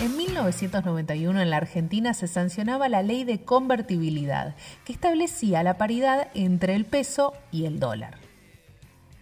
En 0.00 0.16
1991 0.16 1.40
en 1.42 1.50
la 1.50 1.58
Argentina 1.58 2.14
se 2.14 2.28
sancionaba 2.28 2.88
la 2.88 3.02
ley 3.02 3.24
de 3.24 3.42
convertibilidad, 3.42 4.54
que 4.84 4.92
establecía 4.92 5.62
la 5.62 5.76
paridad 5.76 6.28
entre 6.34 6.74
el 6.74 6.86
peso 6.86 7.34
y 7.52 7.66
el 7.66 7.78
dólar. 7.78 8.16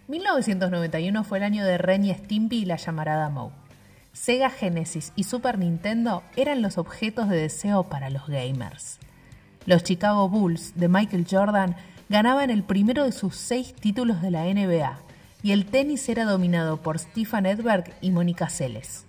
1991 0.06 1.24
fue 1.24 1.38
el 1.38 1.44
año 1.44 1.64
de 1.64 1.78
Ren 1.78 2.04
y 2.04 2.14
Stimpy 2.14 2.58
y 2.58 2.64
la 2.66 2.76
llamarada 2.76 3.28
Moe. 3.28 3.50
Sega 4.12 4.50
Genesis 4.50 5.12
y 5.16 5.24
Super 5.24 5.58
Nintendo 5.58 6.22
eran 6.36 6.62
los 6.62 6.78
objetos 6.78 7.28
de 7.30 7.36
deseo 7.36 7.84
para 7.84 8.10
los 8.10 8.28
gamers. 8.28 9.00
Los 9.66 9.82
Chicago 9.82 10.28
Bulls 10.28 10.74
de 10.76 10.88
Michael 10.88 11.26
Jordan 11.28 11.74
ganaban 12.08 12.50
el 12.50 12.62
primero 12.62 13.04
de 13.04 13.12
sus 13.12 13.34
seis 13.34 13.74
títulos 13.74 14.22
de 14.22 14.30
la 14.30 14.44
NBA 14.44 14.98
y 15.42 15.52
el 15.52 15.66
tenis 15.66 16.08
era 16.08 16.24
dominado 16.24 16.82
por 16.82 16.98
Stefan 16.98 17.46
Edberg 17.46 17.92
y 18.00 18.10
Mónica 18.10 18.48
Seles. 18.48 19.06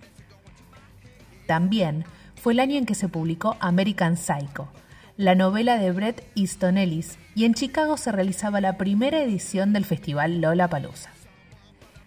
También 1.48 2.05
fue 2.35 2.53
el 2.53 2.59
año 2.59 2.77
en 2.77 2.85
que 2.85 2.95
se 2.95 3.09
publicó 3.09 3.55
American 3.59 4.17
Psycho, 4.17 4.67
la 5.16 5.35
novela 5.35 5.77
de 5.77 5.91
Bret 5.91 6.25
Easton 6.35 6.77
Ellis, 6.77 7.20
y 7.35 7.45
en 7.45 7.53
Chicago 7.53 7.98
se 7.98 8.11
realizaba 8.11 8.61
la 8.61 8.77
primera 8.77 9.22
edición 9.22 9.73
del 9.73 9.85
festival 9.85 10.41
Lollapalooza. 10.41 11.11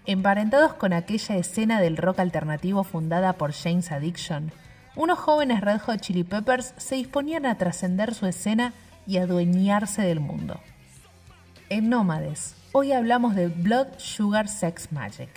Emparentados 0.06 0.74
con 0.74 0.93
aquella 0.93 1.37
escena 1.37 1.80
del 1.80 1.96
rock 1.96 2.20
alternativo 2.20 2.84
fundada 2.84 3.34
por 3.34 3.52
James 3.52 3.93
Addiction, 3.93 4.52
unos 4.96 5.18
jóvenes 5.18 5.60
Red 5.60 5.80
Hot 5.80 6.01
Chili 6.01 6.24
Peppers 6.24 6.74
se 6.79 6.96
disponían 6.96 7.46
a 7.46 7.59
trascender 7.59 8.15
su 8.15 8.27
escena 8.27 8.73
y 9.06 9.18
adueñarse 9.18 10.02
del 10.02 10.20
mundo. 10.20 10.60
En 11.68 11.88
Nómades, 11.88 12.55
hoy 12.79 12.93
hablamos 12.93 13.35
de 13.35 13.48
Blood 13.48 13.87
Sugar 13.97 14.48
Sex 14.48 14.93
Magic, 14.93 15.30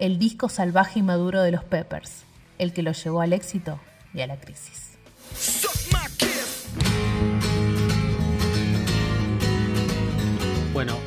el 0.00 0.18
disco 0.18 0.48
salvaje 0.48 0.98
y 0.98 1.02
maduro 1.04 1.40
de 1.40 1.52
los 1.52 1.62
Peppers, 1.62 2.24
el 2.58 2.72
que 2.72 2.82
los 2.82 3.04
llevó 3.04 3.20
al 3.20 3.32
éxito 3.32 3.78
y 4.12 4.22
a 4.22 4.26
la 4.26 4.40
crisis. 4.40 4.98
Bueno, 10.72 10.98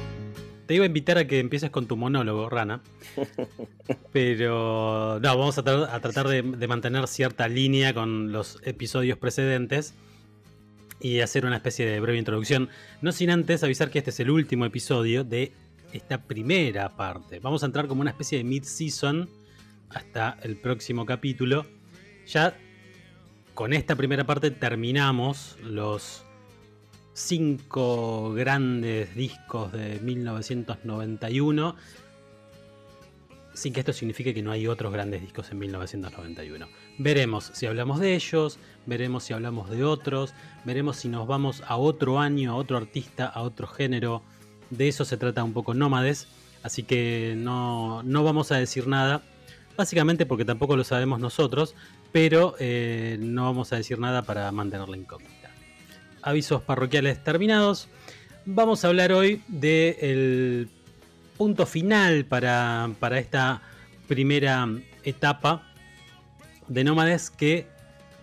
te 0.67 0.75
iba 0.75 0.83
a 0.83 0.87
invitar 0.87 1.17
a 1.17 1.27
que 1.27 1.41
empieces 1.41 1.69
con 1.69 1.85
tu 1.85 1.97
monólogo, 1.97 2.49
Rana. 2.49 2.79
Pero 4.13 5.19
no, 5.19 5.37
vamos 5.37 5.57
a, 5.57 5.63
tratar 5.63 6.29
de, 6.29 6.43
mantener 6.43 7.09
cierta 7.09 7.49
línea 7.49 7.93
con 7.93 8.31
los 8.31 8.61
episodios 8.63 9.17
precedentes 9.17 9.93
y 10.99 11.19
hacer 11.19 11.45
una 11.45 11.57
especie 11.57 11.85
de 11.85 11.99
breve 11.99 12.17
introducción. 12.17 12.69
No 13.01 13.11
sin 13.11 13.29
antes 13.29 13.63
avisar 13.63 13.89
que 13.89 13.99
este 13.99 14.11
es 14.11 14.19
el 14.19 14.29
último 14.29 14.65
episodio 14.65 15.23
de 15.23 15.53
esta 15.93 16.23
primera 16.23 16.95
parte. 16.95 17.39
Vamos 17.39 17.63
a 17.63 17.67
entrar 17.67 17.87
como 17.87 18.01
una 18.01 18.11
especie 18.11 18.37
de 18.37 18.43
mid-season 18.43 19.29
hasta 19.89 20.37
el 20.41 20.57
próximo 20.57 21.05
capítulo. 21.05 21.65
Ya 22.25 22.57
con 23.53 23.73
esta 23.73 23.95
primera 23.95 24.25
parte 24.25 24.51
terminamos 24.51 25.57
los 25.63 26.23
cinco 27.13 28.33
grandes 28.33 29.15
discos 29.15 29.71
de 29.71 29.99
1991. 30.01 31.75
Sin 33.57 33.73
que 33.73 33.79
esto 33.79 33.91
signifique 33.91 34.35
que 34.35 34.43
no 34.43 34.51
hay 34.51 34.67
otros 34.67 34.93
grandes 34.93 35.19
discos 35.19 35.49
en 35.49 35.57
1991. 35.57 36.67
Veremos 36.99 37.49
si 37.55 37.65
hablamos 37.65 37.99
de 37.99 38.13
ellos, 38.13 38.59
veremos 38.85 39.23
si 39.23 39.33
hablamos 39.33 39.71
de 39.71 39.83
otros, 39.83 40.35
veremos 40.63 40.97
si 40.97 41.09
nos 41.09 41.25
vamos 41.25 41.63
a 41.65 41.75
otro 41.75 42.19
año, 42.19 42.51
a 42.51 42.55
otro 42.55 42.77
artista, 42.77 43.25
a 43.25 43.41
otro 43.41 43.65
género. 43.65 44.21
De 44.69 44.87
eso 44.87 45.05
se 45.05 45.17
trata 45.17 45.43
un 45.43 45.53
poco 45.53 45.73
Nómades. 45.73 46.27
Así 46.61 46.83
que 46.83 47.33
no, 47.35 48.03
no 48.03 48.23
vamos 48.23 48.51
a 48.51 48.59
decir 48.59 48.85
nada 48.85 49.23
básicamente 49.75 50.27
porque 50.27 50.45
tampoco 50.45 50.77
lo 50.77 50.83
sabemos 50.83 51.19
nosotros, 51.19 51.73
pero 52.11 52.53
eh, 52.59 53.17
no 53.19 53.45
vamos 53.45 53.73
a 53.73 53.77
decir 53.77 53.97
nada 53.97 54.21
para 54.21 54.51
mantener 54.51 54.87
la 54.87 54.97
incógnita. 54.97 55.49
Avisos 56.21 56.61
parroquiales 56.61 57.23
terminados. 57.23 57.89
Vamos 58.45 58.85
a 58.85 58.89
hablar 58.89 59.13
hoy 59.13 59.41
del 59.47 60.69
punto 61.37 61.65
final 61.65 62.25
para, 62.25 62.89
para 62.99 63.19
esta 63.19 63.61
primera 64.07 64.67
etapa 65.03 65.71
de 66.67 66.83
Nómades, 66.83 67.29
que 67.29 67.67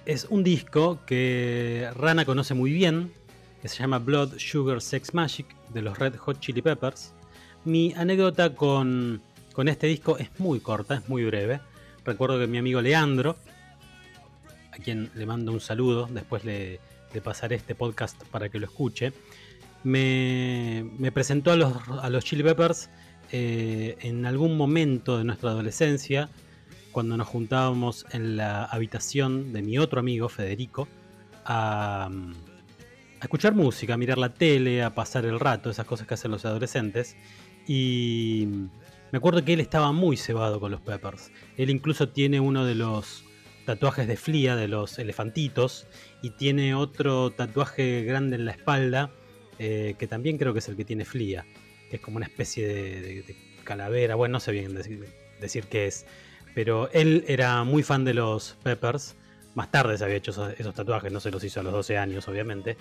es 0.07 0.27
un 0.29 0.45
disco 0.45 1.01
que 1.07 1.89
Rana 1.97 2.25
conoce 2.25 2.55
muy 2.55 2.73
bien, 2.73 3.13
que 3.63 3.69
se 3.69 3.79
llama 3.79 3.99
Blood, 3.99 4.39
Sugar, 4.39 4.83
Sex 4.83 5.15
Magic, 5.15 5.47
de 5.71 5.83
los 5.83 5.99
Red 5.99 6.17
Hot 6.17 6.41
Chili 6.41 6.61
Peppers. 6.61 7.13
Mi 7.65 7.95
anécdota 7.95 8.55
con 8.55 9.23
con 9.55 9.69
este 9.69 9.87
disco 9.87 10.19
es 10.19 10.29
muy 10.39 10.61
corta, 10.61 10.97
es 10.97 11.09
muy 11.09 11.25
breve. 11.25 11.61
Recuerdo 12.05 12.39
que 12.39 12.47
mi 12.49 12.59
amigo 12.59 12.83
Leandro, 12.83 13.37
a 14.73 14.77
quien 14.79 15.11
le 15.15 15.25
mando 15.25 15.53
un 15.53 15.61
saludo, 15.61 16.09
después 16.11 16.45
le, 16.45 16.81
pasaré 17.23 17.55
este 17.55 17.77
podcast 17.77 18.21
para 18.25 18.49
que 18.49 18.59
lo 18.59 18.67
escuche, 18.67 19.13
me, 19.85 20.85
presentó 21.15 21.53
a 21.53 21.57
los, 21.57 21.73
a 22.03 22.11
los 22.11 22.25
Chili 22.25 22.43
Peppers 22.43 22.91
eh, 23.37 23.97
en 24.03 24.27
algún 24.27 24.57
momento 24.57 25.19
de 25.19 25.25
nuestra 25.25 25.51
adolescencia, 25.51 26.29
cuando 26.93 27.17
nos 27.17 27.27
juntábamos 27.27 28.07
en 28.13 28.37
la 28.37 28.65
habitación 28.65 29.53
de 29.53 29.61
mi 29.61 29.77
otro 29.77 29.99
amigo, 29.99 30.29
Federico, 30.29 30.87
a, 31.45 32.09
a 32.09 33.25
escuchar 33.25 33.57
música, 33.57 33.95
a 33.95 33.97
mirar 33.97 34.19
la 34.19 34.33
tele, 34.33 34.85
a 34.85 34.95
pasar 34.95 35.25
el 35.25 35.41
rato, 35.41 35.69
esas 35.69 35.85
cosas 35.85 36.07
que 36.07 36.15
hacen 36.15 36.31
los 36.31 36.45
adolescentes. 36.45 37.17
Y 37.67 38.47
me 39.11 39.19
acuerdo 39.19 39.45
que 39.45 39.55
él 39.55 39.61
estaba 39.61 39.91
muy 39.91 40.17
cebado 40.17 40.61
con 40.61 40.71
los 40.71 40.81
Peppers. 40.81 41.33
Él 41.57 41.71
incluso 41.71 42.11
tiene 42.11 42.39
uno 42.39 42.65
de 42.65 42.77
los 42.77 43.25
tatuajes 43.67 44.07
de 44.07 44.17
Flia, 44.17 44.55
de 44.55 44.69
los 44.69 45.01
elefantitos, 45.01 45.89
y 46.23 46.31
tiene 46.31 46.77
otro 46.77 47.33
tatuaje 47.33 48.05
grande 48.05 48.37
en 48.37 48.45
la 48.45 48.53
espalda, 48.53 49.11
eh, 49.59 49.97
que 49.99 50.07
también 50.07 50.39
creo 50.39 50.53
que 50.53 50.61
es 50.61 50.69
el 50.69 50.77
que 50.77 50.85
tiene 50.85 51.05
Flia, 51.05 51.45
que 51.91 51.97
es 51.97 52.03
como 52.03 52.17
una 52.17 52.27
especie 52.27 52.67
de, 52.67 53.37
calavera, 53.65 54.15
bueno, 54.15 54.35
no 54.35 54.41
sé 54.41 54.53
bien 54.53 54.75
decir, 54.75 55.65
qué 55.65 55.87
es, 55.87 56.05
pero 56.55 56.91
él 56.93 57.25
era 57.29 57.65
muy 57.65 57.83
fan 57.83 58.05
de 58.05 58.15
los 58.15 58.57
Peppers, 58.63 59.17
más 59.55 59.71
tarde 59.71 59.97
se 59.97 60.05
había 60.05 60.17
hecho 60.17 60.31
esos, 60.59 60.75
tatuajes, 60.75 61.11
no 61.11 61.21
se 61.21 61.31
los 61.31 61.43
hizo 61.45 61.61
a 61.61 61.63
los 61.63 61.73
12 61.73 61.97
años, 61.97 62.29
obviamente, 62.29 62.77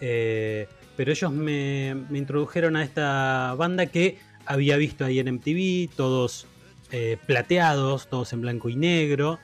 eh, 0.00 0.68
pero 0.96 1.10
ellos 1.10 1.32
me 1.32 1.96
introdujeron 2.12 2.76
a 2.76 2.84
esta 2.84 3.54
banda 3.56 3.86
que 3.86 4.18
había 4.46 4.76
visto 4.76 5.04
ahí 5.04 5.18
en 5.18 5.34
MTV, 5.34 5.94
todos 5.96 6.46
eh, 6.92 7.18
plateados, 7.24 8.08
todos 8.08 8.32
en 8.32 8.40
blanco 8.40 8.68
y 8.68 8.74
negro. 8.74 9.38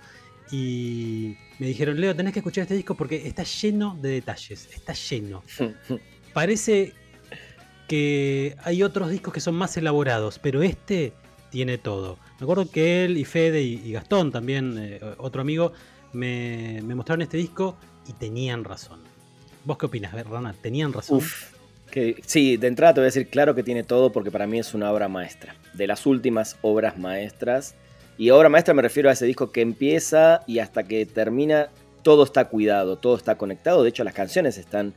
Y 0.50 1.36
me 1.58 1.68
dijeron, 1.68 2.00
Leo, 2.00 2.14
tenés 2.14 2.32
que 2.32 2.40
escuchar 2.40 2.62
este 2.62 2.74
disco 2.74 2.96
porque 2.96 3.26
está 3.26 3.44
lleno 3.44 3.96
de 4.00 4.10
detalles, 4.10 4.68
está 4.74 4.92
lleno. 4.94 5.44
Parece 6.32 6.92
que 7.86 8.56
hay 8.62 8.82
otros 8.82 9.10
discos 9.10 9.32
que 9.32 9.40
son 9.40 9.54
más 9.54 9.76
elaborados, 9.76 10.38
pero 10.38 10.62
este 10.62 11.12
tiene 11.50 11.78
todo. 11.78 12.18
Me 12.38 12.44
acuerdo 12.44 12.70
que 12.70 13.04
él 13.04 13.16
y 13.16 13.24
Fede 13.24 13.62
y, 13.62 13.92
Gastón, 13.92 14.32
también 14.32 14.76
eh, 14.78 15.00
otro 15.18 15.40
amigo, 15.40 15.72
me, 16.12 16.82
mostraron 16.82 17.22
este 17.22 17.36
disco 17.36 17.76
y 18.08 18.12
tenían 18.12 18.64
razón. 18.64 19.00
¿Vos 19.64 19.78
qué 19.78 19.86
opinas, 19.86 20.12
Rana? 20.28 20.54
¿Tenían 20.60 20.92
razón? 20.92 21.20
sí, 22.26 22.58
de 22.58 22.66
entrada 22.66 22.94
te 22.94 23.00
voy 23.00 23.06
a 23.06 23.12
decir 23.12 23.28
claro 23.30 23.54
que 23.54 23.62
tiene 23.62 23.82
todo 23.82 24.12
porque 24.12 24.30
para 24.30 24.46
mí 24.46 24.58
es 24.58 24.74
una 24.74 24.92
obra 24.92 25.08
maestra. 25.08 25.56
De 25.72 25.86
las 25.86 26.06
últimas 26.06 26.56
obras 26.62 26.98
maestras. 26.98 27.74
Y 28.18 28.30
obra 28.30 28.48
maestra 28.48 28.74
me 28.74 28.82
refiero 28.82 29.08
a 29.08 29.12
ese 29.12 29.26
disco 29.26 29.50
que 29.50 29.60
empieza 29.60 30.42
y 30.46 30.58
hasta 30.58 30.84
que 30.84 31.04
termina 31.06 31.70
todo 32.02 32.24
está 32.24 32.46
cuidado, 32.46 32.96
todo 32.96 33.16
está 33.16 33.36
conectado. 33.36 33.82
De 33.82 33.88
hecho, 33.88 34.04
las 34.04 34.14
canciones 34.14 34.58
están 34.58 34.94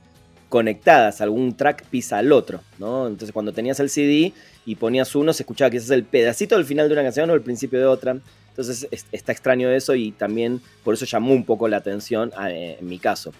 conectadas, 0.50 1.22
algún 1.22 1.56
track 1.56 1.86
pisa 1.86 2.18
al 2.18 2.32
otro, 2.32 2.62
¿no? 2.80 3.08
Entonces 3.08 3.32
cuando 3.32 3.54
tenías 3.54 3.80
el 3.80 3.90
CD 3.90 4.34
y 4.66 4.76
ponías 4.76 5.16
uno, 5.16 5.32
se 5.32 5.44
escuchaba 5.44 5.74
es 5.76 5.90
el 5.92 6.04
pedacito 6.04 6.56
del 6.56 6.66
final 6.66 6.90
de 6.90 6.94
una 6.94 7.04
canción 7.04 7.30
o 7.30 7.34
el 7.36 7.42
principio 7.42 7.80
de 7.80 7.86
otra. 7.86 8.18
Entonces 8.50 8.88
está 9.12 9.31
extraño 9.31 9.69
eso 9.69 9.96
y 9.96 10.12
también 10.12 10.60
por 10.84 10.96
eso 10.96 11.06
llamó 11.06 11.34
un 11.34 11.46
poco 11.46 11.68
la 11.68 11.78
atención 11.78 12.31
eh, 12.50 12.78
en 12.80 12.88
mi 12.88 13.00
caso. 13.00 13.31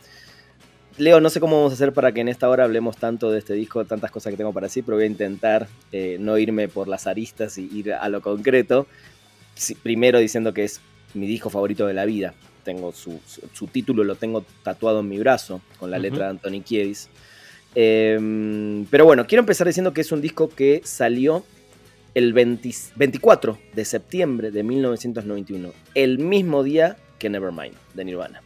Leo, 0.98 1.20
no 1.20 1.30
sé 1.30 1.40
cómo 1.40 1.58
vamos 1.58 1.72
a 1.72 1.76
hacer 1.76 1.94
para 1.94 2.12
que 2.12 2.22
en 2.22 2.28
esta 2.28 2.48
hora 2.50 2.66
hablemos 2.66 2.98
tanto 2.98 3.32
de 3.32 3.40
este 3.40 3.54
disco, 3.54 3.86
tantas 3.86 4.12
cosas 4.12 4.32
que 4.32 4.38
tengo 4.38 4.54
para 4.54 4.68
decir, 4.68 4.84
pero 4.86 4.98
voy 4.98 5.06
a 5.06 5.08
intentar 5.08 5.68
eh, 5.92 6.18
no 6.20 6.38
irme 6.38 6.68
por 6.68 6.88
las 6.88 7.08
aristas 7.08 7.58
y 7.58 7.70
ir 7.74 7.94
a 7.94 8.08
lo 8.10 8.22
concreto. 8.22 8.86
primero 9.82 10.20
diciendo 10.20 10.54
que 10.54 10.66
es 10.66 10.82
mi 11.14 11.26
disco 11.26 11.50
favorito 11.50 11.88
de 11.88 11.94
la 11.94 12.06
vida. 12.06 12.34
Tengo 12.70 12.92
su, 12.92 13.20
título, 13.72 14.04
lo 14.04 14.14
tengo 14.14 14.46
tatuado 14.62 15.00
en 15.00 15.10
mi 15.10 15.18
brazo, 15.18 15.60
con 15.80 15.90
la 15.90 15.98
letra 15.98 16.26
de 16.26 16.30
Anthony 16.30 16.62
Kiedis. 16.64 17.10
Em, 17.74 18.86
pero 18.92 19.06
bueno, 19.06 19.26
quiero 19.26 19.40
empezar 19.40 19.66
diciendo 19.66 19.92
que 19.92 20.02
es 20.02 20.12
un 20.12 20.22
disco 20.22 20.50
que 20.50 20.82
salió 20.84 21.44
el 22.14 22.32
24 22.32 23.58
de 23.74 23.86
septiembre 23.86 24.52
de 24.52 24.62
1991, 24.62 25.72
el 25.96 26.20
mismo 26.20 26.62
día 26.62 26.96
que 27.18 27.28
Nevermind 27.28 27.74
de 27.96 28.06
Nirvana. 28.06 28.44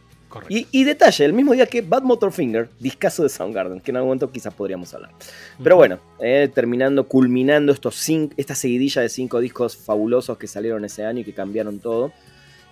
Y, 0.48 0.66
y, 0.70 0.84
detalle, 0.84 1.26
el 1.26 1.34
mismo 1.34 1.52
día 1.52 1.66
que 1.66 1.82
Bad 1.82 2.02
Motorfinger, 2.04 2.70
discazo 2.80 3.24
de 3.24 3.28
Soundgarden, 3.28 3.80
que 3.80 3.90
en 3.90 3.98
algún 3.98 4.08
momento 4.08 4.32
quizás 4.32 4.54
podríamos 4.54 4.94
hablar. 4.94 5.10
Pero 5.62 5.76
bueno, 5.76 6.00
eh, 6.18 6.50
terminando, 6.52 7.06
culminando 7.06 7.72
estos 7.72 7.96
cinco, 7.96 8.34
esta 8.38 8.54
seguidilla 8.54 9.02
de 9.02 9.10
cinco 9.10 9.38
discos 9.38 9.76
fabulosos 9.76 10.38
que 10.38 10.46
salieron 10.46 10.82
ese 10.86 11.04
año 11.04 11.20
y 11.20 11.24
que 11.24 11.34
cambiaron 11.34 11.78
todo. 11.78 12.10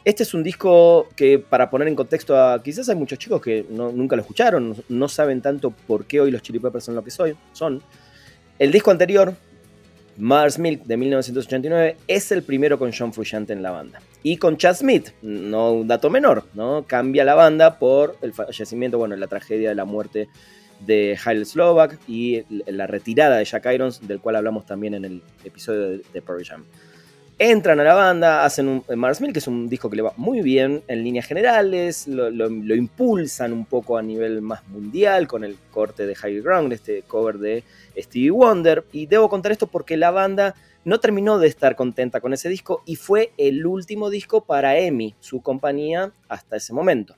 Este 0.05 0.25
es 0.25 0.35
un 0.35 0.43
disco 0.43 1.09
que, 1.15 1.39
para 1.39 1.71
poner 1.71 1.87
en 1.87 1.95
contexto 1.95 2.37
a. 2.37 2.61
Quizás 2.63 2.89
hay 2.89 2.97
muchos 2.97 3.19
chicos 3.19 3.41
que 3.41 3.65
nunca 3.71 4.17
lo 4.17 4.23
escucharon, 4.23 4.75
no 4.89 5.09
saben 5.09 5.41
tanto 5.41 5.71
por 5.71 6.07
qué 6.07 6.21
hoy 6.21 6.33
los 6.33 6.43
Chili 6.43 6.59
Peppers 6.59 6.85
son 6.85 6.97
lo 6.97 7.05
que 7.05 7.11
soy, 7.11 7.37
son. 7.53 7.81
El 8.59 8.73
disco 8.73 8.91
anterior, 8.91 9.35
Mars 10.17 10.59
Milk 10.59 10.85
de 10.85 10.97
1989 10.97 11.97
es 12.09 12.33
el 12.33 12.43
primero 12.43 12.79
con 12.79 12.93
John 12.93 13.13
Frusciante 13.13 13.53
en 13.53 13.63
la 13.63 13.71
banda. 13.71 14.01
Y 14.25 14.39
con 14.39 14.57
Chad 14.57 14.77
Smith, 14.77 15.11
no 15.23 15.73
un 15.73 15.89
dato 15.89 16.11
menor, 16.11 16.45
¿no? 16.55 16.85
Cambia 16.87 17.25
la 17.25 17.35
banda 17.35 17.79
por 17.79 18.17
el 18.23 18.33
fallecimiento, 18.33 18.99
bueno, 18.99 19.15
la 19.17 19.29
tragedia 19.29 19.69
de 19.69 19.75
la 19.77 19.85
muerte 19.85 20.29
de 20.81 21.17
Haile 21.25 21.45
Slovak 21.45 21.99
y 22.09 22.43
la 22.67 22.89
retirada 22.89 23.37
de 23.37 23.45
Jack 23.45 23.67
Irons, 23.73 24.07
del 24.07 24.21
cual 24.21 24.35
hablamos 24.35 24.67
también 24.67 24.95
en 24.95 25.05
el 25.05 25.23
episodio 25.45 25.89
de, 25.89 26.03
de 26.13 26.23
Pearl 26.23 26.45
Jam. 26.45 26.65
Entran 27.45 27.81
a 27.81 27.83
la 27.83 27.95
banda, 27.95 28.45
hacen 28.45 28.69
un 28.69 28.85
Mars 28.97 29.21
Milk, 29.21 29.33
que 29.33 29.41
es 29.41 29.49
un 29.49 29.69
disco 29.69 29.91
que 29.91 29.97
le 29.97 30.03
va 30.03 30.13
muy 30.17 30.43
bien 30.43 30.85
en 30.87 31.03
líneas 31.03 31.27
generales, 31.27 32.07
lo, 32.07 32.31
lo 32.31 32.75
impulsan 32.77 33.53
un 33.53 33.65
poco 33.65 33.99
a 33.99 34.03
nivel 34.03 34.41
más 34.43 34.65
mundial 34.69 35.27
con 35.27 35.43
el 35.43 35.57
corte 35.73 36.07
de 36.07 36.15
High 36.15 36.41
Ground, 36.41 36.73
este 36.73 37.03
cover 37.03 37.39
de 37.39 37.65
Stevie 37.99 38.31
Wonder. 38.31 38.85
Y 38.93 39.07
debo 39.07 39.29
contar 39.29 39.51
esto 39.51 39.67
porque 39.67 39.97
la 39.97 40.13
banda 40.13 40.55
no 40.85 41.01
terminó 41.01 41.41
de 41.41 41.49
estar 41.49 41.75
contenta 41.75 42.21
con 42.21 42.33
ese 42.33 42.49
disco 42.49 42.85
y 42.87 42.95
fue 42.95 43.33
el 43.37 43.67
último 43.67 44.09
disco 44.09 44.45
para 44.45 44.79
EMI, 44.79 45.17
su 45.19 45.43
compañía, 45.43 46.13
hasta 46.29 46.55
ese 46.55 46.73
momento. 46.73 47.17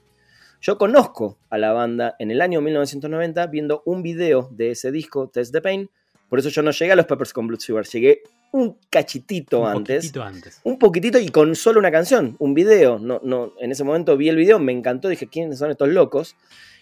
Yo 0.62 0.78
conozco 0.78 1.36
a 1.50 1.58
la 1.58 1.74
banda 1.74 2.16
en 2.18 2.30
el 2.30 2.40
año 2.40 2.62
1990 2.62 3.46
viendo 3.48 3.82
un 3.84 4.02
video 4.02 4.48
de 4.52 4.70
ese 4.70 4.90
disco, 4.90 5.28
Test 5.28 5.52
the 5.52 5.60
Pain. 5.60 5.90
Por 6.30 6.38
eso 6.38 6.48
yo 6.48 6.62
no 6.62 6.70
llegué 6.70 6.92
a 6.92 6.96
los 6.96 7.04
Peppers 7.04 7.34
con 7.34 7.46
Blood 7.46 7.60
Sugar, 7.60 7.84
llegué 7.84 8.22
un 8.54 8.78
cachitito 8.88 9.62
un 9.62 9.66
antes. 9.66 9.96
Poquitito 9.96 10.22
antes. 10.22 10.60
Un 10.62 10.78
poquitito 10.78 11.18
y 11.18 11.28
con 11.30 11.56
solo 11.56 11.80
una 11.80 11.90
canción, 11.90 12.36
un 12.38 12.54
video. 12.54 13.00
No, 13.00 13.20
no, 13.24 13.52
en 13.58 13.72
ese 13.72 13.82
momento 13.82 14.16
vi 14.16 14.28
el 14.28 14.36
video, 14.36 14.60
me 14.60 14.70
encantó, 14.70 15.08
dije, 15.08 15.26
¿quiénes 15.26 15.58
son 15.58 15.72
estos 15.72 15.88
locos? 15.88 16.36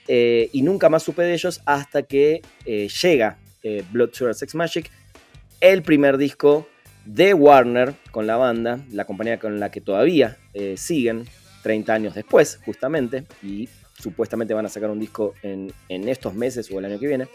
Eh, 0.06 0.50
y 0.52 0.60
nunca 0.60 0.90
más 0.90 1.02
supe 1.02 1.22
de 1.22 1.32
ellos 1.32 1.62
hasta 1.64 2.02
que 2.02 2.42
eh, 2.66 2.88
llega 3.02 3.38
eh, 3.62 3.82
Blood 3.90 4.10
Sugar 4.12 4.34
Sex 4.34 4.54
Magic, 4.54 4.90
el 5.62 5.82
primer 5.82 6.18
disco 6.18 6.68
de 7.06 7.32
Warner 7.32 7.94
con 8.10 8.26
la 8.26 8.36
banda, 8.36 8.78
la 8.92 9.06
compañía 9.06 9.38
con 9.38 9.58
la 9.58 9.70
que 9.70 9.80
todavía 9.80 10.36
siguen 10.76 11.24
30 11.62 11.94
años 11.94 12.14
después, 12.14 12.60
justamente, 12.66 13.24
y 13.42 13.70
supuestamente 13.98 14.52
van 14.52 14.66
a 14.66 14.68
sacar 14.68 14.90
un 14.90 15.00
disco 15.00 15.32
en, 15.42 15.72
en, 15.88 16.08
estos 16.08 16.34
meses 16.34 16.70
o 16.70 16.78
el 16.78 16.84
año 16.84 16.98
que 16.98 17.06
viene. 17.06 17.28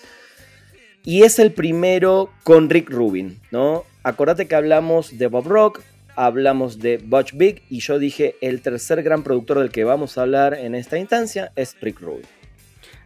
Y 1.08 1.24
es 1.24 1.40
el 1.40 1.54
primero 1.54 2.30
con 2.44 2.70
Rick 2.70 2.90
Rubin, 2.90 3.40
¿no? 3.50 3.86
Acordate 4.04 4.46
que 4.46 4.56
hablamos 4.56 5.18
de 5.18 5.28
Bob 5.28 5.48
Rock, 5.48 5.82
hablamos 6.18 6.80
de 6.80 6.98
Butch 6.98 7.32
Big, 7.34 7.64
y 7.70 7.80
yo 7.80 7.98
dije 7.98 8.36
el 8.42 8.62
tercer 8.62 9.02
gran 9.04 9.24
productor 9.24 9.60
del 9.60 9.72
que 9.72 9.86
vamos 9.86 10.18
a 10.18 10.24
hablar 10.24 10.54
en 10.56 10.76
esta 10.76 10.98
instancia 10.98 11.54
es 11.56 11.78
Rick 11.80 12.02
Rubin. 12.02 12.26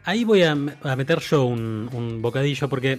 Ahí 0.04 0.24
voy 0.24 0.42
a, 0.42 0.56
meter 0.56 1.20
yo 1.20 1.44
un, 1.44 2.24
bocadillo 2.24 2.68
porque 2.70 2.98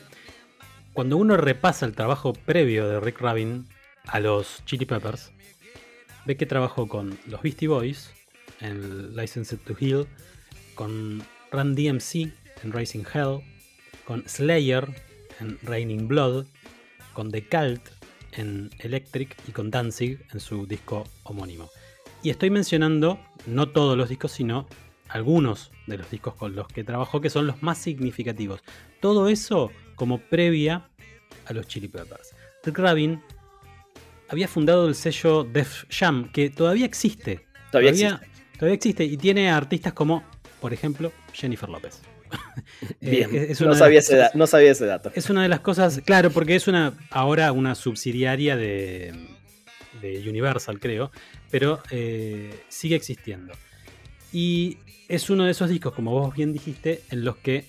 cuando 0.93 1.17
uno 1.17 1.37
repasa 1.37 1.85
el 1.85 1.97
trabajo 1.97 2.33
previo 2.33 2.89
de 2.89 3.01
Rick 3.01 3.21
Rubin 3.21 3.67
a 4.05 4.21
los 4.21 4.65
Chili 4.67 4.87
Peppers, 4.87 5.33
ve 6.27 6.37
que 6.37 6.47
trabajó 6.47 6.87
con 6.87 7.19
los 7.27 7.43
Beastie 7.43 7.67
Boys 7.67 8.13
en 8.61 9.17
Licensed 9.17 9.59
to 9.67 9.75
Heal, 9.81 10.07
con 10.77 11.25
Run 11.51 11.75
DMC 11.75 12.31
en 12.63 12.71
Racing 12.71 13.03
Hell, 13.13 13.41
con 14.05 14.29
Slayer 14.29 14.89
en 15.41 15.59
Raining 15.63 16.09
Blood, 16.09 16.47
con 17.13 17.31
The 17.31 17.47
Cult 17.47 17.89
en 18.33 18.71
Electric 18.79 19.37
y 19.47 19.53
con 19.53 19.71
Danzig 19.71 20.19
en 20.33 20.41
su 20.41 20.67
disco 20.67 21.05
homónimo. 21.25 21.71
Y 22.23 22.31
estoy 22.31 22.51
mencionando 22.51 23.21
no 23.47 23.69
todos 23.69 23.97
los 23.97 24.09
discos, 24.09 24.33
sino 24.33 24.67
algunos 25.09 25.71
de 25.87 25.99
los 25.99 26.11
discos 26.11 26.35
con 26.35 26.55
los 26.55 26.69
que 26.69 26.85
trabajó 26.85 27.21
que 27.21 27.31
son 27.31 27.47
los 27.47 27.63
más 27.63 27.79
significativos. 27.79 28.63
Todo 29.01 29.29
eso 29.29 29.71
como 29.95 30.19
previa 30.19 30.89
a 31.47 31.53
los 31.53 31.67
Chili 31.67 31.89
Peppers. 31.89 32.35
Rick 32.65 32.79
Rabin 32.79 33.21
había 34.29 34.49
fundado 34.49 34.89
el 34.89 34.95
sello 34.95 35.45
Def 35.45 35.85
Jam, 35.91 36.31
que 36.33 36.49
todavía 36.49 36.87
existe. 36.87 37.45
Todavía, 37.71 37.91
existe. 37.91 38.29
Todavía 38.55 38.75
existe 38.75 39.05
y 39.05 39.17
tiene 39.17 39.51
artistas 39.51 39.93
como, 39.93 40.23
por 40.61 40.73
ejemplo, 40.73 41.13
Jennifer 41.33 41.69
López. 41.69 42.01
Bien, 43.01 43.35
eh, 43.35 43.47
es 43.51 43.61
no, 43.61 43.75
sabía 43.75 44.01
ese 44.01 44.31
no, 44.35 44.47
sabía 44.47 44.73
ese 44.73 44.87
dato. 44.87 45.13
Es 45.15 45.31
una 45.31 45.43
de 45.43 45.49
las 45.49 45.61
cosas, 45.61 46.01
claro, 46.05 46.31
porque 46.31 46.55
es 46.55 46.69
una 46.69 46.95
ahora 47.11 47.53
una 47.53 47.75
subsidiaria 47.75 48.57
de, 48.57 49.13
de 50.01 50.29
Universal, 50.29 50.81
creo, 50.81 51.11
pero 51.51 51.83
eh, 51.91 52.65
sigue 52.69 52.97
existiendo. 52.97 53.53
Y 54.33 54.79
es 55.09 55.31
uno 55.31 55.45
de 55.45 55.51
esos 55.51 55.69
discos, 55.69 55.93
como 55.95 56.13
vos 56.13 56.35
bien 56.35 56.53
dijiste, 56.53 57.03
en 57.11 57.25
los 57.25 57.37
que 57.37 57.67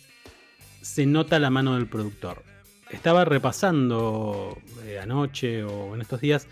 se 0.81 1.05
nota 1.05 1.39
la 1.39 1.49
mano 1.49 1.75
del 1.75 1.87
productor. 1.87 2.43
Estaba 2.91 3.25
repasando 3.25 4.57
eh, 4.85 4.99
anoche 5.01 5.63
o 5.63 5.95
en 5.95 6.01
estos 6.01 6.21
días 6.21 6.47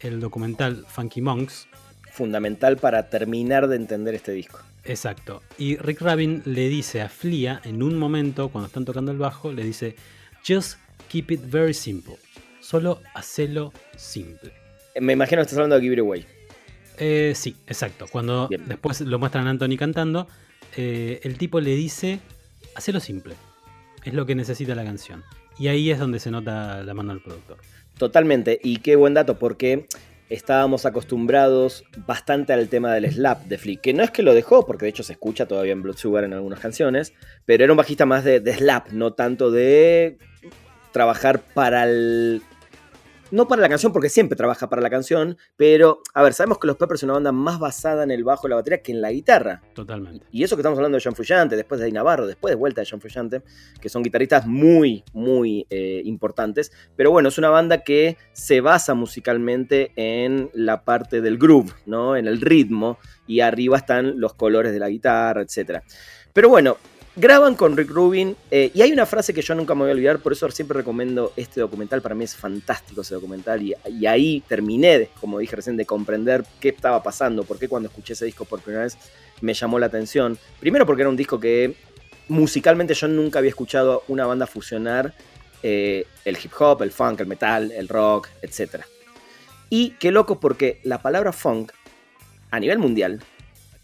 el 0.00 0.20
documental 0.20 0.84
Funky 0.88 1.20
Monks. 1.20 1.68
Fundamental 2.10 2.76
para 2.76 3.08
terminar 3.08 3.68
de 3.68 3.76
entender 3.76 4.14
este 4.14 4.32
disco. 4.32 4.60
Exacto. 4.84 5.42
Y 5.58 5.76
Rick 5.76 6.00
Rabin 6.00 6.42
le 6.44 6.68
dice 6.68 7.02
a 7.02 7.08
Flia 7.08 7.60
en 7.64 7.82
un 7.82 7.96
momento, 7.96 8.48
cuando 8.48 8.66
están 8.66 8.84
tocando 8.84 9.12
el 9.12 9.18
bajo, 9.18 9.52
le 9.52 9.64
dice, 9.64 9.94
just 10.46 10.78
keep 11.08 11.30
it 11.30 11.40
very 11.44 11.74
simple. 11.74 12.16
Solo 12.60 13.00
hacelo 13.14 13.72
simple. 13.96 14.52
Me 15.00 15.12
imagino 15.12 15.38
que 15.40 15.42
estás 15.42 15.58
hablando 15.58 15.76
de 15.76 15.82
Give 15.82 15.94
It 15.94 16.00
Away. 16.00 16.26
Eh, 16.98 17.32
sí, 17.34 17.56
exacto. 17.66 18.06
Cuando 18.10 18.48
después 18.66 19.00
lo 19.00 19.18
muestran 19.18 19.46
a 19.46 19.50
Anthony 19.50 19.76
cantando, 19.78 20.28
eh, 20.76 21.20
el 21.22 21.38
tipo 21.38 21.60
le 21.60 21.74
dice, 21.74 22.20
hacelo 22.74 23.00
simple. 23.00 23.34
Es 24.04 24.14
lo 24.14 24.26
que 24.26 24.34
necesita 24.34 24.74
la 24.74 24.84
canción. 24.84 25.22
Y 25.58 25.68
ahí 25.68 25.90
es 25.90 25.98
donde 25.98 26.18
se 26.18 26.30
nota 26.30 26.82
la 26.82 26.94
mano 26.94 27.12
del 27.12 27.22
productor. 27.22 27.58
Totalmente. 27.98 28.58
Y 28.62 28.78
qué 28.78 28.96
buen 28.96 29.14
dato, 29.14 29.38
porque 29.38 29.86
estábamos 30.32 30.86
acostumbrados 30.86 31.84
bastante 32.06 32.52
al 32.52 32.68
tema 32.68 32.94
del 32.94 33.10
slap 33.12 33.44
de 33.44 33.58
Flick, 33.58 33.80
que 33.82 33.92
no 33.92 34.02
es 34.02 34.10
que 34.10 34.22
lo 34.22 34.34
dejó, 34.34 34.66
porque 34.66 34.86
de 34.86 34.90
hecho 34.90 35.02
se 35.02 35.12
escucha 35.12 35.46
todavía 35.46 35.72
en 35.72 35.82
Blood 35.82 35.96
Sugar 35.96 36.24
en 36.24 36.32
algunas 36.32 36.60
canciones, 36.60 37.12
pero 37.44 37.64
era 37.64 37.72
un 37.72 37.76
bajista 37.76 38.06
más 38.06 38.24
de, 38.24 38.40
de 38.40 38.54
slap, 38.54 38.88
no 38.92 39.12
tanto 39.12 39.50
de 39.50 40.18
trabajar 40.92 41.40
para 41.40 41.84
el 41.84 42.42
no 43.32 43.48
para 43.48 43.62
la 43.62 43.68
canción, 43.68 43.92
porque 43.92 44.08
siempre 44.08 44.36
trabaja 44.36 44.68
para 44.68 44.80
la 44.80 44.90
canción, 44.90 45.36
pero, 45.56 46.02
a 46.14 46.22
ver, 46.22 46.34
sabemos 46.34 46.58
que 46.58 46.66
los 46.66 46.76
Peppers 46.76 47.00
es 47.00 47.04
una 47.04 47.14
banda 47.14 47.32
más 47.32 47.58
basada 47.58 48.04
en 48.04 48.10
el 48.10 48.22
bajo 48.22 48.46
y 48.46 48.50
la 48.50 48.56
batería 48.56 48.82
que 48.82 48.92
en 48.92 49.00
la 49.00 49.10
guitarra. 49.10 49.62
Totalmente. 49.74 50.26
Y 50.30 50.44
eso 50.44 50.54
que 50.54 50.60
estamos 50.60 50.78
hablando 50.78 50.98
de 50.98 51.02
John 51.02 51.14
Frusciante, 51.14 51.56
después 51.56 51.80
de 51.80 51.90
Navarro, 51.90 52.26
después 52.26 52.52
de 52.52 52.56
vuelta 52.56 52.82
de 52.82 52.88
John 52.88 53.00
Frusciante, 53.00 53.42
que 53.80 53.88
son 53.88 54.02
guitarristas 54.02 54.46
muy, 54.46 55.02
muy 55.14 55.66
eh, 55.70 56.02
importantes. 56.04 56.70
Pero 56.94 57.10
bueno, 57.10 57.30
es 57.30 57.38
una 57.38 57.48
banda 57.48 57.82
que 57.82 58.18
se 58.32 58.60
basa 58.60 58.94
musicalmente 58.94 59.92
en 59.96 60.50
la 60.52 60.84
parte 60.84 61.20
del 61.22 61.38
groove, 61.38 61.72
¿no? 61.86 62.16
En 62.16 62.26
el 62.26 62.40
ritmo, 62.40 62.98
y 63.26 63.40
arriba 63.40 63.78
están 63.78 64.20
los 64.20 64.34
colores 64.34 64.72
de 64.72 64.78
la 64.78 64.90
guitarra, 64.90 65.42
etc. 65.42 65.80
Pero 66.32 66.50
bueno, 66.50 66.76
Graban 67.14 67.56
con 67.56 67.76
Rick 67.76 67.90
Rubin 67.90 68.36
eh, 68.50 68.70
y 68.72 68.80
hay 68.80 68.90
una 68.90 69.04
frase 69.04 69.34
que 69.34 69.42
yo 69.42 69.54
nunca 69.54 69.74
me 69.74 69.82
voy 69.82 69.90
a 69.90 69.92
olvidar, 69.92 70.20
por 70.20 70.32
eso 70.32 70.50
siempre 70.50 70.78
recomiendo 70.78 71.34
este 71.36 71.60
documental, 71.60 72.00
para 72.00 72.14
mí 72.14 72.24
es 72.24 72.34
fantástico 72.34 73.02
ese 73.02 73.14
documental 73.14 73.60
y, 73.62 74.06
ahí 74.06 74.42
terminé, 74.48 75.10
como 75.20 75.38
dije 75.38 75.54
recién, 75.54 75.76
de 75.76 75.84
comprender 75.84 76.42
qué 76.58 76.70
estaba 76.70 77.02
pasando, 77.02 77.44
por 77.44 77.58
qué 77.58 77.68
cuando 77.68 77.90
escuché 77.90 78.14
ese 78.14 78.24
disco 78.24 78.46
por 78.46 78.62
primera 78.62 78.84
vez 78.84 78.96
me 79.42 79.52
llamó 79.52 79.78
la 79.78 79.86
atención. 79.86 80.38
Primero 80.58 80.86
porque 80.86 81.02
era 81.02 81.10
un 81.10 81.16
disco 81.16 81.38
que 81.38 81.74
musicalmente 82.28 82.94
yo 82.94 83.08
nunca 83.08 83.40
había 83.40 83.50
escuchado 83.50 84.04
una 84.08 84.24
banda 84.24 84.46
fusionar 84.46 85.12
eh, 85.62 86.06
el 86.24 86.38
hip 86.42 86.52
hop, 86.58 86.82
el 86.82 86.92
funk, 86.92 87.20
el 87.20 87.26
metal, 87.26 87.72
el 87.72 87.88
rock, 87.88 88.28
etc. 88.40 88.84
Y 89.68 89.90
qué 89.98 90.10
loco 90.12 90.40
porque 90.40 90.80
la 90.82 91.02
palabra 91.02 91.32
funk 91.32 91.72
a 92.50 92.58
nivel 92.58 92.78
mundial 92.78 93.22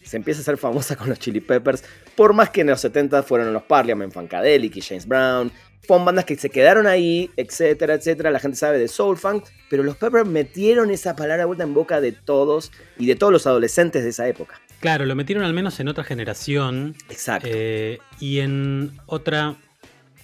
se 0.03 0.17
empieza 0.17 0.41
a 0.41 0.45
ser 0.45 0.57
famosa 0.57 0.97
con 0.97 1.11
los 1.11 1.19
Chili 1.19 1.41
Peppers, 1.41 1.85
por 2.19 2.33
más 2.33 2.51
que 2.51 2.63
en 2.63 2.67
los 2.67 2.81
70 2.81 3.23
fueron 3.23 3.53
los 3.53 3.63
Parliament, 3.63 4.13
Funkadelic 4.13 4.75
y 4.75 4.81
James 4.81 5.07
Brown, 5.07 5.53
fueron 5.87 6.05
bandas 6.05 6.25
que 6.25 6.35
se 6.35 6.51
quedaron 6.51 6.89
ahí, 6.89 7.31
etcétera, 7.37 7.95
etcétera, 7.95 8.33
la 8.33 8.41
gente 8.41 8.57
sabe 8.57 8.77
de 8.81 8.89
Soul 8.89 9.17
Funk, 9.17 9.45
pero 9.71 9.85
los 9.85 9.97
Peppers 9.97 10.29
metieron 10.29 10.91
esa 10.91 11.15
palabra 11.15 11.47
vuelta 11.47 11.63
en 11.63 11.75
boca 11.75 12.01
de 12.01 12.11
todos 12.11 12.73
y 12.99 13.07
de 13.07 13.15
todos 13.15 13.33
los 13.33 13.47
adolescentes 13.47 14.03
de 14.03 14.11
esa 14.11 14.27
época. 14.27 14.61
Claro, 14.81 15.07
lo 15.07 15.15
metieron 15.15 15.45
al 15.45 15.55
menos 15.55 15.79
en 15.79 15.87
otra 15.87 16.03
generación. 16.03 16.97
Exacto. 17.09 17.47
Eh, 17.49 18.01
y 18.19 18.41
en 18.41 18.99
otra, 19.07 19.55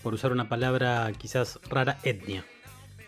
por 0.02 0.14
usar 0.14 0.32
una 0.32 0.48
palabra 0.48 1.12
quizás 1.16 1.60
rara, 1.70 1.98
etnia. 2.02 2.44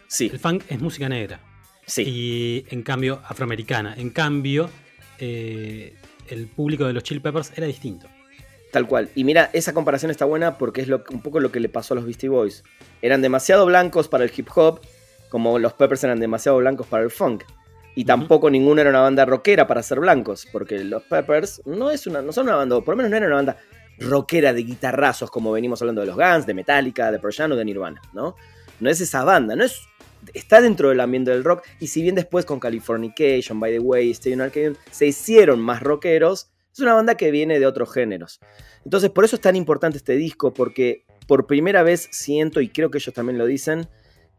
Sí. 0.07 0.31
El 0.33 0.39
funk 0.39 0.63
es 0.69 0.81
música 0.81 1.09
negra. 1.09 1.41
Sí. 1.87 2.05
Y 2.07 2.67
en 2.73 2.83
cambio, 2.83 3.21
afroamericana. 3.27 3.97
En 3.99 4.11
cambio, 4.11 4.71
eh, 5.19 5.97
el 6.29 6.47
público 6.47 6.85
de 6.87 6.93
los 6.93 7.03
Chill 7.03 7.21
Peppers 7.21 7.51
era 7.57 7.67
distinto. 7.67 8.07
Tal 8.73 8.87
cual. 8.87 9.09
Y 9.15 9.25
mira, 9.25 9.51
esa 9.53 9.73
comparación 9.73 10.11
está 10.11 10.25
buena 10.25 10.59
porque 10.59 10.81
es 10.81 10.89
lo, 10.89 11.05
un 11.11 11.23
poco 11.23 11.41
lo 11.41 11.53
que 11.53 11.61
le 11.61 11.69
pasó 11.69 11.95
a 11.95 11.97
los 11.97 12.05
Beastie 12.05 12.29
Boys. 12.29 12.65
Eran 13.03 13.23
demasiado 13.23 13.65
blancos 13.67 14.09
para 14.09 14.25
el 14.25 14.33
hip 14.37 14.49
hop, 14.55 14.81
como 15.29 15.59
los 15.59 15.73
Peppers 15.73 16.05
eran 16.05 16.21
demasiado 16.21 16.59
blancos 16.59 16.87
para 16.87 17.05
el 17.05 17.11
funk. 17.11 17.45
Y 17.95 18.05
tampoco 18.05 18.51
ninguno 18.51 18.81
era 18.81 18.91
una 18.91 19.01
banda 19.01 19.25
rockera 19.25 19.67
para 19.67 19.83
ser 19.83 20.01
blancos, 20.01 20.47
porque 20.53 20.85
los 20.85 21.03
Peppers 21.05 21.63
no, 21.65 21.91
es 21.91 22.07
una, 22.07 22.21
no 22.21 22.33
son 22.33 22.47
una 22.47 22.57
banda, 22.57 22.81
por 22.81 22.93
lo 22.93 22.97
menos 22.97 23.11
no 23.11 23.17
era 23.17 23.27
una 23.27 23.37
banda 23.37 23.57
rockera 23.99 24.53
de 24.53 24.63
guitarrazos 24.63 25.31
como 25.31 25.53
venimos 25.53 25.81
hablando 25.81 26.03
de 26.03 26.09
los 26.09 26.17
Guns, 26.17 26.47
de 26.47 26.53
Metallica, 26.53 27.11
de 27.11 27.19
Pearl 27.19 27.53
o 27.53 27.57
de 27.57 27.65
Nirvana, 27.65 28.03
¿no? 28.13 28.37
No 28.81 28.91
es 28.91 29.01
esa 29.01 29.25
banda, 29.25 29.57
no 29.57 29.65
es 29.65 29.81
está 30.35 30.61
dentro 30.61 30.89
del 30.89 31.01
ambiente 31.01 31.31
del 31.31 31.45
rock 31.45 31.65
y 31.81 31.87
si 31.87 32.03
bien 32.03 32.15
después 32.15 32.45
con 32.45 32.61
Californication, 32.61 33.61
By 33.61 33.73
the 33.73 33.79
Way, 33.79 34.11
Stadium 34.11 34.43
Arcadium 34.43 34.75
se 34.91 35.07
hicieron 35.07 35.61
más 35.61 35.83
rockeros, 35.83 36.51
es 36.77 36.83
una 36.83 36.95
banda 36.95 37.17
que 37.17 37.31
viene 37.31 37.59
de 37.59 37.67
otros 37.67 37.91
géneros. 37.91 38.39
Entonces 38.85 39.11
por 39.11 39.25
eso 39.25 39.37
es 39.37 39.43
tan 39.43 39.57
importante 39.57 39.97
este 39.97 40.15
disco 40.15 40.53
porque 40.53 41.07
por 41.27 41.47
primera 41.47 41.83
vez 41.83 42.09
siento 42.13 42.61
y 42.61 42.69
creo 42.69 42.91
que 42.91 42.99
ellos 42.99 43.15
también 43.15 43.39
lo 43.39 43.47
dicen 43.47 43.89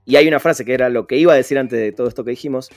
y 0.05 0.17
hay 0.17 0.27
una 0.27 0.39
frase 0.39 0.63
que 0.63 0.73
era 0.73 0.89
lo 0.89 1.07
que 1.07 1.17
iba 1.17 1.33
a 1.33 1.35
decir 1.35 1.57
antes 1.57 1.79
de 1.79 1.91
todo 1.91 2.07
esto 2.07 2.23
que 2.23 2.31
dijimos, 2.31 2.69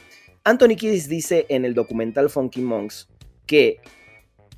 Anthony 0.45 0.77
Kiddis 0.77 1.09
dice 1.09 1.45
en 1.51 1.67
el 1.67 1.75
documental 1.75 2.31
Funky 2.31 2.63
Monks 2.63 3.09
que 3.47 3.81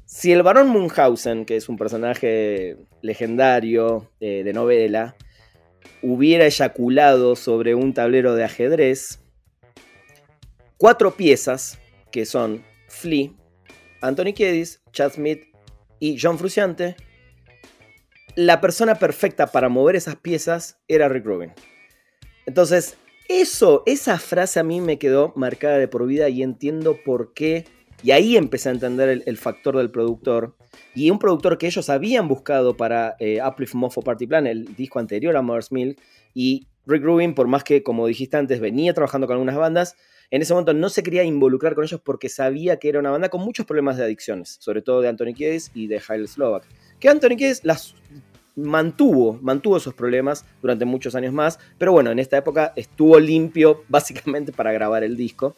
si 0.04 0.30
el 0.30 0.42
barón 0.42 0.68
Munchausen, 0.68 1.44
que 1.46 1.56
es 1.56 1.68
un 1.68 1.76
personaje 1.76 2.76
legendario 3.00 4.10
eh, 4.20 4.42
de 4.44 4.52
novela, 4.52 5.16
hubiera 6.00 6.46
eyaculado 6.46 7.34
sobre 7.34 7.74
un 7.74 7.92
tablero 7.92 8.34
de 8.34 8.44
ajedrez, 8.44 9.20
cuatro 10.76 11.16
piezas, 11.16 11.78
que 12.10 12.26
son 12.26 12.62
Flea, 12.88 13.30
Anthony 14.02 14.32
Kiedis, 14.34 14.82
Chad 14.92 15.12
Smith 15.12 15.44
y 15.98 16.18
John 16.20 16.38
Frusciante, 16.38 16.96
la 18.34 18.60
persona 18.60 18.96
perfecta 18.96 19.46
para 19.46 19.68
mover 19.68 19.96
esas 19.96 20.16
piezas 20.16 20.78
era 20.88 21.08
Rick 21.08 21.24
Rubin. 21.24 21.52
Entonces, 22.46 22.96
eso, 23.28 23.82
esa 23.86 24.18
frase 24.18 24.60
a 24.60 24.64
mí 24.64 24.80
me 24.80 24.98
quedó 24.98 25.32
marcada 25.36 25.78
de 25.78 25.88
por 25.88 26.06
vida 26.06 26.28
y 26.28 26.42
entiendo 26.42 26.98
por 27.04 27.32
qué. 27.34 27.64
Y 28.02 28.10
ahí 28.10 28.36
empecé 28.36 28.68
a 28.68 28.72
entender 28.72 29.22
el, 29.24 29.36
factor 29.36 29.76
del 29.76 29.90
productor. 29.90 30.56
Y 30.94 31.10
un 31.10 31.18
productor 31.18 31.56
que 31.56 31.66
ellos 31.66 31.88
habían 31.88 32.26
buscado 32.26 32.76
para 32.76 33.14
eh, 33.20 33.38
Uplift 33.46 33.74
Mofo 33.74 34.02
Party 34.02 34.26
Plan, 34.26 34.46
el 34.46 34.74
disco 34.74 34.98
anterior 34.98 35.36
a 35.36 35.42
Mother's 35.42 35.70
Milk. 35.70 35.98
Y 36.34 36.66
Rick 36.84 37.04
Rubin, 37.04 37.34
por 37.34 37.46
más 37.46 37.62
que, 37.62 37.82
como 37.82 38.06
dijiste 38.06 38.36
antes, 38.36 38.60
venía 38.60 38.92
trabajando 38.92 39.26
con 39.26 39.34
algunas 39.34 39.56
bandas, 39.56 39.96
en 40.32 40.40
ese 40.40 40.54
momento 40.54 40.72
no 40.72 40.88
se 40.88 41.02
quería 41.02 41.24
involucrar 41.24 41.74
con 41.74 41.84
ellos 41.84 42.00
porque 42.02 42.30
sabía 42.30 42.78
que 42.78 42.88
era 42.88 42.98
una 42.98 43.10
banda 43.10 43.28
con 43.28 43.42
muchos 43.42 43.66
problemas 43.66 43.98
de 43.98 44.04
adicciones, 44.04 44.56
sobre 44.60 44.80
todo 44.80 45.02
de 45.02 45.08
Anthony 45.08 45.34
Kiedis 45.34 45.70
y 45.74 45.88
de 45.88 46.00
Haile 46.08 46.26
Slovak. 46.26 46.64
Que 46.98 47.10
Anthony 47.10 47.36
Kiedis 47.36 47.62
las 47.64 47.94
mantuvo, 48.56 49.38
mantuvo 49.42 49.76
esos 49.76 49.92
problemas 49.92 50.46
durante 50.62 50.86
muchos 50.86 51.14
años 51.14 51.34
más, 51.34 51.58
pero 51.76 51.92
bueno, 51.92 52.10
en 52.10 52.18
esta 52.18 52.38
época 52.38 52.72
estuvo 52.76 53.20
limpio 53.20 53.84
básicamente 53.88 54.52
para 54.52 54.72
grabar 54.72 55.04
el 55.04 55.18
disco. 55.18 55.54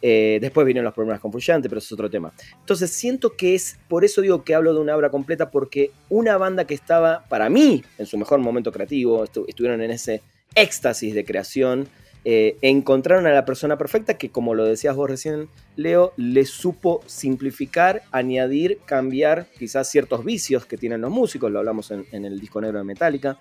Eh, 0.00 0.38
después 0.40 0.66
vinieron 0.66 0.86
los 0.86 0.94
problemas 0.94 1.20
con 1.20 1.30
Frusciante, 1.30 1.68
pero 1.68 1.80
eso 1.80 1.88
es 1.88 1.92
otro 1.92 2.08
tema. 2.08 2.32
Entonces 2.60 2.90
siento 2.90 3.36
que 3.36 3.54
es, 3.54 3.78
por 3.88 4.06
eso 4.06 4.22
digo 4.22 4.42
que 4.42 4.54
hablo 4.54 4.72
de 4.72 4.80
una 4.80 4.96
obra 4.96 5.10
completa, 5.10 5.50
porque 5.50 5.90
una 6.08 6.38
banda 6.38 6.66
que 6.66 6.72
estaba, 6.72 7.24
para 7.28 7.50
mí, 7.50 7.84
en 7.98 8.06
su 8.06 8.16
mejor 8.16 8.38
momento 8.38 8.72
creativo, 8.72 9.22
estuvieron 9.24 9.82
en 9.82 9.90
ese 9.90 10.22
éxtasis 10.54 11.14
de 11.14 11.26
creación, 11.26 11.88
eh, 12.24 12.56
encontraron 12.62 13.26
a 13.26 13.32
la 13.32 13.44
persona 13.44 13.76
perfecta 13.76 14.14
que, 14.14 14.30
como 14.30 14.54
lo 14.54 14.64
decías 14.64 14.96
vos 14.96 15.10
recién, 15.10 15.48
Leo, 15.76 16.12
le 16.16 16.44
supo 16.46 17.02
simplificar, 17.06 18.02
añadir, 18.12 18.78
cambiar 18.86 19.46
quizás 19.58 19.90
ciertos 19.90 20.24
vicios 20.24 20.66
que 20.66 20.76
tienen 20.78 21.00
los 21.00 21.10
músicos, 21.10 21.50
lo 21.50 21.58
hablamos 21.58 21.90
en, 21.90 22.06
en 22.12 22.24
el 22.24 22.40
disco 22.40 22.60
negro 22.60 22.78
de 22.78 22.84
Metallica, 22.84 23.38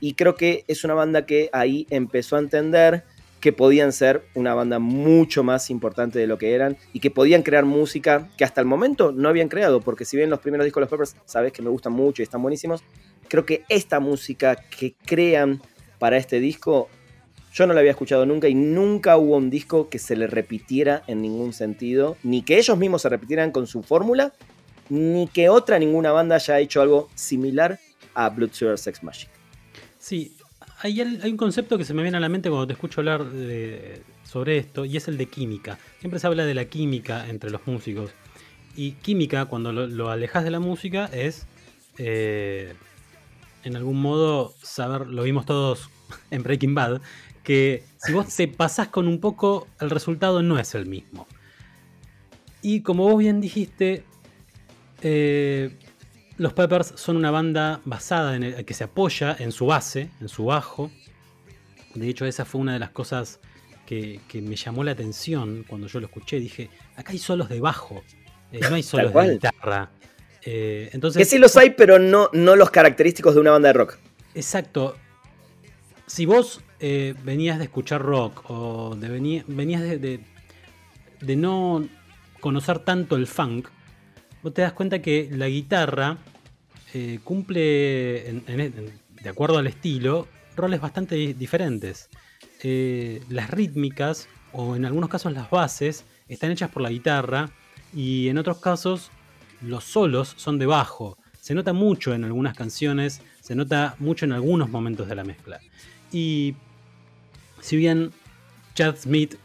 y 0.00 0.14
creo 0.14 0.34
que 0.34 0.64
es 0.66 0.82
una 0.84 0.94
banda 0.94 1.26
que 1.26 1.50
ahí 1.52 1.86
empezó 1.90 2.36
a 2.36 2.40
entender 2.40 3.04
que 3.42 3.52
podían 3.52 3.92
ser 3.92 4.22
una 4.34 4.54
banda 4.54 4.78
mucho 4.78 5.42
más 5.42 5.68
importante 5.68 6.18
de 6.18 6.28
lo 6.28 6.38
que 6.38 6.54
eran 6.54 6.76
y 6.92 7.00
que 7.00 7.10
podían 7.10 7.42
crear 7.42 7.64
música 7.64 8.30
que 8.38 8.44
hasta 8.44 8.60
el 8.60 8.68
momento 8.68 9.10
no 9.10 9.28
habían 9.28 9.48
creado, 9.48 9.80
porque 9.80 10.04
si 10.04 10.16
bien 10.16 10.30
los 10.30 10.38
primeros 10.38 10.64
discos 10.64 10.80
de 10.80 10.84
los 10.84 10.90
Peppers 10.90 11.16
sabes 11.24 11.52
que 11.52 11.60
me 11.60 11.68
gustan 11.68 11.92
mucho 11.92 12.22
y 12.22 12.24
están 12.24 12.40
buenísimos, 12.40 12.84
creo 13.28 13.44
que 13.44 13.64
esta 13.68 13.98
música 13.98 14.54
que 14.56 14.94
crean 15.04 15.60
para 15.98 16.16
este 16.16 16.38
disco 16.38 16.88
yo 17.52 17.66
no 17.66 17.74
la 17.74 17.80
había 17.80 17.92
escuchado 17.92 18.24
nunca 18.24 18.48
y 18.48 18.54
nunca 18.54 19.16
hubo 19.16 19.36
un 19.36 19.50
disco 19.50 19.88
que 19.88 19.98
se 19.98 20.16
le 20.16 20.26
repitiera 20.26 21.02
en 21.06 21.20
ningún 21.20 21.52
sentido, 21.52 22.16
ni 22.22 22.42
que 22.42 22.58
ellos 22.58 22.78
mismos 22.78 23.02
se 23.02 23.08
repitieran 23.08 23.50
con 23.50 23.66
su 23.66 23.82
fórmula, 23.82 24.32
ni 24.88 25.28
que 25.28 25.48
otra 25.48 25.78
ninguna 25.78 26.12
banda 26.12 26.36
haya 26.36 26.58
hecho 26.60 26.80
algo 26.80 27.08
similar 27.14 27.78
a 28.14 28.30
Blood 28.30 28.52
Sugar 28.52 28.78
Sex 28.78 29.02
Magic. 29.02 29.28
Sí, 29.98 30.34
hay, 30.80 31.00
un 31.00 31.36
concepto 31.36 31.78
que 31.78 31.84
se 31.84 31.94
me 31.94 32.02
viene 32.02 32.16
a 32.16 32.20
la 32.20 32.28
mente 32.28 32.48
cuando 32.48 32.66
te 32.66 32.72
escucho 32.72 33.00
hablar 33.00 33.24
sobre 34.24 34.58
esto 34.58 34.84
y 34.84 34.96
es 34.96 35.06
el 35.08 35.18
de 35.18 35.26
química. 35.26 35.78
Siempre 36.00 36.18
se 36.18 36.26
habla 36.26 36.44
de 36.44 36.54
la 36.54 36.64
química 36.64 37.28
entre 37.28 37.50
los 37.50 37.66
músicos. 37.66 38.10
Y 38.74 38.92
química, 38.92 39.44
cuando 39.44 39.72
lo, 39.72 40.10
alejas 40.10 40.44
de 40.44 40.50
la 40.50 40.58
música, 40.58 41.08
es 41.12 41.46
eh, 41.98 42.72
en 43.64 43.76
algún 43.76 44.00
modo 44.00 44.54
saber, 44.62 45.06
lo 45.06 45.22
vimos 45.22 45.46
todos 45.46 45.90
en 46.30 46.42
Breaking 46.42 46.74
Bad, 46.74 47.00
que 47.42 47.84
si 47.96 48.12
vos 48.12 48.34
te 48.34 48.48
pasás 48.48 48.88
con 48.88 49.08
un 49.08 49.20
poco, 49.20 49.68
el 49.80 49.90
resultado 49.90 50.42
no 50.42 50.58
es 50.58 50.74
el 50.74 50.86
mismo. 50.86 51.26
Y 52.62 52.82
como 52.82 53.04
vos 53.08 53.18
bien 53.18 53.40
dijiste, 53.40 54.04
eh, 55.02 55.76
los 56.38 56.52
Peppers 56.52 56.92
son 56.96 57.16
una 57.16 57.30
banda 57.30 57.80
basada 57.84 58.36
en 58.36 58.44
el, 58.44 58.64
que 58.64 58.74
se 58.74 58.84
apoya 58.84 59.36
en 59.38 59.52
su 59.52 59.66
base, 59.66 60.10
en 60.20 60.28
su 60.28 60.46
bajo. 60.46 60.90
De 61.94 62.08
hecho, 62.08 62.24
esa 62.24 62.44
fue 62.44 62.60
una 62.60 62.72
de 62.72 62.78
las 62.78 62.90
cosas 62.90 63.40
que, 63.86 64.20
me 64.34 64.56
llamó 64.56 64.84
la 64.84 64.92
atención 64.92 65.64
cuando 65.68 65.86
yo 65.88 66.00
lo 66.00 66.06
escuché. 66.06 66.38
Dije, 66.38 66.70
acá 66.96 67.12
hay 67.12 67.18
solos 67.18 67.48
de 67.48 67.60
bajo, 67.60 68.02
eh, 68.52 68.60
no 68.68 68.76
hay 68.76 68.82
solos 68.82 69.12
de 69.12 69.32
guitarra. 69.32 69.90
Eh, 70.44 70.90
entonces, 70.92 71.18
que 71.18 71.24
sí 71.24 71.38
los 71.38 71.56
hay, 71.56 71.70
pero 71.70 71.98
no, 71.98 72.30
no 72.32 72.56
los 72.56 72.70
característicos 72.70 73.34
de 73.34 73.40
una 73.40 73.50
banda 73.50 73.68
de 73.68 73.74
rock. 73.74 73.98
Exacto. 74.34 74.96
Si 76.06 76.26
vos 76.26 76.62
eh, 76.84 77.14
venías 77.22 77.58
de 77.58 77.64
escuchar 77.64 78.02
rock 78.02 78.50
o 78.50 78.96
de 78.96 79.08
venías 79.08 79.82
de, 79.82 80.20
de, 81.20 81.36
no 81.36 81.86
conocer 82.40 82.80
tanto 82.80 83.14
el 83.14 83.28
funk, 83.28 83.68
vos 84.42 84.52
te 84.52 84.62
das 84.62 84.72
cuenta 84.72 85.00
que 85.00 85.28
la 85.30 85.46
guitarra 85.46 86.18
eh, 86.92 87.20
cumple, 87.22 87.62
de 87.62 89.28
acuerdo 89.28 89.58
al 89.58 89.68
estilo, 89.68 90.26
roles 90.56 90.80
bastante 90.80 91.34
diferentes. 91.34 92.10
Eh, 92.64 93.22
las 93.28 93.48
rítmicas, 93.48 94.28
o 94.50 94.74
en 94.74 94.84
algunos 94.84 95.08
casos 95.08 95.32
las 95.32 95.50
bases, 95.50 96.04
están 96.26 96.50
hechas 96.50 96.70
por 96.70 96.82
la 96.82 96.90
guitarra 96.90 97.50
y 97.94 98.26
en 98.26 98.38
otros 98.38 98.58
casos 98.58 99.12
los 99.60 99.84
solos 99.84 100.34
son 100.36 100.58
de 100.58 100.66
bajo. 100.66 101.16
Se 101.40 101.54
nota 101.54 101.72
mucho 101.72 102.12
en 102.12 102.24
algunas 102.24 102.56
canciones, 102.56 103.20
se 103.40 103.54
nota 103.54 103.94
mucho 104.00 104.24
en 104.24 104.32
algunos 104.32 104.68
momentos 104.68 105.06
de 105.06 105.14
la 105.14 105.22
mezcla. 105.22 105.60
Y 106.10 106.56
si 107.62 107.76
bien 107.76 108.10
Chad 108.74 108.96
Smith 108.96 109.36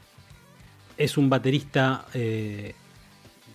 es 0.97 1.17
un 1.17 1.29
baterista 1.29 2.05
eh, 2.13 2.73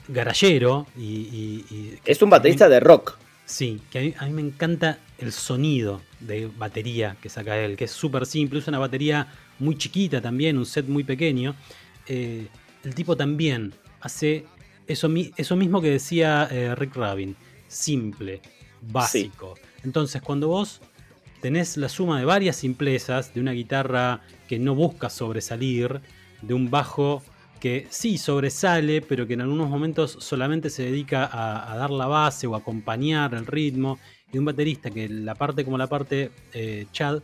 garallero 0.08 0.86
y, 0.96 1.98
Es 2.04 2.22
un 2.22 2.30
baterista 2.30 2.68
de 2.68 2.80
rock. 2.80 3.18
Sí, 3.44 3.82
que 3.90 4.14
a 4.18 4.24
mí, 4.26 4.32
me 4.32 4.40
encanta 4.40 4.98
el 5.18 5.32
sonido 5.32 6.00
de 6.20 6.46
batería 6.46 7.16
que 7.20 7.28
saca 7.28 7.58
él, 7.58 7.76
que 7.76 7.84
es 7.84 7.90
súper 7.90 8.24
simple, 8.24 8.60
es 8.60 8.68
una 8.68 8.78
batería 8.78 9.26
muy 9.58 9.76
chiquita 9.76 10.22
también, 10.22 10.56
un 10.56 10.64
set 10.64 10.86
muy 10.86 11.04
pequeño. 11.04 11.54
Eh, 12.06 12.46
el 12.84 12.94
tipo 12.94 13.16
también 13.16 13.74
hace 14.00 14.46
eso, 14.86 15.10
eso 15.36 15.56
mismo 15.56 15.82
que 15.82 15.90
decía 15.90 16.48
eh, 16.50 16.74
Rick 16.76 16.94
Rabin, 16.96 17.36
simple, 17.66 18.40
básico. 18.80 19.54
Entonces, 19.82 20.22
cuando 20.22 20.48
vos 20.48 20.80
tenés 21.42 21.76
la 21.76 21.88
suma 21.88 22.18
de 22.18 22.24
varias 22.24 22.56
simplezas, 22.56 23.34
de 23.34 23.40
una 23.40 23.52
guitarra 23.52 24.20
que 24.48 24.58
no 24.58 24.74
busca 24.74 25.10
sobresalir, 25.10 26.00
de 26.40 26.54
un 26.54 26.70
bajo 26.70 27.22
que 27.60 27.86
sí 27.90 28.16
sobresale, 28.16 29.02
pero 29.02 29.26
que 29.26 29.34
en 29.34 29.42
algunos 29.42 29.68
momentos 29.68 30.16
solamente 30.20 30.70
se 30.70 30.84
dedica 30.84 31.28
a, 31.30 31.76
dar 31.76 31.90
la 31.90 32.06
base 32.06 32.46
o 32.46 32.54
acompañar 32.54 33.34
el 33.34 33.46
ritmo, 33.46 33.98
y 34.32 34.38
un 34.38 34.44
baterista 34.44 34.90
que 34.90 35.08
la 35.08 35.34
parte 35.34 35.64
como 35.64 35.76
la 35.76 35.88
parte 35.88 36.30
eh, 36.54 36.86
Chad, 36.92 37.22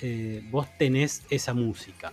eh, 0.00 0.46
vos 0.50 0.68
tenés 0.78 1.24
esa 1.30 1.54
música. 1.54 2.12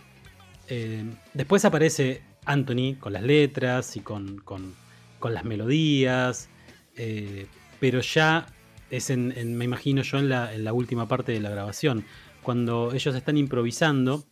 Eh, 0.67 1.03
después 1.33 1.65
aparece 1.65 2.21
Anthony 2.45 2.95
con 2.97 3.13
las 3.13 3.23
letras 3.23 3.95
y 3.97 3.99
con, 3.99 4.37
con, 4.39 4.73
con 5.19 5.33
las 5.33 5.43
melodías, 5.43 6.49
pero 7.79 8.01
ya 8.01 8.45
es 8.91 9.09
en, 9.09 9.57
me 9.57 9.65
imagino 9.65 10.03
yo, 10.03 10.19
en 10.19 10.29
la, 10.29 10.73
última 10.73 11.07
parte 11.07 11.31
de 11.31 11.39
la 11.39 11.49
grabación. 11.49 12.05
Cuando 12.43 12.91
ellos 12.93 13.15
están 13.15 13.37
improvisando, 13.37 14.25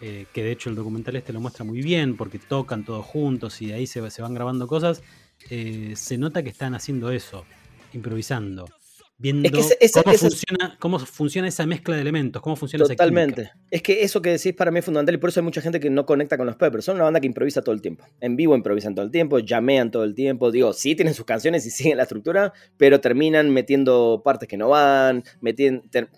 eh, 0.00 0.26
que 0.32 0.44
de 0.44 0.52
hecho 0.52 0.68
el 0.68 0.76
documental 0.76 1.16
este 1.16 1.32
lo 1.32 1.40
muestra 1.40 1.64
muy 1.64 1.80
bien, 1.80 2.16
porque 2.16 2.38
tocan 2.38 2.84
todos 2.84 3.04
juntos 3.04 3.60
y 3.62 3.66
de 3.66 3.74
ahí 3.74 3.86
se, 3.86 4.00
van 4.00 4.34
grabando 4.34 4.66
cosas, 4.66 5.02
eh, 5.50 5.94
se 5.96 6.18
nota 6.18 6.42
que 6.42 6.50
están 6.50 6.74
haciendo 6.74 7.10
eso, 7.10 7.44
improvisando. 7.92 8.66
Viendo 9.16 9.48
cómo, 9.50 10.18
funciona, 10.18 10.76
cómo, 10.80 10.98
funciona, 10.98 11.48
esa 11.48 11.66
mezcla 11.66 11.94
de 11.94 12.00
elementos, 12.00 12.42
cómo 12.42 12.56
funciona 12.56 12.84
Totalmente. 12.84 13.42
esa 13.42 13.58
Es 13.70 13.82
que 13.82 14.02
eso 14.02 14.20
que 14.20 14.30
decís 14.30 14.54
para 14.54 14.70
mí 14.70 14.80
es 14.80 14.84
fundamental 14.84 15.14
y 15.14 15.18
por 15.18 15.30
eso 15.30 15.40
hay 15.40 15.44
mucha 15.44 15.60
gente 15.60 15.80
que 15.80 15.90
no 15.90 16.04
conecta 16.04 16.36
con 16.36 16.46
los 16.46 16.56
Peppers. 16.56 16.84
Son 16.84 16.96
una 16.96 17.04
banda 17.04 17.20
que 17.20 17.26
improvisa 17.26 17.62
todo 17.62 17.74
el 17.74 17.80
tiempo. 17.80 18.04
En 18.20 18.36
vivo 18.36 18.56
improvisan 18.56 18.94
todo 18.94 19.04
el 19.04 19.10
tiempo, 19.10 19.38
llamean 19.38 19.90
todo 19.90 20.04
el 20.04 20.14
tiempo. 20.14 20.50
Digo, 20.50 20.72
sí 20.72 20.94
tienen 20.94 21.14
sus 21.14 21.24
canciones 21.24 21.64
y 21.66 21.70
siguen 21.70 21.96
la 21.96 22.04
estructura, 22.04 22.52
pero 22.76 23.00
terminan 23.00 23.50
metiendo 23.50 24.22
partes 24.24 24.48
que 24.48 24.56
no 24.56 24.68
van, 24.68 25.22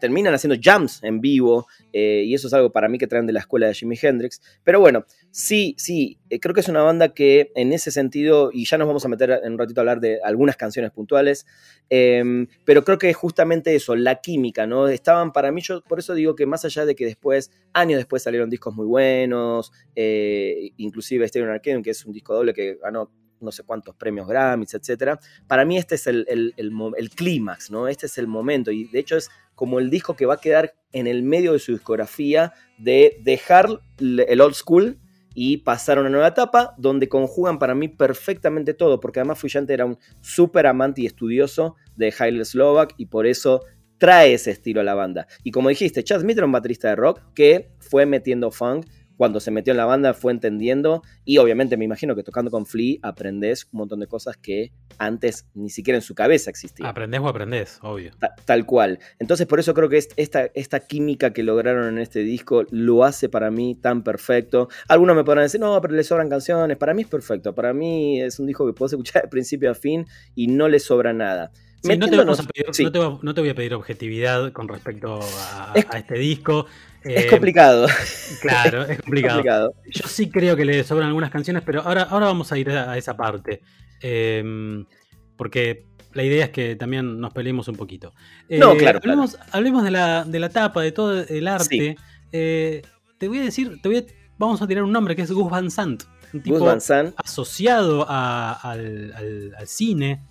terminan 0.01 0.35
haciendo 0.35 0.59
jams 0.63 1.03
en 1.03 1.21
vivo. 1.21 1.67
Eh, 1.93 2.25
y 2.27 2.35
eso 2.35 2.49
es 2.49 2.55
algo 2.55 2.73
para 2.73 2.89
mí 2.89 2.99
que 2.99 3.07
traen 3.07 3.27
de 3.27 3.33
la 3.33 3.41
escuela 3.41 3.67
de 3.67 3.75
Jimi 3.75 3.97
Hendrix. 4.01 4.41
Pero 4.65 4.81
bueno, 4.81 5.05
sí, 5.37 5.75
sí, 5.77 6.19
eh, 6.31 6.41
creo 6.41 6.55
que 6.55 6.63
es 6.63 6.69
una 6.71 6.81
banda 6.81 7.13
que 7.13 7.53
en 7.57 7.75
ese 7.75 7.91
sentido, 7.91 8.49
y 8.55 8.65
ya 8.65 8.79
nos 8.79 8.89
vamos 8.89 9.05
a 9.05 9.09
meter 9.09 9.39
en 9.45 9.53
un 9.53 9.59
ratito 9.59 9.81
a 9.81 9.83
hablar 9.83 10.01
de 10.01 10.19
algunas 10.25 10.57
canciones 10.57 10.93
puntuales, 10.93 11.45
em, 11.91 12.47
pero 12.65 12.85
creo 12.85 12.97
que 12.97 13.11
es 13.11 13.17
justamente 13.17 13.75
eso, 13.75 13.95
la 13.97 14.23
química, 14.23 14.67
¿no? 14.67 14.89
Estaban 14.89 15.35
para 15.35 15.53
mí, 15.53 15.61
yo 15.61 15.83
por 15.83 15.99
eso 15.99 16.15
digo 16.15 16.35
que 16.35 16.47
más 16.47 16.65
allá 16.65 16.87
de 16.87 16.95
que 16.95 17.05
después, 17.05 17.51
años 17.75 17.99
después 17.99 18.23
salieron 18.23 18.49
discos 18.49 18.75
muy 18.75 18.87
buenos, 18.87 19.73
eh, 19.95 20.71
inclusive 20.79 21.29
Stereo 21.29 21.53
Arcade, 21.53 21.83
que 21.83 21.91
es 21.91 22.07
un 22.07 22.15
disco 22.15 22.35
doble 22.35 22.55
que 22.55 22.77
ganó 22.77 23.13
no 23.39 23.53
sé 23.53 23.63
cuántos 23.63 23.95
premios 23.95 24.27
Grammys, 24.27 24.73
etc. 24.73 25.21
Para 25.47 25.67
mí 25.67 25.77
este 25.77 25.97
es 25.97 26.07
el, 26.07 26.25
el 26.57 27.11
clímax, 27.11 27.71
¿no? 27.71 27.89
Este 27.89 28.07
es 28.07 28.17
el 28.17 28.27
momento 28.27 28.71
y 28.71 28.85
de 28.85 29.01
hecho 29.01 29.19
es 29.19 29.29
como 29.55 29.81
el 29.81 29.91
disco 29.91 30.17
que 30.17 30.25
va 30.25 30.35
a 30.35 30.41
quedar 30.41 30.75
en 30.93 31.07
el 31.07 31.23
medio 31.23 31.53
de 31.53 31.59
su 31.59 31.73
discografía 31.73 32.55
de 32.79 33.21
dejar 33.23 33.69
el 33.99 34.41
old 34.41 34.55
school 34.55 34.99
y 35.39 35.59
pasar 35.59 35.99
a 35.99 36.01
una 36.01 36.09
nueva 36.09 36.29
etapa 36.29 36.75
donde 36.79 37.11
conjugan 37.11 37.59
para 37.59 37.75
mí 37.75 37.89
perfectamente 37.89 38.73
todo, 38.73 39.01
porque 39.01 39.21
además 39.21 39.39
Fuyante 39.39 39.75
era 39.75 39.85
un 39.85 39.99
súper 40.23 40.67
amante 40.67 41.03
y 41.03 41.07
estudioso 41.07 41.77
de 41.95 42.13
Haile 42.19 42.43
Slovak 42.47 42.95
y 42.97 43.07
por 43.07 43.27
eso 43.27 43.61
trae 43.99 44.33
ese 44.33 44.53
estilo 44.53 44.81
a 44.81 44.85
la 44.85 44.95
banda. 44.95 45.27
Y 45.45 45.51
como 45.51 45.69
dijiste, 45.69 46.03
Chad 46.03 46.23
Smith 46.23 46.39
era 46.39 46.47
un 46.47 46.53
baterista 46.53 46.89
de 46.89 46.97
rock 46.97 47.21
que 47.35 47.71
fue 47.81 48.07
metiendo 48.07 48.51
funk 48.51 48.87
cuando 49.17 49.41
se 49.41 49.51
metió 49.51 49.73
en 49.73 49.77
la 49.77 49.85
banda 49.85 50.15
fue 50.15 50.33
entendiendo 50.33 51.03
y 51.25 51.39
obviamente 51.39 51.77
me 51.77 51.85
imagino 51.85 52.15
que 52.15 52.23
tocando 52.23 52.51
con 52.51 52.67
Flea 52.67 52.99
aprendes 53.03 53.65
un 53.73 53.79
montón 53.79 54.01
de 54.01 54.07
cosas 54.07 54.37
que 54.37 54.73
antes 54.99 55.47
ni 55.55 55.71
siquiera 55.71 55.97
en 55.97 56.03
su 56.03 56.15
cabeza 56.15 56.51
existían. 56.51 56.89
Aprendés 56.89 57.21
o 57.21 57.29
aprendés, 57.29 57.79
obvio. 57.83 58.13
tal 58.45 58.67
cual. 58.67 58.99
Entonces 59.19 59.47
por 59.47 59.61
eso 59.61 59.75
creo 59.75 59.89
que 59.89 59.99
esta, 60.17 60.51
esta 60.55 60.81
química 60.81 61.33
que 61.33 61.43
lograron 61.43 61.89
en 61.89 61.99
este 61.99 62.21
disco 62.21 62.65
lo 62.71 63.05
hace 63.05 63.29
para 63.29 63.51
mí 63.51 63.75
tan 63.75 64.03
perfecto. 64.03 64.69
Algunos 64.89 65.17
me 65.17 65.25
podrán 65.25 65.45
decir, 65.45 65.61
no, 65.61 65.81
pero 65.81 65.95
le 65.95 66.05
sobran 66.05 66.29
canciones. 66.29 66.77
Para 66.77 66.95
mí 66.95 67.03
es 67.03 67.09
perfecto. 67.09 67.55
Para 67.55 67.73
mí 67.73 68.21
es 68.21 68.39
un 68.39 68.47
disco 68.47 68.67
que 68.67 68.73
puedo 68.73 68.87
escuchar 68.87 69.23
de 69.23 69.29
principio 69.29 69.71
a 69.71 69.75
fin 69.75 70.07
y 70.35 70.49
no 70.49 70.69
le 70.69 70.79
sobra 70.79 71.13
nada. 71.13 71.51
no, 73.23 73.35
te 73.35 73.41
voy 73.41 73.51
a 73.51 73.55
pedir 73.55 73.75
objetividad 73.75 74.53
con 74.53 74.69
respecto 74.69 75.21
a 75.75 75.99
este 75.99 76.19
disco. 76.19 76.67
Es 77.09 77.25
eh, 77.25 77.29
complicado. 77.29 77.87
Claro, 78.41 78.83
es 78.83 78.99
complicado. 79.03 79.75
Yo 79.87 80.09
sí 80.09 80.29
creo 80.29 80.57
que 80.57 80.65
le 80.65 80.83
sobran 80.85 81.09
algunas 81.09 81.31
canciones, 81.31 81.63
pero 81.65 81.83
ahora, 81.83 82.03
ahora 82.03 82.27
vamos 82.27 82.51
a 82.53 82.59
ir 82.59 82.71
a, 82.71 82.97
esa 82.97 83.17
parte. 83.17 83.63
Em, 84.01 84.85
porque 85.37 85.87
la 86.13 86.25
idea 86.25 86.47
es 86.47 86.51
que 86.51 86.77
también 86.77 87.21
nos 87.21 87.33
peleemos 87.33 87.69
un 87.69 87.77
poquito. 87.77 88.13
no, 88.49 88.73
eh, 88.73 88.77
claro. 88.77 89.01
Hablemos, 89.53 89.85
de, 89.85 89.91
la, 89.91 90.25
de, 90.25 90.41
la, 90.41 90.49
tapa, 90.49 90.83
de 90.83 90.93
todo 90.93 91.23
el 91.23 91.49
arte. 91.49 91.97
Eh, 92.33 92.83
te 93.19 93.29
voy 93.29 93.39
a 93.39 93.43
decir, 93.43 93.81
te 93.81 93.89
voy 93.89 94.07
vamos 94.39 94.61
a 94.61 94.67
tirar 94.67 94.85
un 94.85 94.93
nombre 94.93 95.15
que 95.17 95.23
es 95.23 95.31
Gus 95.31 95.51
Van 95.51 95.71
Sant. 95.71 96.03
Un 96.33 96.43
tipo 96.43 96.59
Van 96.59 96.81
Sant. 96.81 97.15
asociado 97.17 98.07
al, 98.09 99.53
al 99.57 99.67
cine 99.67 100.23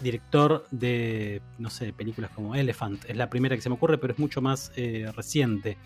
director 0.00 0.66
de, 0.70 1.40
no 1.58 1.70
sé, 1.70 1.92
películas 1.92 2.30
como 2.34 2.54
Elephant. 2.54 3.04
Es 3.08 3.16
la 3.16 3.30
primera 3.30 3.56
que 3.56 3.62
se 3.62 3.68
me 3.68 3.76
ocurre, 3.76 3.98
pero 3.98 4.12
es 4.12 4.18
mucho 4.18 4.40
más 4.40 4.72
eh, 4.76 5.10
reciente. 5.14 5.76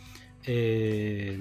Eh, 0.47 1.39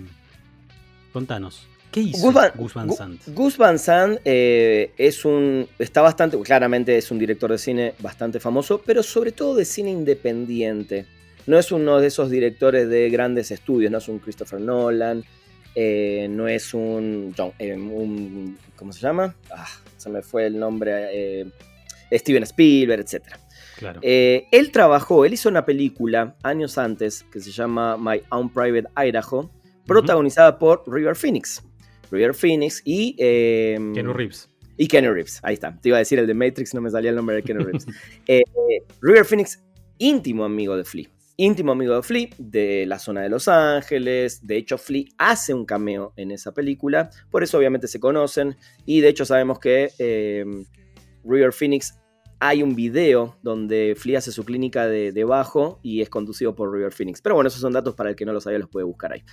contanos. 1.14 1.68
¿Qué 1.92 2.02
hizo 2.02 2.32
Gus 2.56 2.74
Van, 2.76 2.92
Sant? 2.92 3.28
Gus 3.30 3.58
Van 3.58 3.80
Sant 3.80 4.20
eh, 4.24 4.92
es 4.98 5.26
un. 5.26 5.68
Está 5.80 6.02
bastante. 6.02 6.40
Claramente 6.40 6.96
es 6.98 7.10
un 7.10 7.18
director 7.18 7.52
de 7.52 7.58
cine 7.58 7.94
bastante 8.00 8.40
famoso, 8.40 8.82
pero 8.86 9.02
sobre 9.02 9.32
todo 9.32 9.56
de 9.56 9.66
cine 9.66 9.90
independiente. 9.90 11.08
No 11.48 11.58
es 11.58 11.72
uno 11.72 12.00
de 12.00 12.08
esos 12.08 12.30
directores 12.30 12.90
de 12.90 13.10
grandes 13.10 13.50
estudios, 13.50 13.92
no 13.92 13.98
es 13.98 14.08
un 14.08 14.20
Christopher 14.20 14.62
Nolan, 14.62 15.24
no 15.76 16.48
es 16.48 16.76
un, 16.76 17.34
un. 17.60 18.58
¿Cómo 18.76 18.94
se 18.94 19.00
llama? 19.00 19.34
Ah, 19.50 19.68
se 19.98 20.10
me 20.10 20.22
fue 20.22 20.46
el 20.46 20.60
nombre. 20.60 21.48
Steven 22.12 22.44
Spielberg, 22.44 23.02
etc. 23.02 23.24
Eh, 24.02 24.48
él 24.52 24.72
trabajó, 24.72 25.26
él 25.26 25.34
hizo 25.34 25.50
una 25.50 25.66
película 25.66 26.36
años 26.44 26.78
antes 26.78 27.24
que 27.32 27.40
se 27.40 27.52
llama 27.52 27.98
My 27.98 28.22
Own 28.30 28.52
Private 28.52 28.88
Idaho, 28.98 29.50
protagonizada 29.86 30.58
por 30.60 30.84
River 30.88 31.16
Phoenix. 31.16 31.64
River 32.12 32.34
Phoenix 32.34 32.82
y... 32.86 33.16
Eh, 33.18 33.78
Reeves. 33.96 34.50
Y 34.78 34.88
Kenny 34.88 35.10
Reeves, 35.10 35.40
ahí 35.44 35.56
está. 35.56 35.78
Te 35.80 35.90
iba 35.90 35.98
a 35.98 36.00
decir 36.00 36.20
el 36.20 36.28
de 36.28 36.34
Matrix, 36.34 36.74
no 36.74 36.80
me 36.80 36.90
salía 36.90 37.10
el 37.10 37.16
nombre 37.16 37.36
de 37.36 37.44
Kenny 37.44 37.64
Reeves. 37.66 37.86
Eh, 38.28 38.42
River 39.02 39.26
Phoenix, 39.26 39.62
íntimo 39.98 40.46
amigo 40.46 40.76
de 40.76 40.86
Flea. 40.86 41.10
Íntimo 41.36 41.72
amigo 41.72 41.96
de 41.96 42.04
Flea, 42.04 42.30
de 42.38 42.86
la 42.86 43.00
zona 43.00 43.22
de 43.22 43.30
Los 43.30 43.48
Ángeles. 43.48 44.46
De 44.46 44.58
hecho, 44.58 44.78
Flea 44.78 45.06
hace 45.18 45.54
un 45.54 45.66
cameo 45.66 46.14
en 46.16 46.32
esa 46.32 46.54
película. 46.54 47.10
Por 47.30 47.44
eso, 47.44 47.58
obviamente, 47.58 47.88
se 47.88 48.00
conocen. 48.00 48.56
Y 48.86 49.02
de 49.02 49.10
hecho, 49.10 49.26
sabemos 49.26 49.60
que 49.60 49.90
eh, 50.00 50.46
River 51.24 51.54
Phoenix 51.54 52.00
hay 52.40 52.64
un 52.64 52.74
video 52.74 53.38
donde 53.42 53.96
Flea 53.98 54.20
hace 54.20 54.32
su 54.32 54.46
clínica 54.46 54.88
de, 54.88 55.24
bajo 55.26 55.80
y 55.84 56.02
es 56.02 56.10
conducido 56.10 56.56
por 56.56 56.72
River 56.72 56.94
Phoenix. 56.94 57.22
Pero 57.22 57.36
bueno, 57.36 57.50
esos 57.50 57.60
son 57.60 57.74
datos 57.74 57.96
para 57.96 58.10
el 58.10 58.16
que 58.16 58.26
no 58.26 58.32
lo 58.32 58.40
sabía, 58.40 58.60
los 58.60 58.70
puede 58.70 58.86
buscar 58.86 59.12
ahí. 59.12 59.24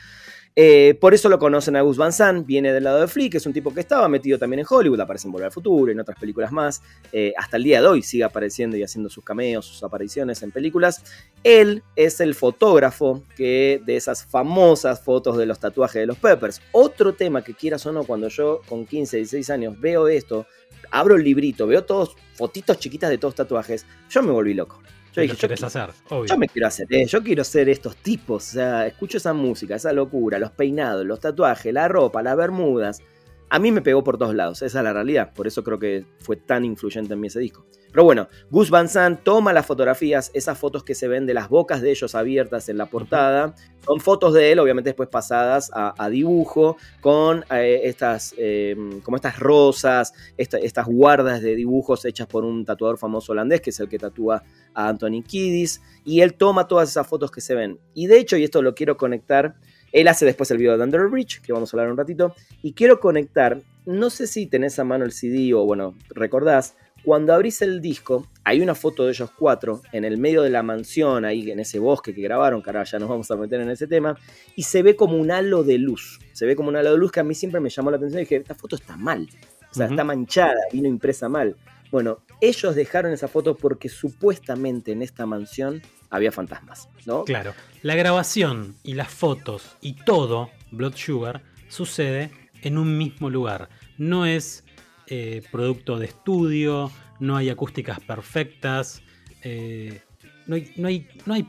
Eh, 0.59 0.97
por 0.99 1.13
eso 1.13 1.29
lo 1.29 1.39
conocen 1.39 1.77
a 1.77 1.83
Gus 1.83 1.99
Van 1.99 2.15
Sant, 2.15 2.47
viene 2.47 2.73
del 2.73 2.85
lado 2.85 3.07
de 3.07 3.29
que 3.29 3.37
es 3.37 3.45
un 3.45 3.53
tipo 3.53 3.75
que 3.75 3.81
estaba 3.81 4.09
metido 4.09 4.39
también 4.39 4.61
en 4.61 4.67
Hollywood, 4.67 4.99
aparece 4.99 5.29
en 5.29 5.33
Volver 5.33 5.47
al 5.47 5.53
Futuro, 5.53 5.93
en 5.93 6.01
otras 6.01 6.19
películas 6.19 6.51
más. 6.51 6.81
Eh, 7.13 7.35
hasta 7.37 7.59
el 7.59 7.65
día 7.65 7.83
de 7.83 7.87
hoy 7.87 8.03
sigue 8.03 8.25
apareciendo 8.25 8.75
y 8.75 8.83
haciendo 8.83 9.11
sus 9.11 9.23
cameos, 9.23 9.67
sus 9.67 9.83
apariciones 9.83 10.43
en 10.43 10.53
películas. 10.53 11.03
Él 11.45 11.83
es 11.95 12.21
el 12.21 12.35
fotógrafo 12.35 13.23
que, 13.37 13.83
de 13.85 13.97
esas 13.97 14.25
famosas 14.25 15.03
fotos 15.03 15.37
de 15.37 15.45
los 15.45 15.59
tatuajes 15.59 16.01
de 16.01 16.07
los 16.07 16.17
Peppers. 16.17 16.63
Otro 16.73 17.13
tema 17.13 17.45
que 17.45 17.53
quieras 17.53 17.85
o 17.85 17.93
no, 17.93 18.05
cuando 18.05 18.29
yo 18.29 18.63
con 18.67 18.87
15, 18.87 19.19
16 19.19 19.51
años 19.51 19.79
veo 19.79 20.09
esto, 20.09 20.47
abro 20.91 21.17
el 21.17 21.23
librito, 21.23 21.67
veo 21.67 21.85
todos 21.85 22.17
fotitos 22.33 22.79
chiquitas 22.79 23.11
de 23.11 23.19
todos 23.19 23.35
tatuajes, 23.35 23.85
yo 24.09 24.23
me 24.23 24.33
volví 24.33 24.55
loco. 24.55 24.81
Yo 25.17 25.23
dije, 25.23 25.49
yo, 25.57 25.67
hacer, 25.67 25.91
yo 26.29 26.37
me 26.37 26.47
quiero 26.47 26.69
hacer, 26.69 26.87
eh, 26.91 27.07
yo 27.07 27.23
quiero 27.23 27.43
ser 27.43 27.71
estos 27.71 27.97
tipos, 27.97 28.49
o 28.49 28.53
sea, 28.53 28.87
escucho 28.87 29.17
esa 29.17 29.33
música, 29.33 29.75
esa 29.75 29.91
locura, 29.93 30.39
los 30.39 30.51
peinados, 30.51 31.07
los 31.07 31.21
tatuajes, 31.21 31.73
la 31.73 31.89
ropa, 31.89 32.23
las 32.23 32.37
bermudas. 32.37 33.01
A 33.49 33.59
mí 33.61 33.71
me 33.71 33.81
pegó 33.81 34.03
por 34.03 34.19
todos 34.19 34.35
lados, 34.35 34.63
esa 34.63 34.79
es 34.79 34.85
la 34.85 34.93
realidad, 34.93 35.33
por 35.33 35.47
eso 35.47 35.63
creo 35.63 35.79
que 35.79 36.05
fue 36.19 36.37
tan 36.37 36.65
influyente 36.65 37.15
en 37.15 37.21
mí 37.21 37.29
ese 37.29 37.39
disco. 37.39 37.65
Pero 37.93 38.05
bueno, 38.05 38.29
Gus 38.51 38.71
Van 38.71 38.89
Sant 38.89 39.23
toma 39.23 39.53
las 39.53 39.65
fotografías, 39.65 40.31
esas 40.35 40.59
fotos 40.59 40.85
que 40.85 40.95
se 40.95 41.09
ven 41.09 41.25
de 41.25 41.33
las 41.33 41.49
bocas 41.49 41.81
de 41.81 41.91
ellos 41.91 42.15
abiertas 42.15 42.69
en 42.69 42.77
la 42.77 42.87
portada, 42.87 43.55
son 43.87 44.01
fotos 44.01 44.35
de 44.35 44.53
él, 44.53 44.59
obviamente 44.59 44.91
después 44.91 45.09
pasadas 45.09 45.71
a, 45.73 46.09
dibujo, 46.11 46.77
con 47.01 47.45
eh, 47.51 47.83
estas, 47.85 48.35
em, 48.37 49.01
como 49.01 49.17
estas 49.17 49.39
rosas, 49.39 50.13
estas 50.37 50.87
guardas 50.87 51.41
de 51.41 51.55
dibujos 51.55 52.05
hechas 52.05 52.27
por 52.27 52.45
un 52.45 52.65
tatuador 52.65 52.99
famoso 52.99 53.33
holandés, 53.33 53.61
que 53.61 53.71
es 53.71 53.81
el 53.81 53.89
que 53.89 53.99
tatúa 53.99 54.43
a 54.75 54.89
Anthony 54.89 55.23
Kiddis, 55.27 55.81
y 56.05 56.21
él 56.21 56.35
toma 56.35 56.67
todas 56.67 56.91
esas 56.91 57.07
fotos 57.07 57.31
que 57.31 57.41
se 57.41 57.55
ven. 57.55 57.79
Y 57.95 58.09
de 58.09 58.19
hecho, 58.19 58.37
y 58.37 58.45
esto 58.45 58.61
lo 58.61 58.75
quiero 58.75 58.97
conectar, 58.97 59.55
él 59.93 60.09
hace 60.09 60.25
después 60.25 60.51
el 60.51 60.59
video 60.59 60.77
de 60.77 60.85
Under 60.85 61.03
the 61.03 61.07
Bridge, 61.07 61.41
que 61.41 61.53
vamos 61.53 61.73
a 61.73 61.77
hablar 61.77 61.91
un 61.91 61.99
ratito, 61.99 62.35
y 62.63 62.73
quiero 62.73 63.01
conectar, 63.01 63.61
no 63.85 64.11
sé 64.11 64.27
si 64.27 64.47
tenés 64.47 64.79
a 64.79 64.85
mano 64.85 65.05
el 65.05 65.13
CD 65.13 65.55
o 65.55 65.65
bueno, 65.65 65.95
recordás, 66.11 66.75
cuando 67.05 67.33
abrís 67.33 67.63
el 67.63 67.81
disco, 67.81 68.27
hay 68.43 68.61
una 68.61 68.75
foto 68.75 69.05
de 69.05 69.13
ellos 69.13 69.31
cuatro 69.39 69.81
en 69.93 70.05
el 70.05 70.19
medio 70.19 70.43
de 70.43 70.51
la 70.51 70.65
mansión, 70.65 71.25
ahí 71.25 71.51
en 71.51 71.61
ese 71.61 71.79
bosque 71.79 72.13
que 72.13 72.21
grabaron, 72.21 72.63
ahora 72.67 72.83
ya 72.83 72.99
nos 72.99 73.09
vamos 73.09 73.31
a 73.31 73.37
meter 73.37 73.61
en 73.61 73.71
ese 73.71 73.87
tema, 73.87 74.19
y 74.57 74.65
se 74.65 74.83
ve 74.83 74.97
como 74.97 75.17
un 75.17 75.31
halo 75.31 75.63
de 75.63 75.79
luz. 75.79 76.19
Se 76.33 76.47
ve 76.47 76.57
como 76.57 76.69
un 76.69 76.77
halo 76.77 76.91
de 76.91 76.99
luz 76.99 77.13
que 77.13 77.21
a 77.21 77.25
mí 77.25 77.35
siempre 77.35 77.61
me 77.61 77.71
llamó 77.71 77.93
la 77.93 77.99
atención 77.99 78.21
y 78.21 78.25
dije, 78.25 78.37
esta 78.37 78.57
foto 78.57 78.75
está 78.75 78.97
mal. 78.97 79.29
O 79.71 79.75
sea, 79.75 79.87
está 79.87 80.03
manchada, 80.05 80.57
vino 80.73 80.89
impresa 80.89 81.29
mal. 81.29 81.55
Bueno, 81.91 82.23
ellos 82.41 82.75
dejaron 82.75 83.13
esa 83.13 83.29
foto 83.29 83.57
porque 83.57 83.89
supuestamente 83.89 84.93
en 84.93 85.03
esta 85.03 85.27
mansión 85.27 85.83
había 86.11 86.33
fantasmas, 86.33 86.89
¿no? 87.05 87.25
Claro. 87.25 87.55
La 87.83 87.95
grabación 87.95 88.77
y 88.83 88.95
las 88.95 89.09
fotos 89.09 89.77
y 89.81 89.95
todo, 89.95 90.51
Blood 90.71 90.95
Sugar, 90.97 91.43
sucede 91.69 92.31
en 92.63 92.79
un 92.79 92.99
mismo 92.99 93.31
lugar. 93.31 93.69
No 93.99 94.27
es 94.27 94.65
eh, 95.07 95.43
producto 95.51 95.99
de 95.99 96.07
estudio, 96.07 96.91
no 97.21 97.37
hay 97.37 97.51
acústicas 97.51 98.01
perfectas, 98.01 99.03
eh, 99.43 100.01
no, 100.47 100.57
hay, 100.57 100.73
no, 100.77 100.89
hay, 100.89 101.09
no, 101.27 101.35
hay, 101.35 101.49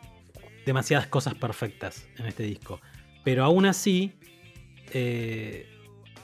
demasiadas 0.66 1.08
cosas 1.08 1.34
perfectas 1.36 2.08
en 2.18 2.26
este 2.26 2.44
disco. 2.44 2.82
Pero 3.24 3.44
aún 3.44 3.66
así, 3.66 4.14
eh, 4.94 5.68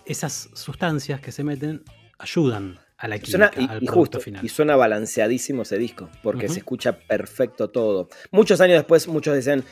esas 0.06 0.50
sustancias 0.54 1.22
que 1.22 1.32
se 1.32 1.44
meten 1.44 1.84
ayudan 2.20 2.80
a 3.04 3.08
la 3.10 3.20
química, 3.20 3.52
Suena, 3.52 3.52
y, 3.56 3.60
al 3.70 3.84
y 3.84 3.86
producto 3.86 3.94
justo, 3.94 4.20
final. 4.22 4.46
y 4.46 4.50
suena 4.50 4.76
balanceadísimo 4.76 5.64
ese 5.64 5.78
disco, 5.78 6.10
porque 6.24 6.48
se 6.48 6.60
escucha 6.60 6.98
perfecto 6.98 7.70
todo. 7.70 8.08
Muchos 8.32 8.62
años 8.62 8.78
después, 8.78 9.08
muchos 9.08 9.36
decían, 9.36 9.64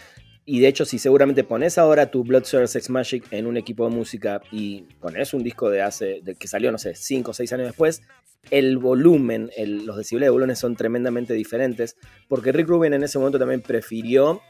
y 0.46 0.60
de 0.60 0.68
hecho, 0.68 0.86
si 0.86 1.00
seguramente 1.00 1.44
pones 1.44 1.78
ahora 1.78 2.12
tu 2.12 2.24
Blood 2.24 2.44
Sugar 2.46 2.68
Sex 2.68 2.90
Magic 2.90 3.26
en 3.32 3.46
un 3.48 3.58
equipo 3.58 3.88
de 3.88 3.96
música 3.96 4.42
y 4.52 4.82
pones 5.00 5.34
un 5.34 5.44
disco 5.44 5.70
de 5.70 5.82
hace, 5.82 6.20
de 6.24 6.36
que 6.36 6.48
salió, 6.48 6.72
no 6.72 6.78
sé, 6.78 6.94
5 6.96 7.32
o 7.32 7.34
6 7.34 7.54
años 7.54 7.68
después, 7.68 8.02
el 8.50 8.78
volumen, 8.80 9.52
el- 9.56 9.86
los 9.86 9.96
decibeles 9.98 10.26
de 10.28 10.32
volumen 10.32 10.56
son 10.56 10.76
tremendamente 10.76 11.34
diferentes, 11.36 11.96
porque 12.28 12.52
Rick 12.52 12.68
Rubin 12.68 12.94
en 12.94 13.04
ese 13.04 13.18
momento 13.20 13.38
también 13.40 13.62
prefirió 13.62 14.42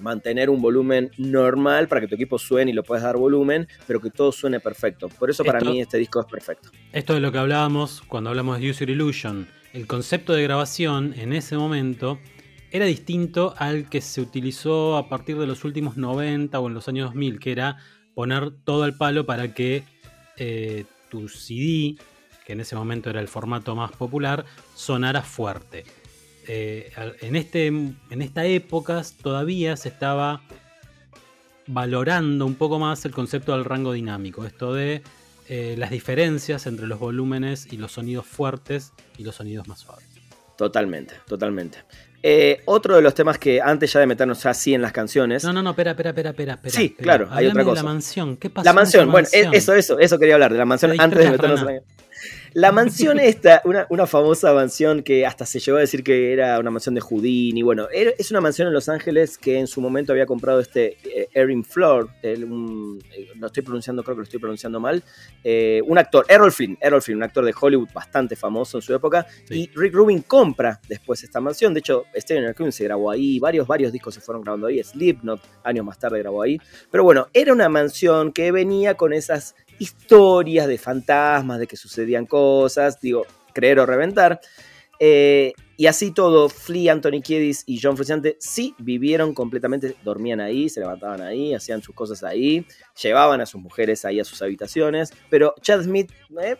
mantener 0.00 0.50
un 0.50 0.60
volumen 0.60 1.10
normal 1.18 1.88
para 1.88 2.00
que 2.00 2.08
tu 2.08 2.14
equipo 2.14 2.38
suene 2.38 2.70
y 2.70 2.74
lo 2.74 2.82
puedas 2.82 3.04
dar 3.04 3.16
volumen, 3.16 3.68
pero 3.86 4.00
que 4.00 4.10
todo 4.10 4.32
suene 4.32 4.60
perfecto. 4.60 5.08
Por 5.08 5.30
eso 5.30 5.44
para 5.44 5.58
Esto- 5.58 5.70
mí 5.70 5.80
este 5.80 5.98
disco 5.98 6.20
es 6.20 6.26
perfecto. 6.26 6.70
Esto 6.92 7.14
de 7.14 7.20
lo 7.20 7.30
que 7.32 7.38
hablábamos 7.38 8.02
cuando 8.08 8.30
hablamos 8.30 8.58
de 8.60 8.70
User 8.70 8.88
Illusion. 8.90 9.46
El 9.72 9.86
concepto 9.86 10.32
de 10.32 10.42
grabación 10.42 11.14
en 11.16 11.32
ese 11.32 11.56
momento 11.56 12.18
era 12.72 12.84
distinto 12.86 13.54
al 13.58 13.88
que 13.88 14.00
se 14.00 14.20
utilizó 14.20 14.96
a 14.96 15.08
partir 15.08 15.36
de 15.38 15.46
los 15.46 15.64
últimos 15.64 15.96
90 15.96 16.58
o 16.60 16.68
en 16.68 16.74
los 16.74 16.88
años 16.88 17.06
2000, 17.10 17.38
que 17.40 17.52
era 17.52 17.76
poner 18.14 18.50
todo 18.64 18.82
al 18.84 18.94
palo 18.96 19.26
para 19.26 19.54
que 19.54 19.84
eh, 20.36 20.84
tu 21.08 21.28
CD, 21.28 21.96
que 22.46 22.52
en 22.54 22.60
ese 22.60 22.74
momento 22.76 23.10
era 23.10 23.20
el 23.20 23.28
formato 23.28 23.74
más 23.76 23.90
popular, 23.92 24.44
sonara 24.74 25.22
fuerte. 25.22 25.84
Eh, 26.48 26.92
en, 27.20 27.36
este, 27.36 27.66
en 27.66 28.22
esta 28.22 28.44
época 28.46 29.02
todavía 29.22 29.76
se 29.76 29.88
estaba 29.88 30.42
valorando 31.66 32.46
un 32.46 32.54
poco 32.54 32.78
más 32.78 33.04
el 33.04 33.12
concepto 33.12 33.52
del 33.52 33.64
rango 33.64 33.92
dinámico, 33.92 34.44
esto 34.44 34.74
de 34.74 35.02
eh, 35.48 35.74
las 35.78 35.90
diferencias 35.90 36.66
entre 36.66 36.86
los 36.86 36.98
volúmenes 36.98 37.72
y 37.72 37.76
los 37.76 37.92
sonidos 37.92 38.26
fuertes 38.26 38.92
y 39.18 39.24
los 39.24 39.36
sonidos 39.36 39.68
más 39.68 39.80
suaves. 39.80 40.04
Totalmente, 40.56 41.14
totalmente. 41.26 41.78
Eh, 42.22 42.60
otro 42.66 42.96
de 42.96 43.02
los 43.02 43.14
temas 43.14 43.38
que 43.38 43.62
antes 43.62 43.92
ya 43.92 44.00
de 44.00 44.06
meternos 44.06 44.44
así 44.44 44.74
en 44.74 44.82
las 44.82 44.92
canciones. 44.92 45.42
No, 45.42 45.52
no, 45.52 45.62
no, 45.62 45.70
espera, 45.70 45.92
espera, 45.92 46.10
espera, 46.10 46.30
espera. 46.30 46.54
Sí, 46.70 46.84
espera. 46.86 47.02
claro, 47.02 47.28
hay 47.30 47.46
otra 47.46 47.62
de 47.62 47.64
cosa. 47.64 47.82
la 47.82 47.88
mansión, 47.88 48.36
¿qué 48.36 48.50
pasó? 48.50 48.64
La 48.64 48.72
mansión, 48.72 49.10
bueno, 49.10 49.24
mansión? 49.24 49.54
eso, 49.54 49.74
eso, 49.74 49.98
eso 49.98 50.18
quería 50.18 50.34
hablar, 50.34 50.52
de 50.52 50.58
la 50.58 50.66
mansión 50.66 50.92
Te 50.92 51.02
antes 51.02 51.18
de 51.18 51.30
meternos 51.30 51.60
en 51.60 51.66
la... 51.66 51.82
La 52.52 52.72
mansión 52.72 53.20
esta, 53.20 53.62
una, 53.64 53.86
una 53.90 54.06
famosa 54.08 54.52
mansión 54.52 55.02
que 55.04 55.24
hasta 55.24 55.46
se 55.46 55.60
llegó 55.60 55.78
a 55.78 55.80
decir 55.80 56.02
que 56.02 56.32
era 56.32 56.58
una 56.58 56.70
mansión 56.72 56.96
de 56.96 57.00
Houdini. 57.00 57.62
Bueno, 57.62 57.86
era- 57.92 58.10
es 58.18 58.30
una 58.32 58.40
mansión 58.40 58.66
en 58.66 58.74
Los 58.74 58.88
Ángeles 58.88 59.38
que 59.38 59.58
en 59.58 59.68
su 59.68 59.80
momento 59.80 60.12
había 60.12 60.26
comprado 60.26 60.58
este 60.58 60.96
eh, 61.04 61.28
Erin 61.32 61.62
Floor, 61.64 62.08
el- 62.22 62.44
un- 62.44 63.00
eh, 63.16 63.28
lo 63.36 63.46
estoy 63.46 63.62
pronunciando, 63.62 64.02
creo 64.02 64.16
que 64.16 64.20
lo 64.20 64.24
estoy 64.24 64.40
pronunciando 64.40 64.80
mal, 64.80 65.02
eh, 65.44 65.80
un 65.86 65.96
actor, 65.98 66.24
Errol 66.28 66.50
Flynn, 66.50 66.76
Errol 66.80 67.00
Flynn, 67.02 67.18
un 67.18 67.22
actor 67.22 67.44
de 67.44 67.54
Hollywood 67.58 67.88
bastante 67.94 68.34
famoso 68.34 68.78
en 68.78 68.82
su 68.82 68.94
época, 68.94 69.26
Sí. 69.44 69.70
y 69.72 69.78
Rick 69.78 69.94
Rubin 69.94 70.22
compra 70.22 70.80
después 70.88 71.22
esta 71.22 71.40
mansión. 71.40 71.72
De 71.72 71.80
hecho, 71.80 72.04
Steven 72.16 72.52
Queen 72.54 72.72
se 72.72 72.82
grabó 72.84 73.10
ahí, 73.12 73.38
varios, 73.38 73.66
varios 73.68 73.92
discos 73.92 74.14
se 74.14 74.20
fueron 74.20 74.42
grabando 74.42 74.66
ahí, 74.66 74.82
Slipknot 74.82 75.40
años 75.62 75.84
más 75.86 75.98
tarde 76.00 76.18
grabó 76.18 76.42
ahí. 76.42 76.58
Pero 76.90 77.04
bueno, 77.04 77.28
era 77.32 77.52
una 77.52 77.68
mansión 77.68 78.32
que 78.32 78.50
venía 78.50 78.94
con 78.94 79.12
esas 79.12 79.54
historias 79.80 80.68
de 80.68 80.78
fantasmas, 80.78 81.58
de 81.58 81.66
que 81.66 81.76
sucedían 81.76 82.26
cosas, 82.26 83.00
digo, 83.00 83.26
creer 83.52 83.80
o 83.80 83.86
reventar. 83.86 84.40
Eh, 85.02 85.54
y 85.78 85.86
así 85.86 86.12
todo, 86.12 86.50
Flea, 86.50 86.92
Anthony 86.92 87.22
Kiedis 87.24 87.64
y 87.66 87.80
John 87.82 87.96
Frusciante 87.96 88.36
sí 88.38 88.74
vivieron 88.78 89.32
completamente, 89.32 89.96
dormían 90.04 90.38
ahí, 90.38 90.68
se 90.68 90.80
levantaban 90.80 91.22
ahí, 91.22 91.54
hacían 91.54 91.80
sus 91.80 91.94
cosas 91.94 92.22
ahí, 92.22 92.66
llevaban 93.02 93.40
a 93.40 93.46
sus 93.46 93.62
mujeres 93.62 94.04
ahí 94.04 94.20
a 94.20 94.24
sus 94.26 94.42
habitaciones, 94.42 95.10
pero 95.30 95.54
Chad 95.62 95.84
Smith, 95.84 96.12
eh, 96.42 96.56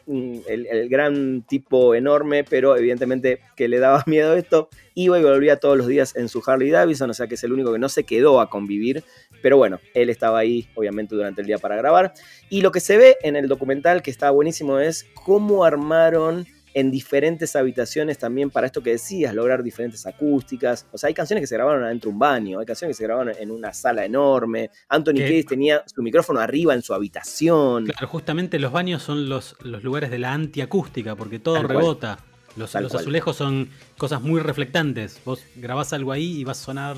el, 0.48 0.66
el 0.66 0.88
gran 0.88 1.42
tipo 1.42 1.94
enorme, 1.94 2.44
pero 2.44 2.78
evidentemente 2.78 3.40
que 3.56 3.68
le 3.68 3.78
daba 3.78 4.02
miedo 4.06 4.34
esto, 4.34 4.70
iba 4.94 5.20
y 5.20 5.22
volvía 5.22 5.56
todos 5.58 5.76
los 5.76 5.86
días 5.86 6.16
en 6.16 6.30
su 6.30 6.42
Harley 6.46 6.70
Davidson, 6.70 7.10
o 7.10 7.14
sea 7.14 7.26
que 7.26 7.34
es 7.34 7.44
el 7.44 7.52
único 7.52 7.74
que 7.74 7.78
no 7.78 7.90
se 7.90 8.04
quedó 8.04 8.40
a 8.40 8.48
convivir, 8.48 9.04
pero 9.42 9.56
bueno, 9.56 9.80
él 9.94 10.10
estaba 10.10 10.38
ahí 10.38 10.68
obviamente 10.74 11.14
durante 11.14 11.40
el 11.40 11.46
día 11.46 11.58
para 11.58 11.76
grabar. 11.76 12.12
Y 12.48 12.60
lo 12.62 12.72
que 12.72 12.80
se 12.80 12.96
ve 12.96 13.16
en 13.22 13.36
el 13.36 13.48
documental, 13.48 14.02
que 14.02 14.10
está 14.10 14.30
buenísimo, 14.30 14.78
es 14.78 15.06
cómo 15.14 15.64
armaron 15.64 16.46
en 16.74 16.90
diferentes 16.90 17.56
habitaciones 17.56 18.18
también 18.18 18.50
para 18.50 18.66
esto 18.66 18.82
que 18.82 18.90
decías, 18.90 19.34
lograr 19.34 19.62
diferentes 19.62 20.06
acústicas. 20.06 20.86
O 20.92 20.98
sea, 20.98 21.08
hay 21.08 21.14
canciones 21.14 21.42
que 21.42 21.46
se 21.46 21.56
grabaron 21.56 21.84
adentro 21.84 22.08
de 22.10 22.12
un 22.12 22.18
baño, 22.18 22.60
hay 22.60 22.66
canciones 22.66 22.96
que 22.96 23.02
se 23.02 23.04
grabaron 23.06 23.34
en 23.38 23.50
una 23.50 23.72
sala 23.72 24.04
enorme. 24.04 24.70
Anthony. 24.88 25.14
Kiedis 25.14 25.46
tenía 25.46 25.82
su 25.86 26.02
micrófono 26.02 26.40
arriba 26.40 26.74
en 26.74 26.82
su 26.82 26.94
habitación. 26.94 27.86
Claro, 27.86 28.06
justamente 28.06 28.58
los 28.58 28.72
baños 28.72 29.02
son 29.02 29.28
los, 29.28 29.56
los 29.62 29.82
lugares 29.82 30.10
de 30.10 30.18
la 30.18 30.32
antiacústica, 30.32 31.16
porque 31.16 31.38
todo 31.38 31.54
Tal 31.56 31.66
cual. 31.66 31.78
rebota. 31.78 32.18
Los, 32.56 32.74
los 32.74 32.94
azulejos 32.94 33.36
son 33.36 33.70
cosas 33.96 34.22
muy 34.22 34.40
reflectantes. 34.40 35.20
Vos 35.24 35.44
grabás 35.56 35.92
algo 35.92 36.12
ahí 36.12 36.40
y 36.40 36.44
va 36.44 36.52
a 36.52 36.56
sonar 36.56 36.96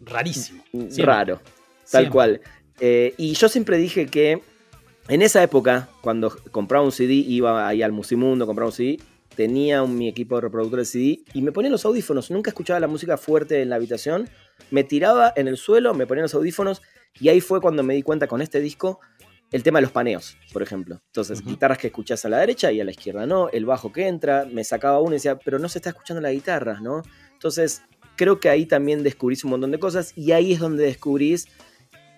rarísimo. 0.00 0.62
Siempre. 0.72 1.04
Raro, 1.04 1.40
tal 1.90 2.02
Siempre. 2.02 2.10
cual. 2.10 2.40
Eh, 2.80 3.14
y 3.16 3.34
yo 3.34 3.48
siempre 3.48 3.78
dije 3.78 4.06
que 4.06 4.40
en 5.08 5.22
esa 5.22 5.42
época, 5.42 5.88
cuando 6.00 6.30
compraba 6.50 6.84
un 6.84 6.92
CD, 6.92 7.12
iba 7.14 7.68
ahí 7.68 7.82
al 7.82 7.92
Musimundo, 7.92 8.46
compraba 8.46 8.70
un 8.70 8.72
CD, 8.76 8.98
tenía 9.36 9.82
un- 9.82 9.96
mi 9.98 10.08
equipo 10.08 10.36
de 10.36 10.42
reproductor 10.42 10.78
de 10.80 10.84
CD 10.86 11.20
y 11.34 11.42
me 11.42 11.52
ponía 11.52 11.70
los 11.70 11.84
audífonos. 11.84 12.30
Nunca 12.30 12.50
escuchaba 12.50 12.80
la 12.80 12.86
música 12.86 13.16
fuerte 13.16 13.60
en 13.62 13.68
la 13.70 13.76
habitación. 13.76 14.28
Me 14.70 14.84
tiraba 14.84 15.32
en 15.36 15.48
el 15.48 15.56
suelo, 15.56 15.92
me 15.94 16.06
ponía 16.06 16.22
los 16.22 16.34
audífonos 16.34 16.82
y 17.20 17.28
ahí 17.28 17.40
fue 17.40 17.60
cuando 17.60 17.82
me 17.82 17.94
di 17.94 18.02
cuenta 18.02 18.26
con 18.26 18.40
este 18.42 18.60
disco 18.60 19.00
el 19.52 19.62
tema 19.62 19.78
de 19.78 19.82
los 19.82 19.92
paneos, 19.92 20.36
por 20.52 20.62
ejemplo. 20.62 21.00
Entonces, 21.06 21.44
guitarras 21.44 21.78
que 21.78 21.88
escuchás 21.88 22.24
a 22.24 22.28
la 22.28 22.38
derecha 22.38 22.72
y 22.72 22.80
a 22.80 22.84
la 22.84 22.90
izquierda 22.90 23.24
no, 23.26 23.48
el 23.50 23.66
bajo 23.66 23.92
que 23.92 24.08
entra, 24.08 24.46
me 24.50 24.64
sacaba 24.64 24.98
uno 25.00 25.10
y 25.12 25.14
decía, 25.14 25.38
pero 25.38 25.58
no 25.60 25.68
se 25.68 25.78
está 25.78 25.90
escuchando 25.90 26.20
la 26.20 26.32
guitarra, 26.32 26.80
¿no? 26.80 27.02
Entonces, 27.32 27.82
creo 28.16 28.40
que 28.40 28.48
ahí 28.48 28.66
también 28.66 29.02
descubrís 29.04 29.44
un 29.44 29.50
montón 29.50 29.70
de 29.70 29.78
cosas 29.78 30.12
y 30.16 30.32
ahí 30.32 30.52
es 30.52 30.58
donde 30.60 30.84
descubrís 30.84 31.46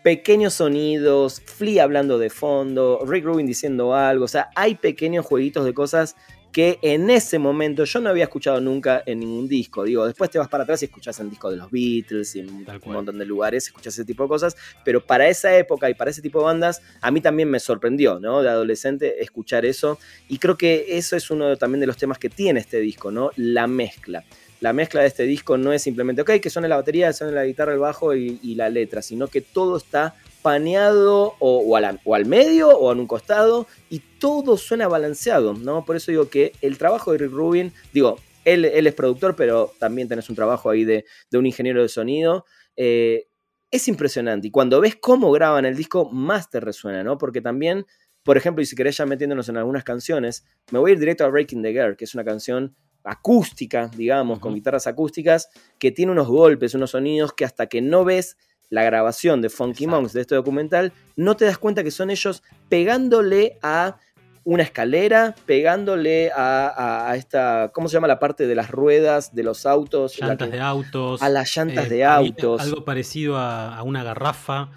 pequeños 0.03 0.55
sonidos, 0.55 1.41
Flea 1.45 1.85
hablando 1.85 2.19
de 2.19 2.31
fondo, 2.31 3.05
Rick 3.07 3.25
Rubin 3.25 3.47
diciendo 3.47 3.95
algo, 3.95 4.25
o 4.25 4.29
sea, 4.29 4.51
hay 4.55 4.77
pequeños 4.77 5.27
jueguitos 5.27 5.65
de 5.65 5.75
cosas 5.75 6.17
que 6.57 6.79
en 6.81 7.11
ese 7.11 7.39
momento 7.39 7.85
yo 7.85 8.01
no 8.01 8.09
había 8.09 8.25
escuchado 8.25 8.63
nunca 8.63 9.03
en 9.05 9.21
ningún 9.21 9.47
disco. 9.47 9.85
Digo, 9.85 10.07
después 10.07 10.31
te 10.31 10.39
vas 10.39 10.49
para 10.49 10.63
atrás 10.63 10.81
y 10.81 10.87
escuchás 10.87 11.21
en 11.21 11.29
discos 11.29 11.51
de 11.51 11.59
los 11.59 11.71
Beatles 11.71 12.35
y 12.35 12.41
en 12.41 12.49
un 12.49 12.67
montón 12.87 13.19
de 13.19 13.27
lugares, 13.27 13.67
escuchás 13.67 13.93
ese 13.93 14.07
tipo 14.07 14.23
de 14.23 14.31
cosas, 14.31 14.57
pero 14.83 15.05
para 15.05 15.29
esa 15.29 15.55
época 15.55 15.91
y 15.91 15.95
para 15.95 16.11
ese 16.11 16.23
tipo 16.23 16.39
de 16.39 16.47
bandas, 16.47 16.81
a 17.03 17.11
mí 17.11 17.21
también 17.21 17.51
me 17.51 17.61
sorprendió, 17.61 18.19
¿no? 18.21 18.43
De 18.43 18.49
adolescente 18.49 19.23
escuchar 19.23 19.67
eso 19.67 19.99
y 20.29 20.39
creo 20.39 20.57
que 20.57 20.87
eso 20.97 21.15
es 21.15 21.31
uno 21.31 21.59
también 21.59 21.81
de 21.81 21.89
los 21.89 21.99
temas 21.99 22.19
que 22.19 22.31
tiene 22.31 22.61
este 22.61 22.81
disco, 22.81 23.11
¿no? 23.11 23.33
La 23.37 23.67
mezcla. 23.67 24.25
La 24.61 24.73
mezcla 24.73 25.03
de 25.03 25.09
este 25.09 25.25
disco 25.25 25.59
no 25.59 25.73
es 25.73 25.83
simplemente, 25.83 26.23
ok, 26.23 26.33
que 26.41 26.51
suene 26.51 26.69
la 26.69 26.77
batería, 26.77 27.13
suene 27.13 27.33
la 27.33 27.45
guitarra, 27.45 27.73
el 27.73 27.79
bajo 27.79 28.15
y, 28.15 28.55
la 28.55 28.71
letra, 28.71 29.03
sino 29.03 29.29
que 29.29 29.41
todo 29.41 29.77
está 29.77 30.15
paneado 30.43 31.35
o, 31.41 31.59
o 31.59 32.15
al 32.15 32.27
medio 32.27 32.69
o 32.71 32.93
en 32.93 33.01
un 33.01 33.07
costado 33.07 33.67
y 33.91 34.01
todo 34.19 34.57
suena 34.57 34.89
balanceado, 34.89 35.55
¿no? 35.55 35.85
Por 35.85 35.97
eso 35.97 36.11
digo 36.11 36.31
que 36.31 36.53
el 36.63 36.79
trabajo 36.79 37.13
de 37.13 37.19
Rick 37.19 37.33
Rubin, 37.33 37.73
digo, 37.93 38.19
él, 38.45 38.65
él 38.65 38.87
es 38.87 38.95
productor, 38.95 39.35
pero 39.37 39.75
también 39.79 40.09
tenés 40.09 40.31
un 40.31 40.37
trabajo 40.37 40.71
ahí 40.71 40.85
de, 40.85 41.05
de 41.31 41.39
un 41.39 41.47
ingeniero 41.47 41.83
de 41.83 41.89
sonido. 41.89 42.45
eh, 42.77 43.27
es 43.71 43.89
impresionante 43.89 44.49
y 44.49 44.51
cuando 44.51 44.81
ves 44.81 44.97
cómo 44.97 45.31
graban 45.33 45.65
el 45.65 45.77
disco, 45.77 46.11
más 46.11 46.51
te 46.51 46.61
resuena, 46.61 47.03
¿no? 47.03 47.19
Porque 47.19 47.41
también, 47.41 47.87
por 48.23 48.37
ejemplo, 48.37 48.63
y 48.63 48.67
si 48.67 48.77
querés 48.77 48.97
ya 48.97 49.07
metiéndonos 49.07 49.49
en 49.49 49.57
algunas 49.57 49.85
canciones, 49.85 50.45
me 50.71 50.79
voy 50.79 50.91
a 50.91 50.95
ir 50.95 51.01
directo 51.01 51.25
a 51.25 51.29
Breaking 51.29 51.63
the 51.63 51.73
Girl, 51.73 51.97
que 51.97 52.05
es 52.05 52.15
una 52.15 52.25
canción 52.25 52.77
acústica, 53.07 53.91
digamos, 53.97 54.39
con 54.41 54.55
guitarras 54.55 54.87
acústicas, 54.87 55.49
que 55.79 55.91
tiene 55.93 56.13
unos 56.13 56.29
golpes, 56.29 56.75
unos 56.75 56.91
sonidos 56.91 57.33
que 57.33 57.45
hasta 57.45 57.67
que 57.67 57.81
no 57.81 58.05
ves 58.05 58.37
la 58.69 58.83
grabación 58.83 59.41
de 59.41 59.49
Funky 59.49 59.85
Exacto. 59.85 60.01
Monks 60.01 60.13
de 60.13 60.21
este 60.23 60.35
documental, 60.35 60.93
no 61.15 61.37
te 61.37 61.45
das 61.45 61.57
cuenta 61.57 61.85
que 61.85 61.91
son 61.93 62.11
ellos 62.11 62.43
pegándole 62.69 63.59
a 63.63 63.97
una 64.45 64.63
escalera, 64.63 65.35
pegándole 65.47 66.31
a, 66.31 66.69
a- 66.69 67.11
a 67.11 67.17
esta, 67.17 67.71
¿cómo 67.73 67.89
se 67.89 67.95
llama 67.95 68.07
la 68.07 68.19
parte 68.21 68.47
de 68.47 68.55
las 68.55 68.71
ruedas 68.71 69.35
de 69.35 69.43
los 69.43 69.67
autos? 69.67 70.19
La 70.21 70.29
Llantas 70.29 70.49
que- 70.51 70.57
de 70.57 70.61
autos. 70.63 71.23
a 71.23 71.29
las 71.29 71.57
llantas 71.57 71.87
eh, 71.87 71.89
de 71.89 72.05
autos. 72.05 72.61
Algo 72.61 72.85
parecido 72.85 73.37
a, 73.37 73.77
a 73.77 73.83
una 73.83 74.05
garrafa. 74.05 74.69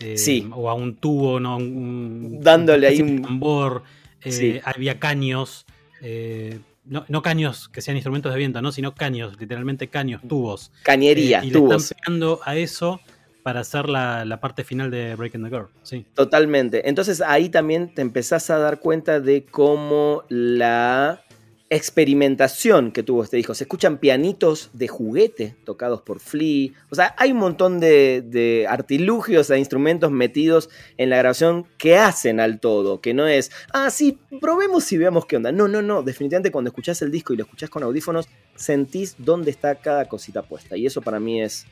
eh, 0.00 0.16
Sí. 0.16 0.48
O 0.54 0.70
a 0.70 0.74
un 0.74 0.94
tubo, 0.96 1.40
¿no? 1.40 1.56
Un- 1.56 2.38
Dándole 2.40 2.86
ahí 2.86 3.02
un- 3.02 3.20
tambor. 3.22 3.82
eh, 4.22 4.30
Sí. 4.32 4.60
Había 4.64 4.98
caños. 5.00 5.66
eh, 6.00 6.60
no, 6.88 7.04
no 7.08 7.22
caños 7.22 7.68
que 7.68 7.80
sean 7.80 7.96
instrumentos 7.96 8.32
de 8.32 8.38
viento, 8.38 8.60
¿no? 8.62 8.72
Sino 8.72 8.94
caños, 8.94 9.38
literalmente 9.38 9.88
caños, 9.88 10.22
tubos. 10.28 10.72
Cañería, 10.82 11.40
Eh, 11.40 11.46
y 11.46 11.50
le 11.50 11.52
tubos. 11.58 11.84
están 11.84 11.98
pegando 12.04 12.40
a 12.44 12.56
eso 12.56 13.00
para 13.42 13.60
hacer 13.60 13.88
la, 13.88 14.24
la 14.24 14.40
parte 14.40 14.64
final 14.64 14.90
de 14.90 15.14
Breaking 15.14 15.42
the 15.44 15.48
Girl. 15.50 15.66
Sí. 15.82 16.04
Totalmente. 16.14 16.88
Entonces 16.88 17.20
ahí 17.20 17.48
también 17.48 17.94
te 17.94 18.02
empezás 18.02 18.50
a 18.50 18.58
dar 18.58 18.80
cuenta 18.80 19.20
de 19.20 19.44
cómo 19.46 20.24
la 20.28 21.22
experimentación 21.70 22.92
que 22.92 23.02
tuvo 23.02 23.22
este 23.22 23.36
disco. 23.36 23.54
Se 23.54 23.64
escuchan 23.64 23.98
pianitos 23.98 24.70
de 24.72 24.88
juguete 24.88 25.54
tocados 25.64 26.00
por 26.00 26.20
Flea. 26.20 26.70
O 26.90 26.94
sea, 26.94 27.14
hay 27.18 27.32
un 27.32 27.38
montón 27.38 27.78
de, 27.80 28.66
artilugios 28.68 29.50
e 29.50 29.58
instrumentos 29.58 30.10
metidos 30.10 30.70
en 30.96 31.10
la 31.10 31.18
grabación 31.18 31.66
que 31.76 31.96
hacen 31.96 32.40
al 32.40 32.60
todo. 32.60 33.00
Que 33.00 33.12
no 33.14 33.26
es, 33.26 33.50
ah, 33.72 33.90
sí, 33.90 34.18
probemos 34.40 34.90
y 34.92 34.98
veamos 34.98 35.26
qué 35.26 35.36
onda. 35.36 35.52
No, 35.52 35.68
no, 35.68 35.82
no. 35.82 36.02
Definitivamente 36.02 36.50
cuando 36.50 36.68
escuchás 36.68 37.02
el 37.02 37.10
disco 37.10 37.34
y 37.34 37.36
lo 37.36 37.44
escuchás 37.44 37.68
con 37.68 37.82
audífonos, 37.82 38.28
sentís 38.56 39.16
dónde 39.18 39.50
está 39.50 39.74
cada 39.76 40.06
cosita 40.06 40.42
puesta. 40.42 40.76
Y 40.76 40.86
eso 40.86 41.02
para 41.02 41.20
mí 41.20 41.42
es 41.42 41.66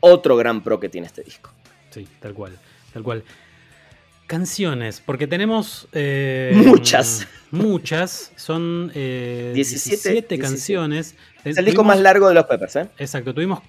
otro 0.00 0.36
gran 0.36 0.62
pro 0.62 0.78
que 0.78 0.88
tiene 0.88 1.08
este 1.08 1.22
disco. 1.22 1.50
Sí, 1.90 2.06
tal 2.20 2.34
cual. 2.34 2.58
Tal 2.92 3.02
cual. 3.02 3.24
Canciones, 4.32 5.02
porque 5.04 5.26
tenemos... 5.26 5.88
Eh, 5.92 6.52
muchas. 6.54 7.28
Muchas, 7.50 8.32
son 8.34 8.90
17, 8.90 10.34
eh, 10.34 10.38
canciones. 10.38 11.16
Es 11.44 11.58
el 11.58 11.66
disco 11.66 11.84
más 11.84 12.00
largo 12.00 12.28
de 12.28 12.34
los 12.36 12.46
Peppers, 12.46 12.76
¿eh? 12.76 12.88
Exacto, 12.96 13.34
tuvimos... 13.34 13.60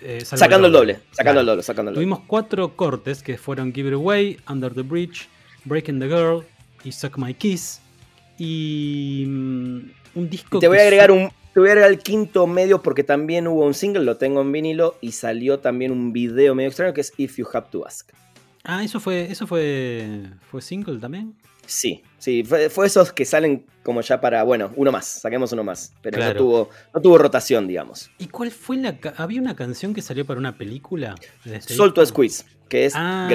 Eh, 0.00 0.20
sacando 0.24 0.68
el 0.68 0.72
doble, 0.72 1.00
sacando 1.10 1.40
el 1.40 1.46
doble, 1.46 1.64
sacando 1.64 1.90
el 1.90 1.94
doble. 1.96 2.04
Tuvimos 2.04 2.20
cuatro 2.28 2.76
cortes 2.76 3.24
que 3.24 3.36
fueron 3.38 3.74
Give 3.74 3.88
It 3.88 3.94
Away, 3.96 4.38
Under 4.48 4.72
the 4.72 4.82
Bridge, 4.82 5.28
Breaking 5.64 5.98
the 5.98 6.06
Girl 6.06 6.44
y 6.84 6.92
Suck 6.92 7.18
My 7.18 7.34
Kiss. 7.34 7.80
Y 8.38 9.24
mm, 9.26 9.80
un 10.14 10.30
disco... 10.30 10.60
te 10.60 10.68
voy 10.68 10.78
a 10.78 10.82
agregar 10.82 11.10
un, 11.10 11.28
te 11.52 11.58
voy 11.58 11.70
a 11.70 11.72
agregar 11.72 11.90
el 11.90 11.98
quinto 11.98 12.46
medio 12.46 12.84
porque 12.84 13.02
también 13.02 13.48
hubo 13.48 13.66
un 13.66 13.74
single, 13.74 14.04
lo 14.04 14.16
tengo 14.16 14.42
en 14.42 14.52
vinilo, 14.52 14.96
y 15.00 15.10
salió 15.10 15.58
también 15.58 15.90
un 15.90 16.12
video 16.12 16.54
medio 16.54 16.68
extraño 16.68 16.94
que 16.94 17.00
es 17.00 17.12
If 17.16 17.38
You 17.38 17.48
Have 17.52 17.66
to 17.72 17.84
Ask. 17.84 18.12
Ah, 18.70 18.84
eso 18.84 19.00
fue, 19.00 19.30
eso 19.30 19.46
fue, 19.46 20.26
fue 20.50 20.60
single 20.60 20.98
también. 20.98 21.34
Sí, 21.64 22.02
sí, 22.18 22.44
fue, 22.44 22.86
esos 22.86 23.14
que 23.14 23.24
salen 23.24 23.64
como 23.82 24.02
ya 24.02 24.20
para, 24.20 24.42
bueno, 24.42 24.72
uno 24.76 24.92
más, 24.92 25.06
saquemos 25.06 25.50
uno 25.52 25.64
más. 25.64 25.94
Pero 26.02 26.18
no, 26.18 26.34
tuvo, 26.34 26.70
no 26.92 27.00
tuvo 27.00 27.16
rotación, 27.16 27.66
digamos. 27.66 28.10
¿Y 28.18 28.26
cuál 28.26 28.50
fue 28.50 28.76
la... 28.76 28.98
¿Había 29.16 29.40
una 29.40 29.56
canción 29.56 29.94
que 29.94 30.02
salió 30.02 30.26
para 30.26 30.38
una 30.38 30.58
película? 30.58 31.14
Solto 31.60 32.04
Squeeze, 32.04 32.44
que 32.68 32.84
es 32.84 32.92
ah, 32.94 33.26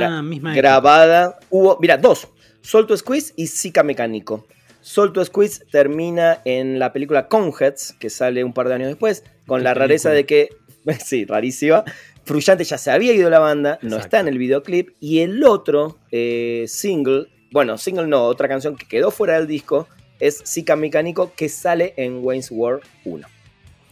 grabada. 0.54 1.40
Hubo, 1.50 1.80
mira, 1.82 1.98
dos. 1.98 2.28
Solto 2.62 2.96
Squeeze 2.96 3.34
y 3.36 3.48
Zika 3.48 3.82
Mecánico. 3.82 4.46
Solto 4.82 5.26
Squeeze 5.26 5.66
termina 5.72 6.42
en 6.46 6.78
la 6.78 6.94
película 6.94 7.28
Conheads, 7.28 7.94
que 7.94 8.12
sale 8.12 8.44
un 8.44 8.54
par 8.54 8.68
de 8.68 8.76
años 8.76 8.90
después, 8.90 9.24
con 9.48 9.64
la 9.64 9.74
rareza 9.74 10.12
de 10.12 10.28
que, 10.28 10.50
sí, 11.04 11.26
rarísima, 11.26 11.84
Frullante 12.26 12.64
ya 12.64 12.78
se 12.78 12.92
había 12.92 13.14
ido 13.14 13.30
la 13.30 13.40
banda, 13.40 13.80
no 13.82 13.98
está 13.98 14.20
en 14.20 14.28
el 14.28 14.38
videoclip. 14.38 14.92
Y 15.00 15.20
el 15.20 15.44
otro 15.44 15.98
eh, 16.12 16.66
single, 16.68 17.28
bueno, 17.52 17.78
single 17.78 18.08
no, 18.08 18.24
otra 18.24 18.48
canción 18.48 18.76
que 18.76 18.88
quedó 18.88 19.12
fuera 19.12 19.36
del 19.36 19.48
disco 19.48 19.88
es 20.20 20.42
Zika 20.46 20.76
Mecánico 20.76 21.34
que 21.36 21.50
sale 21.50 21.94
en 21.98 22.24
Wayne's 22.24 22.50
World 22.50 22.84
1. 23.04 23.28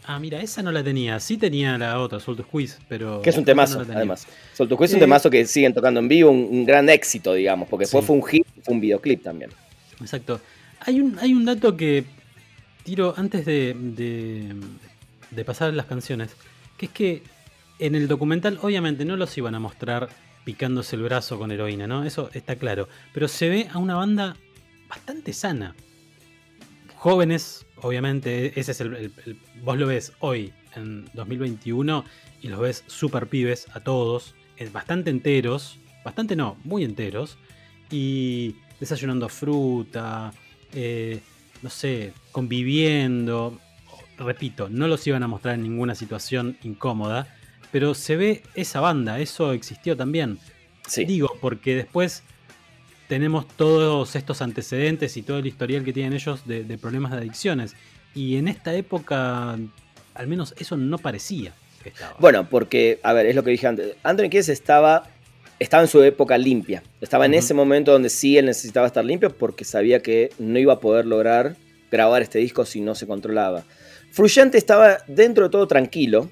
Ah, 0.04 0.18
mira, 0.18 0.40
esa 0.40 0.62
no 0.62 0.72
la 0.72 0.82
tenía. 0.82 1.20
Sí 1.20 1.36
tenía 1.36 1.78
la 1.78 2.00
otra, 2.00 2.18
Solto 2.18 2.42
Squeeze, 2.42 2.78
pero. 2.88 3.22
Que 3.22 3.30
es 3.30 3.36
un 3.36 3.44
temazo, 3.44 3.80
además. 3.80 4.26
Solto 4.52 4.74
Squeeze 4.74 4.92
es 4.92 4.94
un 4.94 5.00
temazo 5.00 5.30
que 5.30 5.44
siguen 5.46 5.74
tocando 5.74 6.00
en 6.00 6.08
vivo, 6.08 6.30
un, 6.30 6.64
gran 6.64 6.88
éxito, 6.88 7.34
digamos, 7.34 7.68
porque 7.68 7.84
después 7.84 8.04
fue 8.04 8.16
un 8.16 8.24
hit, 8.24 8.46
fue 8.64 8.74
un 8.74 8.80
videoclip 8.80 9.22
también. 9.22 9.50
Exacto. 10.00 10.40
Hay 10.80 11.00
un, 11.00 11.18
hay 11.20 11.32
un 11.32 11.44
dato 11.44 11.76
que 11.76 12.04
tiro 12.82 13.14
antes 13.16 13.44
de, 13.44 13.76
de, 13.78 14.54
de 15.30 15.44
pasar 15.44 15.72
las 15.72 15.86
canciones, 15.86 16.34
que 16.76 16.86
es 16.86 16.92
que 16.92 17.22
en 17.78 17.94
el 17.94 18.08
documental 18.08 18.58
obviamente 18.62 19.04
no 19.04 19.16
los 19.16 19.36
iban 19.36 19.54
a 19.54 19.60
mostrar 19.60 20.08
picándose 20.44 20.96
el 20.96 21.02
brazo 21.02 21.38
con 21.38 21.50
heroína, 21.52 21.86
¿no? 21.86 22.04
Eso 22.04 22.30
está 22.32 22.56
claro. 22.56 22.88
Pero 23.12 23.28
se 23.28 23.48
ve 23.48 23.68
a 23.72 23.78
una 23.78 23.94
banda 23.94 24.36
bastante 24.88 25.32
sana. 25.32 25.74
Jóvenes, 26.96 27.66
obviamente, 27.76 28.58
ese 28.58 28.72
es 28.72 28.80
el, 28.80 29.12
vos 29.62 29.76
lo 29.76 29.86
ves 29.86 30.12
hoy, 30.20 30.52
en 30.76 31.08
2021, 31.14 32.04
y 32.40 32.48
los 32.48 32.60
ves 32.60 32.84
super 32.86 33.26
pibes 33.28 33.66
a 33.74 33.80
todos, 33.80 34.34
bastante 34.72 35.10
enteros, 35.10 35.78
bastante 36.04 36.36
no, 36.36 36.56
muy 36.64 36.84
enteros, 36.84 37.38
y 37.90 38.56
desayunando 38.78 39.28
fruta, 39.28 40.32
eh, 40.72 41.20
no 41.62 41.70
sé, 41.70 42.12
conviviendo. 42.30 43.58
Repito, 44.18 44.68
no 44.68 44.86
los 44.86 45.06
iban 45.06 45.22
a 45.22 45.28
mostrar 45.28 45.54
en 45.54 45.62
ninguna 45.62 45.94
situación 45.94 46.56
incómoda 46.62 47.36
pero 47.72 47.94
se 47.94 48.16
ve 48.16 48.42
esa 48.54 48.80
banda, 48.80 49.18
eso 49.18 49.52
existió 49.52 49.96
también. 49.96 50.38
Sí. 50.86 51.04
Digo, 51.04 51.36
porque 51.40 51.74
después 51.74 52.22
tenemos 53.08 53.48
todos 53.48 54.14
estos 54.14 54.42
antecedentes 54.42 55.16
y 55.16 55.22
todo 55.22 55.38
el 55.38 55.46
historial 55.46 55.84
que 55.84 55.92
tienen 55.92 56.12
ellos 56.12 56.46
de, 56.46 56.78
problemas 56.78 57.12
de 57.12 57.18
adicciones. 57.18 57.74
Y 58.14 58.36
en 58.36 58.46
esta 58.46 58.74
época, 58.74 59.58
al 60.14 60.26
menos 60.28 60.54
eso 60.58 60.76
no 60.76 60.98
parecía 60.98 61.52
que 61.82 61.88
estaba. 61.90 62.14
Bueno, 62.18 62.48
porque, 62.48 63.00
a 63.02 63.12
ver, 63.12 63.26
es 63.26 63.34
lo 63.34 63.42
que 63.42 63.50
dije 63.50 63.66
antes. 63.66 63.96
Anthony 64.02 64.28
Kiedis 64.28 64.50
estaba, 64.50 65.08
estaba 65.58 65.82
en 65.82 65.88
su 65.88 66.02
época 66.02 66.36
limpia. 66.38 66.82
Estaba 67.00 67.26
en 67.26 67.34
ese 67.34 67.54
momento 67.54 67.92
donde 67.92 68.10
sí 68.10 68.36
él 68.36 68.46
necesitaba 68.46 68.86
estar 68.86 69.04
limpio 69.04 69.36
porque 69.36 69.64
sabía 69.64 70.00
que 70.00 70.30
no 70.38 70.58
iba 70.58 70.74
a 70.74 70.80
poder 70.80 71.06
lograr 71.06 71.56
grabar 71.90 72.22
este 72.22 72.38
disco 72.38 72.64
si 72.64 72.80
no 72.80 72.94
se 72.94 73.06
controlaba. 73.06 73.64
Fruyante 74.10 74.58
estaba 74.58 74.98
dentro 75.06 75.44
de 75.44 75.50
todo 75.50 75.66
tranquilo, 75.66 76.30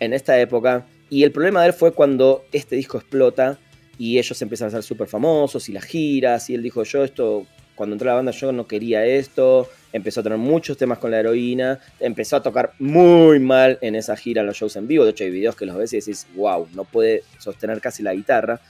en 0.00 0.12
esta 0.12 0.38
época. 0.40 0.86
Y 1.10 1.24
el 1.24 1.32
problema 1.32 1.62
de 1.62 1.68
él 1.68 1.72
fue 1.72 1.92
cuando 1.92 2.44
este 2.52 2.76
disco 2.76 2.98
explota 2.98 3.58
y 3.98 4.18
ellos 4.18 4.40
empiezan 4.42 4.68
a 4.68 4.70
ser 4.70 4.82
súper 4.82 5.08
famosos 5.08 5.68
y 5.68 5.72
las 5.72 5.84
giras. 5.84 6.48
Y 6.50 6.54
él 6.54 6.62
dijo: 6.62 6.82
Yo, 6.84 7.02
esto, 7.02 7.46
cuando 7.74 7.94
entró 7.94 8.08
a 8.08 8.12
la 8.12 8.16
banda, 8.16 8.32
yo 8.32 8.52
no 8.52 8.66
quería 8.66 9.04
esto. 9.04 9.68
Empezó 9.90 10.20
a 10.20 10.22
tener 10.22 10.36
muchos 10.38 10.76
temas 10.76 10.98
con 10.98 11.10
la 11.10 11.18
heroína. 11.18 11.80
Empezó 11.98 12.36
a 12.36 12.42
tocar 12.42 12.74
muy 12.78 13.38
mal 13.40 13.78
en 13.80 13.94
esa 13.94 14.16
gira, 14.16 14.42
en 14.42 14.46
los 14.46 14.56
shows 14.56 14.76
en 14.76 14.86
vivo. 14.86 15.04
De 15.04 15.12
hecho, 15.12 15.24
hay 15.24 15.30
videos 15.30 15.56
que 15.56 15.64
los 15.64 15.76
ves 15.76 15.94
y 15.94 15.96
decís: 15.96 16.26
Wow, 16.36 16.68
no 16.74 16.84
puede 16.84 17.24
sostener 17.38 17.80
casi 17.80 18.02
la 18.02 18.14
guitarra. 18.14 18.60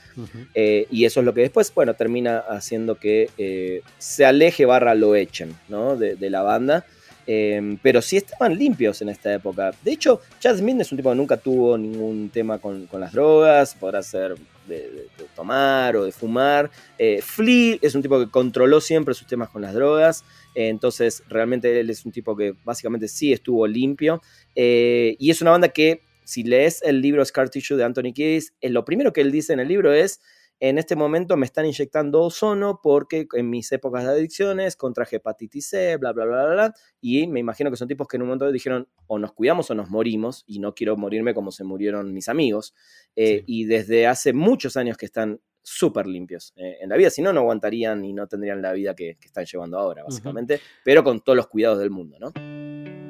Eh, 0.55 0.87
y 0.89 1.05
eso 1.05 1.19
es 1.19 1.25
lo 1.25 1.33
que 1.33 1.41
después, 1.41 1.73
bueno, 1.73 1.93
termina 1.93 2.39
haciendo 2.39 2.95
que 2.95 3.29
eh, 3.37 3.81
se 3.97 4.25
aleje 4.25 4.65
barra 4.65 4.95
lo 4.95 5.15
echen, 5.15 5.55
¿no? 5.67 5.95
de, 5.97 6.15
de 6.15 6.29
la 6.29 6.41
banda. 6.41 6.85
Em, 7.31 7.77
pero 7.77 8.01
sí 8.01 8.17
estaban 8.17 8.57
limpios 8.57 9.03
en 9.03 9.09
esta 9.09 9.31
época. 9.31 9.71
De 9.83 9.91
hecho, 9.91 10.19
Chad 10.39 10.57
Smith 10.57 10.81
es 10.81 10.91
un 10.91 10.97
tipo 10.97 11.11
que 11.11 11.15
nunca 11.15 11.37
tuvo 11.37 11.77
ningún 11.77 12.31
tema 12.31 12.57
con, 12.57 12.87
las 12.91 13.11
drogas, 13.11 13.75
podrá 13.75 14.01
ser 14.01 14.35
de, 14.67 15.05
tomar 15.35 15.95
o 15.95 16.05
de 16.05 16.11
fumar. 16.11 16.71
Eh, 16.97 17.21
Flea 17.21 17.77
es 17.83 17.93
un 17.93 18.01
tipo 18.01 18.17
que 18.19 18.31
controló 18.31 18.81
siempre 18.81 19.13
sus 19.13 19.27
temas 19.27 19.49
con 19.49 19.61
las 19.61 19.75
drogas. 19.75 20.25
Eh, 20.55 20.69
entonces, 20.69 21.21
realmente 21.29 21.79
él 21.79 21.91
es 21.91 22.03
un 22.03 22.11
tipo 22.11 22.35
que 22.35 22.55
básicamente 22.65 23.07
sí 23.07 23.31
estuvo 23.31 23.67
limpio. 23.67 24.23
Eh, 24.55 25.15
y 25.19 25.29
es 25.29 25.39
una 25.43 25.51
banda 25.51 25.69
que, 25.69 26.01
si 26.23 26.41
lees 26.41 26.81
el 26.81 26.99
libro 26.99 27.23
Scar 27.23 27.51
Tissue 27.51 27.77
de 27.77 27.83
Anthony 27.83 28.11
Kiedis, 28.11 28.53
lo 28.63 28.83
primero 28.85 29.13
que 29.13 29.21
él 29.21 29.31
dice 29.31 29.53
en 29.53 29.59
el 29.59 29.67
libro 29.67 29.93
es 29.93 30.19
en 30.59 30.77
este 30.77 30.95
momento 30.95 31.37
me 31.37 31.45
están 31.45 31.65
inyectando 31.65 32.21
ozono 32.21 32.81
porque 32.81 33.27
en 33.33 33.49
mis 33.49 33.71
épocas 33.71 34.03
de 34.03 34.11
adicciones 34.11 34.75
contraje 34.75 35.17
hepatitis 35.17 35.67
C, 35.67 35.97
bla, 35.97 36.11
bla, 36.11 36.25
bla, 36.25 36.45
bla, 36.45 36.73
y 37.01 37.27
me 37.27 37.39
imagino 37.39 37.69
que 37.71 37.77
son 37.77 37.87
tipos 37.87 38.07
que 38.07 38.17
en 38.17 38.23
un 38.23 38.27
momento 38.29 38.51
dijeron 38.51 38.87
o 39.07 39.19
nos 39.19 39.33
cuidamos 39.33 39.69
o 39.71 39.75
nos 39.75 39.89
morimos 39.89 40.43
y 40.47 40.59
no 40.59 40.73
quiero 40.73 40.97
morirme 40.97 41.33
como 41.33 41.51
se 41.51 41.63
murieron 41.63 42.13
mis 42.13 42.29
amigos. 42.29 42.73
Eh, 43.15 43.43
y 43.45 43.65
desde 43.65 44.07
hace 44.07 44.33
muchos 44.33 44.75
años 44.77 44.97
que 44.97 45.05
están 45.05 45.39
súper 45.61 46.07
limpios 46.07 46.53
eh, 46.55 46.77
en 46.81 46.89
la 46.89 46.97
vida, 46.97 47.09
si 47.09 47.21
no, 47.21 47.31
no 47.31 47.41
aguantarían 47.41 48.03
y 48.03 48.13
no 48.13 48.27
tendrían 48.27 48.61
la 48.61 48.73
vida 48.73 48.95
que, 48.95 49.17
están 49.23 49.45
llevando 49.45 49.77
ahora, 49.77 50.03
básicamente, 50.03 50.59
pero 50.83 51.03
con 51.03 51.21
todos 51.21 51.35
los 51.35 51.47
cuidados 51.47 51.79
del 51.79 51.91
mundo, 51.91 52.17
¿no? 52.19 53.08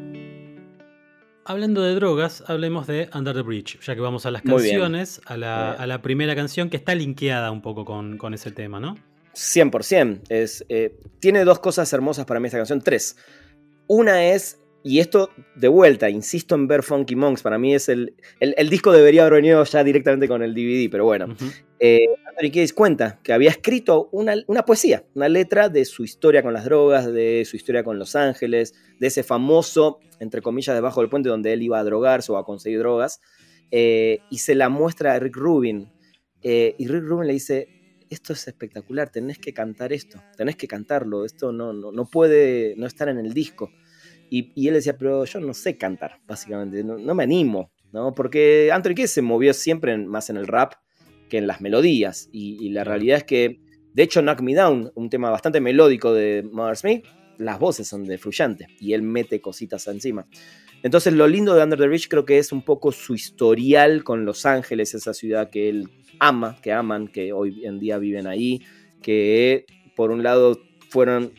Hablando 1.50 1.82
de 1.82 1.96
drogas, 1.96 2.44
hablemos 2.46 2.86
de 2.86 3.10
Under 3.12 3.34
the 3.34 3.42
Bridge, 3.42 3.80
ya 3.82 3.96
que 3.96 4.02
vamos 4.02 4.28
a 4.28 4.32
las 4.32 4.44
canciones, 4.44 5.20
a 5.26 5.36
la, 5.36 6.02
primera 6.04 6.36
canción 6.36 6.70
que 6.70 6.78
está 6.78 6.94
linkeada 6.94 7.50
un 7.50 7.64
poco 7.64 7.86
con, 7.86 8.34
ese 8.36 8.52
tema, 8.52 8.80
¿no? 8.80 8.96
100%. 9.34 10.22
Es, 10.30 10.64
eh, 10.70 10.96
tiene 11.20 11.44
dos 11.46 11.58
cosas 11.58 11.92
hermosas 11.92 12.26
para 12.26 12.40
mí 12.40 12.46
esta 12.46 12.60
canción, 12.60 12.82
tres. 12.82 13.18
Una 13.88 14.26
es, 14.26 14.59
y 14.84 15.00
esto 15.00 15.30
de 15.56 15.68
vuelta, 15.68 16.10
insisto 16.10 16.56
en 16.56 16.68
ver 16.68 16.84
Funky 16.84 17.16
Monks, 17.16 17.42
para 17.42 17.58
mí 17.58 17.76
es 17.76 17.90
el, 17.90 18.16
el, 18.40 18.70
disco 18.70 18.92
debería 18.92 19.22
haber 19.22 19.42
venido 19.42 19.64
ya 19.64 19.84
directamente 19.84 20.28
con 20.28 20.42
el 20.42 20.54
DVD, 20.54 20.90
pero 20.90 21.06
bueno. 21.06 21.36
Eh, 21.80 22.06
Anthony 22.28 22.52
Kiedis 22.52 22.74
cuenta 22.74 23.20
que 23.22 23.34
había 23.34 23.50
escrito 23.50 24.08
una, 24.12 24.36
una, 24.48 24.64
poesía, 24.64 25.04
una 25.16 25.28
letra 25.28 25.68
de 25.68 25.84
su 25.84 26.04
historia 26.04 26.42
con 26.42 26.54
las 26.54 26.64
drogas, 26.64 27.12
de 27.12 27.44
su 27.46 27.58
historia 27.58 27.84
con 27.84 28.00
Los 28.00 28.16
Ángeles, 28.16 28.74
de 29.00 29.08
ese 29.08 29.24
famoso, 29.24 30.00
entre 30.20 30.42
comillas, 30.42 30.76
debajo 30.76 31.02
del 31.02 31.10
puente 31.10 31.28
donde 31.28 31.52
él 31.52 31.62
iba 31.62 31.80
a 31.80 31.84
drogarse 31.84 32.32
o 32.32 32.38
a 32.38 32.46
conseguir 32.46 32.80
drogas, 32.80 33.20
eh, 33.72 34.20
y 34.30 34.38
se 34.38 34.56
la 34.56 34.70
muestra 34.70 35.14
a 35.14 35.20
Rick 35.20 35.36
Rubin. 35.36 35.92
Eh, 36.42 36.76
y 36.78 36.88
Rick 36.88 37.04
Rubin 37.04 37.28
le 37.28 37.34
dice, 37.34 37.68
esto 38.10 38.32
es 38.32 38.48
espectacular, 38.48 39.10
tenés 39.10 39.40
que 39.40 39.54
cantar 39.54 39.92
esto, 39.92 40.22
tenés 40.38 40.56
que 40.56 40.68
cantarlo, 40.68 41.26
esto 41.26 41.52
no, 41.52 41.74
no, 41.74 41.92
no 41.92 42.06
puede 42.06 42.76
no 42.78 42.88
estar 42.88 43.10
en 43.10 43.20
el 43.20 43.34
disco. 43.34 43.72
Y, 44.30 44.52
y, 44.56 44.68
él 44.68 44.76
decía, 44.76 44.98
pero 44.98 45.26
yo 45.26 45.40
no 45.40 45.54
sé 45.54 45.78
cantar, 45.78 46.20
básicamente, 46.28 46.84
no, 46.84 46.98
no 46.98 47.16
me 47.16 47.24
animo, 47.24 47.72
¿no? 47.92 48.14
Porque 48.14 48.70
Anthony 48.72 48.94
Kiedis 48.96 49.12
se 49.12 49.22
movió 49.22 49.54
siempre 49.54 49.98
más 49.98 50.30
en 50.30 50.38
el 50.38 50.48
rap, 50.48 50.74
que 51.30 51.38
en 51.38 51.48
las 51.48 51.62
melodías. 51.62 52.30
Y, 52.34 52.70
la 52.70 52.84
realidad 52.84 53.18
es 53.18 53.24
que, 53.24 53.62
de 53.94 54.04
hecho, 54.04 54.22
Knock 54.22 54.42
Me 54.42 54.56
Down, 54.56 54.92
un 54.96 55.10
tema 55.10 55.30
bastante 55.30 55.62
melódico 55.62 56.14
de 56.14 56.44
Mother 56.52 56.76
Smith, 56.76 57.06
las 57.38 57.58
voces 57.58 57.88
son 57.88 58.04
de 58.04 58.18
Fruyante 58.18 58.68
y 58.82 58.92
él 58.92 59.02
mete 59.02 59.40
cositas 59.40 59.88
encima. 59.88 60.28
Entonces 60.84 61.14
lo 61.14 61.28
lindo 61.28 61.56
de 61.56 61.64
Under 61.64 61.80
the 61.80 61.88
Bridge 61.88 62.10
creo 62.10 62.26
que 62.26 62.38
es 62.38 62.52
un 62.52 62.64
poco 62.64 62.92
su 62.92 63.16
historial 63.16 64.04
con 64.04 64.26
Los 64.26 64.46
Ángeles, 64.46 64.94
esa 64.94 65.14
ciudad 65.14 65.50
que 65.50 65.70
él 65.70 65.90
ama, 66.20 66.58
que 66.62 66.74
aman, 66.74 67.08
que 67.08 67.32
hoy 67.32 67.66
en 67.66 67.80
día 67.80 67.98
viven 67.98 68.28
ahí, 68.28 68.62
que 69.02 69.66
por 69.96 70.12
un 70.12 70.22
lado 70.22 70.60
fueron 70.90 71.32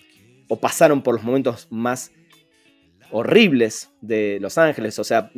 o 0.49 0.59
pasaron 0.59 1.03
por 1.03 1.15
los 1.15 1.25
momentos 1.25 1.69
más 1.71 2.13
horribles 3.13 3.93
de 4.01 4.39
Los 4.41 4.59
Ángeles, 4.59 4.99
o 4.99 5.05
sea, 5.05 5.31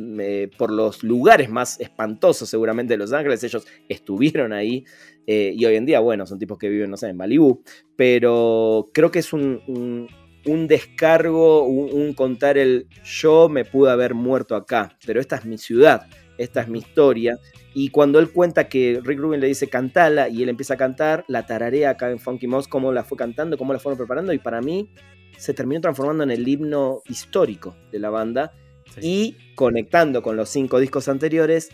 por 0.57 0.71
los 0.71 1.03
lugares 1.03 1.49
más 1.49 1.79
espantosos 1.79 2.49
seguramente 2.49 2.93
de 2.93 2.97
Los 2.97 3.13
Ángeles, 3.13 3.43
ellos 3.43 3.65
estuvieron 3.89 4.53
ahí 4.53 4.85
eh, 5.25 5.53
y 5.55 5.65
hoy 5.65 5.75
en 5.75 5.85
día, 5.85 5.99
bueno, 5.99 6.25
son 6.25 6.39
tipos 6.39 6.57
que 6.57 6.69
viven, 6.69 6.89
no 6.89 6.97
sé, 6.97 7.09
en 7.09 7.17
Malibú, 7.17 7.63
pero 7.95 8.89
creo 8.93 9.11
que 9.11 9.19
es 9.19 9.33
un, 9.33 10.07
descargo, 10.67 11.65
un, 11.65 12.13
contar 12.13 12.57
el 12.57 12.87
yo 13.03 13.49
me 13.49 13.65
pude 13.65 13.91
haber 13.91 14.13
muerto 14.13 14.55
acá, 14.55 14.97
pero 15.05 15.19
esta 15.19 15.37
es 15.37 15.45
mi 15.45 15.57
ciudad, 15.57 16.07
esta 16.37 16.61
es 16.61 16.67
mi 16.67 16.79
historia. 16.79 17.37
Y 17.75 17.89
cuando 17.89 18.19
él 18.19 18.31
cuenta 18.31 18.69
que 18.69 19.01
Rick 19.03 19.19
Rubin 19.19 19.39
le 19.39 19.47
dice 19.47 19.67
cantala 19.67 20.29
y 20.29 20.43
él 20.43 20.49
empieza 20.49 20.75
a 20.75 20.77
cantar, 20.77 21.25
la 21.27 21.47
tararea 21.47 21.91
acá 21.91 22.11
en 22.11 22.19
Funky 22.19 22.45
Mouse, 22.45 22.67
cómo 22.67 22.91
la 22.91 23.03
fue 23.03 23.17
cantando, 23.17 23.57
cómo 23.57 23.73
la 23.73 23.79
fueron 23.79 23.97
preparando, 23.97 24.31
y 24.31 24.37
para 24.37 24.61
mí 24.61 24.89
se 25.37 25.53
terminó 25.53 25.81
transformando 25.81 26.23
en 26.23 26.31
el 26.31 26.47
himno 26.47 27.01
histórico 27.07 27.75
de 27.91 27.99
la 27.99 28.09
banda 28.09 28.53
y 29.01 29.35
conectando 29.55 30.21
con 30.21 30.35
los 30.35 30.49
cinco 30.49 30.79
discos 30.79 31.07
anteriores 31.07 31.69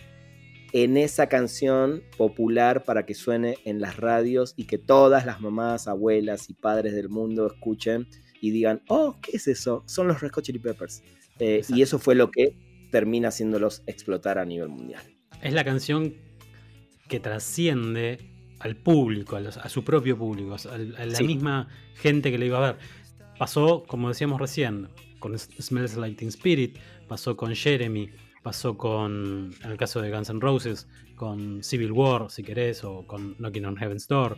en 0.72 0.98
esa 0.98 1.28
canción 1.28 2.04
popular 2.18 2.84
para 2.84 3.06
que 3.06 3.16
suene 3.16 3.58
en 3.66 3.82
las 3.82 3.98
radios 3.98 4.54
y 4.56 4.66
que 4.66 4.78
todas 4.78 5.26
las 5.26 5.42
mamás, 5.42 5.88
abuelas 5.88 6.50
y 6.50 6.54
padres 6.54 6.94
del 6.94 7.10
mundo 7.10 7.48
escuchen 7.48 8.08
y 8.42 8.52
digan, 8.52 8.82
oh, 8.88 9.18
¿qué 9.22 9.38
es 9.38 9.48
eso? 9.48 9.84
Son 9.88 10.08
los 10.08 10.22
Red 10.22 10.32
Hot 10.32 10.44
Chili 10.44 10.60
Peppers. 10.60 11.04
Eh, 11.40 11.62
y 11.70 11.82
eso 11.82 12.00
fue 12.00 12.16
lo 12.16 12.32
que 12.32 12.56
termina 12.92 13.30
haciéndolos 13.30 13.84
explotar 13.88 14.38
a 14.38 14.46
nivel 14.46 14.70
mundial. 14.70 15.04
Es 15.42 15.54
la 15.54 15.64
canción 15.64 16.16
que 17.08 17.20
trasciende 17.20 18.20
al 18.60 18.76
público, 18.76 19.38
a, 19.38 19.70
su 19.70 19.84
propio 19.84 20.18
público, 20.18 20.56
a, 20.70 20.78
la 20.78 21.20
misma 21.22 21.70
gente 21.96 22.32
que 22.32 22.38
le 22.38 22.48
iba 22.48 22.58
a 22.58 22.74
ver. 22.74 22.82
Pasó, 23.40 23.84
como 23.88 24.10
decíamos 24.10 24.42
recién, 24.42 24.90
con 25.20 25.40
Smells 25.40 25.96
Like 25.96 26.18
Teen 26.18 26.28
Spirit, 26.28 26.78
pasó 27.08 27.38
con 27.38 27.56
Jeremy, 27.56 28.10
pasó 28.44 28.78
con, 28.78 29.52
en 29.64 29.72
el 29.72 29.78
caso 29.78 30.02
de 30.02 30.12
Guns 30.12 30.30
N' 30.30 30.42
Roses, 30.42 30.90
con 31.16 31.64
Civil 31.64 31.94
War, 31.94 32.30
si 32.30 32.44
querés, 32.44 32.84
o 32.84 33.08
con 33.08 33.36
Knocking 33.36 33.66
on 33.66 33.78
Heaven's 33.78 34.10
Door. 34.10 34.38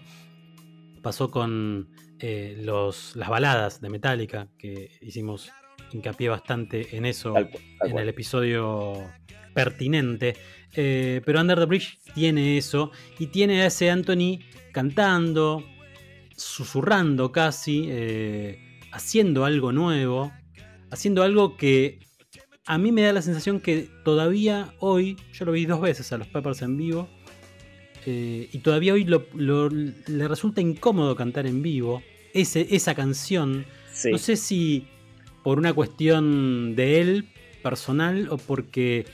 Pasó 1.01 1.31
con 1.31 1.89
eh, 2.19 2.55
los, 2.61 3.15
las 3.15 3.29
baladas 3.29 3.81
de 3.81 3.89
Metallica, 3.89 4.47
que 4.59 4.91
hicimos 5.01 5.49
hincapié 5.91 6.29
bastante 6.29 6.95
en 6.95 7.07
eso 7.07 7.33
en 7.35 7.97
el 7.97 8.07
episodio 8.07 9.09
pertinente. 9.55 10.35
Eh, 10.75 11.21
pero 11.25 11.41
Under 11.41 11.57
the 11.57 11.65
Bridge 11.65 11.97
tiene 12.13 12.55
eso 12.55 12.91
y 13.17 13.27
tiene 13.27 13.63
a 13.63 13.65
ese 13.65 13.89
Anthony 13.89 14.41
cantando, 14.71 15.63
susurrando 16.37 17.31
casi. 17.31 17.87
Eh, 17.89 18.67
haciendo 18.91 19.45
algo 19.45 19.71
nuevo, 19.71 20.31
haciendo 20.89 21.23
algo 21.23 21.57
que 21.57 21.99
a 22.65 22.77
mí 22.77 22.91
me 22.91 23.01
da 23.01 23.13
la 23.13 23.21
sensación 23.21 23.59
que 23.59 23.89
todavía 24.03 24.73
hoy, 24.79 25.17
yo 25.33 25.45
lo 25.45 25.51
vi 25.51 25.65
dos 25.65 25.81
veces 25.81 26.11
a 26.11 26.17
los 26.17 26.27
Peppers 26.27 26.61
en 26.61 26.77
vivo, 26.77 27.09
eh, 28.05 28.49
y 28.51 28.57
todavía 28.59 28.93
hoy 28.93 29.05
le 29.05 30.27
resulta 30.27 30.61
incómodo 30.61 31.15
cantar 31.15 31.45
en 31.45 31.61
vivo 31.61 32.01
ese, 32.33 32.67
esa 32.71 32.95
canción. 32.95 33.65
No 34.09 34.17
sé 34.17 34.35
si 34.37 34.87
por 35.43 35.57
una 35.57 35.73
cuestión 35.73 36.75
de 36.75 37.01
él 37.01 37.29
personal 37.61 38.29
o 38.29 38.37
porque 38.37 39.05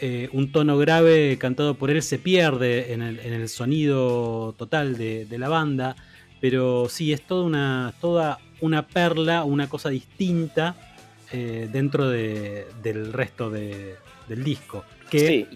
eh, 0.00 0.28
un 0.32 0.50
tono 0.50 0.78
grave 0.78 1.36
cantado 1.38 1.74
por 1.74 1.90
él 1.90 2.02
se 2.02 2.18
pierde 2.18 2.92
en 2.92 3.02
el, 3.02 3.48
sonido 3.48 4.54
total 4.56 4.96
de, 4.96 5.26
de, 5.26 5.38
la 5.38 5.48
banda. 5.48 5.96
Pero 6.40 6.88
sí, 6.88 7.12
es 7.12 7.22
toda 7.22 7.44
una, 7.44 7.94
toda 8.00 8.38
una 8.60 8.86
perla, 8.86 9.44
una 9.44 9.68
cosa 9.68 9.88
distinta 9.88 10.76
eh, 11.32 11.68
dentro 11.70 12.08
del 12.08 13.12
resto 13.12 13.50
del 13.50 14.44
disco. 14.44 14.84
Que 15.10 15.46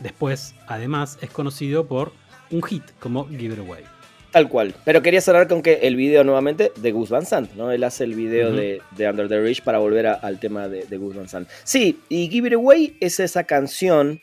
después, 0.00 0.54
además, 0.66 1.18
es 1.20 1.30
conocido 1.30 1.86
por 1.86 2.12
un 2.50 2.62
hit 2.62 2.84
como 2.98 3.28
Give 3.28 3.54
It 3.54 3.60
Away. 3.60 3.84
Tal 4.30 4.48
cual. 4.48 4.74
Pero 4.84 5.00
quería 5.00 5.20
cerrar 5.20 5.48
con 5.48 5.62
que 5.62 5.80
el 5.82 5.96
video 5.96 6.22
nuevamente 6.22 6.70
de 6.76 6.92
Gus 6.92 7.08
Van 7.08 7.24
Sant, 7.24 7.50
¿no? 7.54 7.72
Él 7.72 7.82
hace 7.82 8.04
el 8.04 8.14
video 8.14 8.52
de, 8.52 8.82
Under 8.98 9.26
the 9.28 9.40
Ridge 9.40 9.62
para 9.62 9.78
volver 9.78 10.06
al 10.06 10.38
tema 10.38 10.68
de, 10.68 10.84
de 10.84 10.96
Gus 10.98 11.16
Van 11.16 11.28
Sant. 11.28 11.48
Sí, 11.64 12.00
y 12.08 12.28
Give 12.28 12.48
It 12.48 12.54
Away 12.54 12.96
es 13.00 13.20
esa 13.20 13.44
canción 13.44 14.20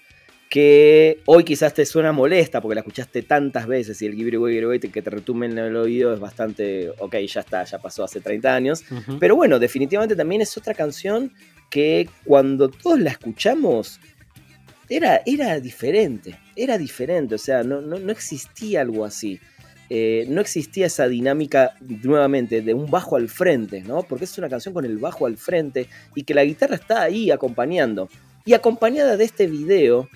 que 0.49 1.21
hoy 1.25 1.43
quizás 1.43 1.73
te 1.73 1.85
suena 1.85 2.11
molesta 2.11 2.61
porque 2.61 2.75
la 2.75 2.81
escuchaste 2.81 3.23
tantas 3.23 3.67
veces 3.67 4.01
y 4.01 4.05
el 4.05 4.15
Give 4.15 4.75
It 4.75 4.91
que 4.91 5.01
te 5.01 5.09
retume 5.09 5.47
en 5.47 5.57
el 5.57 5.75
oído 5.75 6.13
es 6.13 6.19
bastante, 6.19 6.91
ok, 6.99 7.15
ya 7.27 7.41
está, 7.41 7.63
ya 7.63 7.79
pasó 7.79 8.03
hace 8.03 8.21
30 8.21 8.55
años. 8.55 8.83
Pero 9.19 9.35
bueno, 9.35 9.59
definitivamente 9.59 10.15
también 10.15 10.41
es 10.41 10.55
otra 10.57 10.73
canción 10.73 11.33
que 11.69 12.07
cuando 12.25 12.69
todos 12.69 12.99
la 12.99 13.11
escuchamos 13.11 13.99
era, 14.87 15.21
era 15.25 15.59
diferente, 15.59 16.37
era 16.55 16.77
diferente, 16.77 17.35
o 17.35 17.39
sea, 17.39 17.63
no, 17.63 17.81
no, 17.81 18.11
existía 18.11 18.81
algo 18.81 19.03
así. 19.03 19.39
Eh, 19.87 20.25
no 20.29 20.41
existía 20.41 20.87
esa 20.87 21.07
dinámica 21.07 21.75
nuevamente 21.81 22.61
de 22.61 22.73
un 22.73 22.89
bajo 22.89 23.17
al 23.17 23.29
frente, 23.29 23.81
¿no? 23.81 24.01
Porque 24.01 24.25
es 24.25 24.35
una 24.37 24.49
canción 24.49 24.73
con 24.73 24.83
el 24.83 24.97
bajo 24.97 25.27
al 25.27 25.37
frente 25.37 25.87
y 26.15 26.23
que 26.23 26.33
la 26.33 26.43
guitarra 26.43 26.75
está 26.75 27.03
ahí 27.03 27.29
acompañando. 27.29 28.09
Y 28.45 28.53
acompañada 28.53 29.15
de 29.17 29.25
este 29.25 29.45
video 29.47 30.09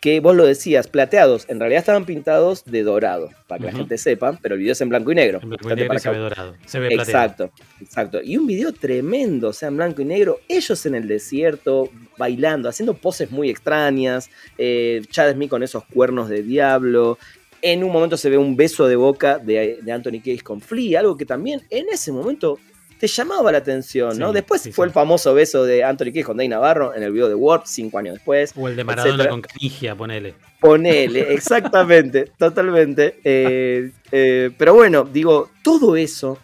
que 0.00 0.20
vos 0.20 0.36
lo 0.36 0.46
decías, 0.46 0.86
plateados, 0.86 1.46
en 1.48 1.58
realidad 1.58 1.80
estaban 1.80 2.04
pintados 2.04 2.64
de 2.64 2.82
dorado, 2.84 3.30
para 3.46 3.58
que 3.58 3.66
la 3.66 3.72
gente 3.72 3.98
sepa, 3.98 4.38
pero 4.40 4.54
el 4.54 4.60
video 4.60 4.72
es 4.72 4.80
en 4.80 4.88
blanco 4.88 5.10
y 5.10 5.16
negro. 5.16 5.40
En 5.42 5.48
blanco 5.48 5.70
y 5.70 5.74
negro 5.74 5.98
se 5.98 6.10
ve 6.10 6.18
dorado, 6.18 6.54
se 6.66 6.78
ve 6.78 6.94
Exacto, 6.94 7.50
exacto. 7.80 8.20
Y 8.22 8.36
un 8.36 8.46
video 8.46 8.72
tremendo, 8.72 9.48
o 9.48 9.52
sea, 9.52 9.68
en 9.68 9.76
blanco 9.76 10.02
y 10.02 10.04
negro, 10.04 10.38
ellos 10.48 10.86
en 10.86 10.94
el 10.94 11.08
desierto, 11.08 11.90
bailando, 12.16 12.68
haciendo 12.68 12.94
poses 12.94 13.30
muy 13.32 13.50
extrañas, 13.50 14.30
eh, 14.56 15.02
Chad 15.10 15.32
Smith 15.32 15.50
con 15.50 15.62
esos 15.62 15.84
cuernos 15.84 16.28
de 16.28 16.42
diablo, 16.42 17.18
en 17.60 17.82
un 17.82 17.90
momento 17.90 18.16
se 18.16 18.30
ve 18.30 18.38
un 18.38 18.56
beso 18.56 18.86
de 18.86 18.94
boca 18.94 19.38
de, 19.38 19.80
de 19.82 19.92
Anthony 19.92 20.20
Case 20.24 20.42
con 20.42 20.60
Flea, 20.60 21.00
algo 21.00 21.16
que 21.16 21.26
también 21.26 21.62
en 21.70 21.88
ese 21.88 22.12
momento 22.12 22.58
te 22.98 23.06
llamaba 23.06 23.52
la 23.52 23.58
atención, 23.58 24.18
¿no? 24.18 24.32
Después 24.32 24.68
fue 24.72 24.86
el 24.86 24.92
famoso 24.92 25.32
beso 25.32 25.64
de 25.64 25.84
Anthony 25.84 26.12
Kidd 26.12 26.24
con 26.24 26.36
Day 26.36 26.48
Navarro 26.48 26.94
en 26.94 27.02
el 27.02 27.12
video 27.12 27.28
de 27.28 27.34
Warp, 27.34 27.64
cinco 27.66 27.98
años 27.98 28.14
después. 28.14 28.52
O 28.56 28.68
el 28.68 28.76
de 28.76 28.84
Maradona 28.84 29.28
con 29.28 29.40
Canigia, 29.40 29.94
ponele. 29.94 30.34
Ponele, 30.60 31.20
exactamente, 31.32 32.32
totalmente. 32.36 33.20
Eh, 33.22 33.92
eh, 34.10 34.50
pero 34.58 34.74
bueno, 34.74 35.04
digo, 35.04 35.50
todo 35.62 35.96
eso 35.96 36.38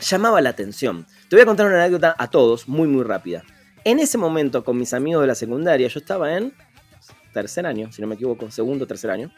llamaba 0.00 0.40
la 0.40 0.50
atención. 0.50 1.06
Te 1.28 1.36
voy 1.36 1.42
a 1.42 1.46
contar 1.46 1.66
una 1.66 1.82
anécdota 1.82 2.14
a 2.18 2.30
todos, 2.30 2.66
muy, 2.68 2.88
muy 2.88 3.04
rápida. 3.04 3.44
En 3.84 3.98
ese 3.98 4.16
momento, 4.16 4.64
con 4.64 4.78
mis 4.78 4.94
amigos 4.94 5.20
de 5.22 5.26
la 5.26 5.34
secundaria, 5.34 5.88
yo 5.88 5.98
estaba 5.98 6.36
en 6.36 6.54
tercer 7.34 7.66
año, 7.66 7.92
si 7.92 8.00
no 8.00 8.08
me 8.08 8.14
equivoco, 8.14 8.50
segundo 8.50 8.84
o 8.84 8.86
tercer 8.86 9.10
año 9.10 9.30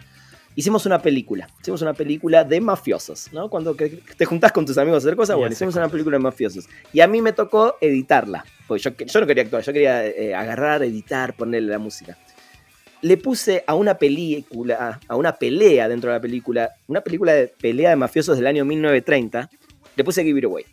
hicimos 0.57 0.87
una 0.87 1.01
película. 1.01 1.49
Hicimos 1.61 1.83
una 1.83 1.95
película 1.95 2.43
de 2.43 2.61
mafiosos, 2.61 3.33
¿no? 3.33 3.49
Cuando 3.49 3.77
te 3.77 4.25
juntás 4.25 4.51
con 4.51 4.67
tus 4.67 4.77
amigos 4.79 5.05
a 5.05 5.07
hacer 5.07 5.17
cosas, 5.17 5.37
bueno, 5.37 5.53
hicimos 5.53 5.77
una 5.77 5.89
película 5.89 6.17
de 6.17 6.23
mafiosos. 6.23 6.69
Y 6.93 7.01
a 7.01 7.07
mí 7.07 7.23
me 7.23 7.33
tocó 7.33 7.77
editarla. 7.81 8.45
Porque 8.67 8.83
yo, 8.83 8.91
yo 8.91 9.21
no 9.21 9.27
quería 9.27 9.45
actuar, 9.45 9.63
yo 9.63 9.73
quería 9.73 10.05
eh, 10.07 10.35
agarrar, 10.35 10.83
editar, 10.83 11.37
ponerle 11.37 11.71
la 11.71 11.79
música. 11.79 12.19
Le 13.03 13.19
puse 13.19 13.63
a 13.67 13.75
una 13.75 13.97
película, 13.99 14.99
a 15.07 15.17
una 15.17 15.37
pelea 15.37 15.87
dentro 15.89 16.11
de 16.11 16.17
la 16.17 16.21
película, 16.21 16.71
una 16.89 17.03
película 17.03 17.35
de 17.35 17.49
pelea 17.49 17.91
de 17.91 17.97
mafiosos 17.97 18.37
del 18.37 18.47
año 18.47 18.65
1930, 18.65 19.49
le 19.95 20.05
puse 20.05 20.25
Give 20.25 20.39
It 20.39 20.45
Away. 20.47 20.65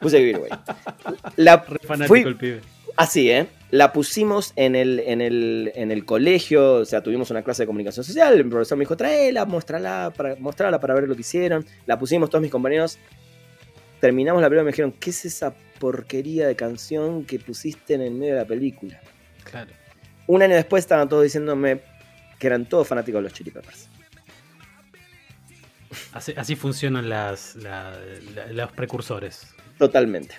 Puse 0.00 0.18
Give 0.18 0.30
It 0.30 0.36
Away. 0.36 0.50
La, 1.36 1.60
fui, 2.08 2.22
el 2.22 2.36
pibe. 2.36 2.60
Así, 3.00 3.30
¿eh? 3.30 3.46
La 3.70 3.94
pusimos 3.94 4.52
en 4.56 4.76
el, 4.76 5.00
en, 5.00 5.22
el, 5.22 5.72
en 5.74 5.90
el 5.90 6.04
colegio, 6.04 6.74
o 6.74 6.84
sea, 6.84 7.02
tuvimos 7.02 7.30
una 7.30 7.40
clase 7.42 7.62
de 7.62 7.66
comunicación 7.66 8.04
social, 8.04 8.34
el 8.34 8.46
profesor 8.46 8.76
me 8.76 8.82
dijo, 8.82 8.94
tráela, 8.94 9.46
muéstrala 9.46 10.12
para, 10.14 10.36
mostrala 10.36 10.78
para 10.78 10.92
ver 10.92 11.08
lo 11.08 11.14
que 11.14 11.22
hicieron. 11.22 11.64
La 11.86 11.98
pusimos 11.98 12.28
todos 12.28 12.42
mis 12.42 12.50
compañeros. 12.50 12.98
Terminamos 14.02 14.42
la 14.42 14.48
película 14.48 14.60
y 14.60 14.64
me 14.66 14.72
dijeron, 14.72 14.92
¿qué 14.92 15.08
es 15.08 15.24
esa 15.24 15.54
porquería 15.78 16.46
de 16.46 16.56
canción 16.56 17.24
que 17.24 17.38
pusiste 17.38 17.94
en 17.94 18.02
el 18.02 18.10
medio 18.10 18.34
de 18.34 18.40
la 18.40 18.46
película? 18.46 19.00
Claro. 19.44 19.72
Un 20.26 20.42
año 20.42 20.54
después 20.54 20.84
estaban 20.84 21.08
todos 21.08 21.22
diciéndome 21.22 21.80
que 22.38 22.48
eran 22.48 22.66
todos 22.66 22.86
fanáticos 22.86 23.20
de 23.20 23.22
los 23.22 23.32
Chili 23.32 23.50
Peppers. 23.50 23.88
Así, 26.12 26.54
funcionan 26.54 27.08
las, 27.08 27.56
los 28.50 28.72
precursores. 28.72 29.54
Totalmente. 29.80 30.34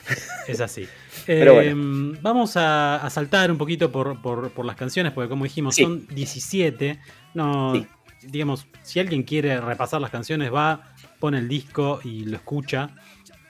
Es 0.48 0.62
así. 0.62 0.88
Em, 1.28 2.14
vamos 2.22 2.54
a, 2.56 3.08
saltar 3.10 3.52
un 3.52 3.58
poquito 3.58 3.92
por, 3.92 4.66
las 4.66 4.76
canciones, 4.76 5.12
porque 5.14 5.30
como 5.30 5.46
dijimos, 5.46 5.76
son 5.76 6.06
17. 6.08 7.00
No, 7.34 7.74
digamos, 8.22 8.68
si 8.84 9.00
alguien 9.00 9.24
quiere 9.24 9.60
repasar 9.60 10.00
las 10.00 10.12
canciones, 10.12 10.54
va, 10.54 10.94
pone 11.20 11.40
el 11.40 11.48
disco 11.48 12.00
y 12.04 12.26
lo 12.26 12.38
escucha. 12.38 12.92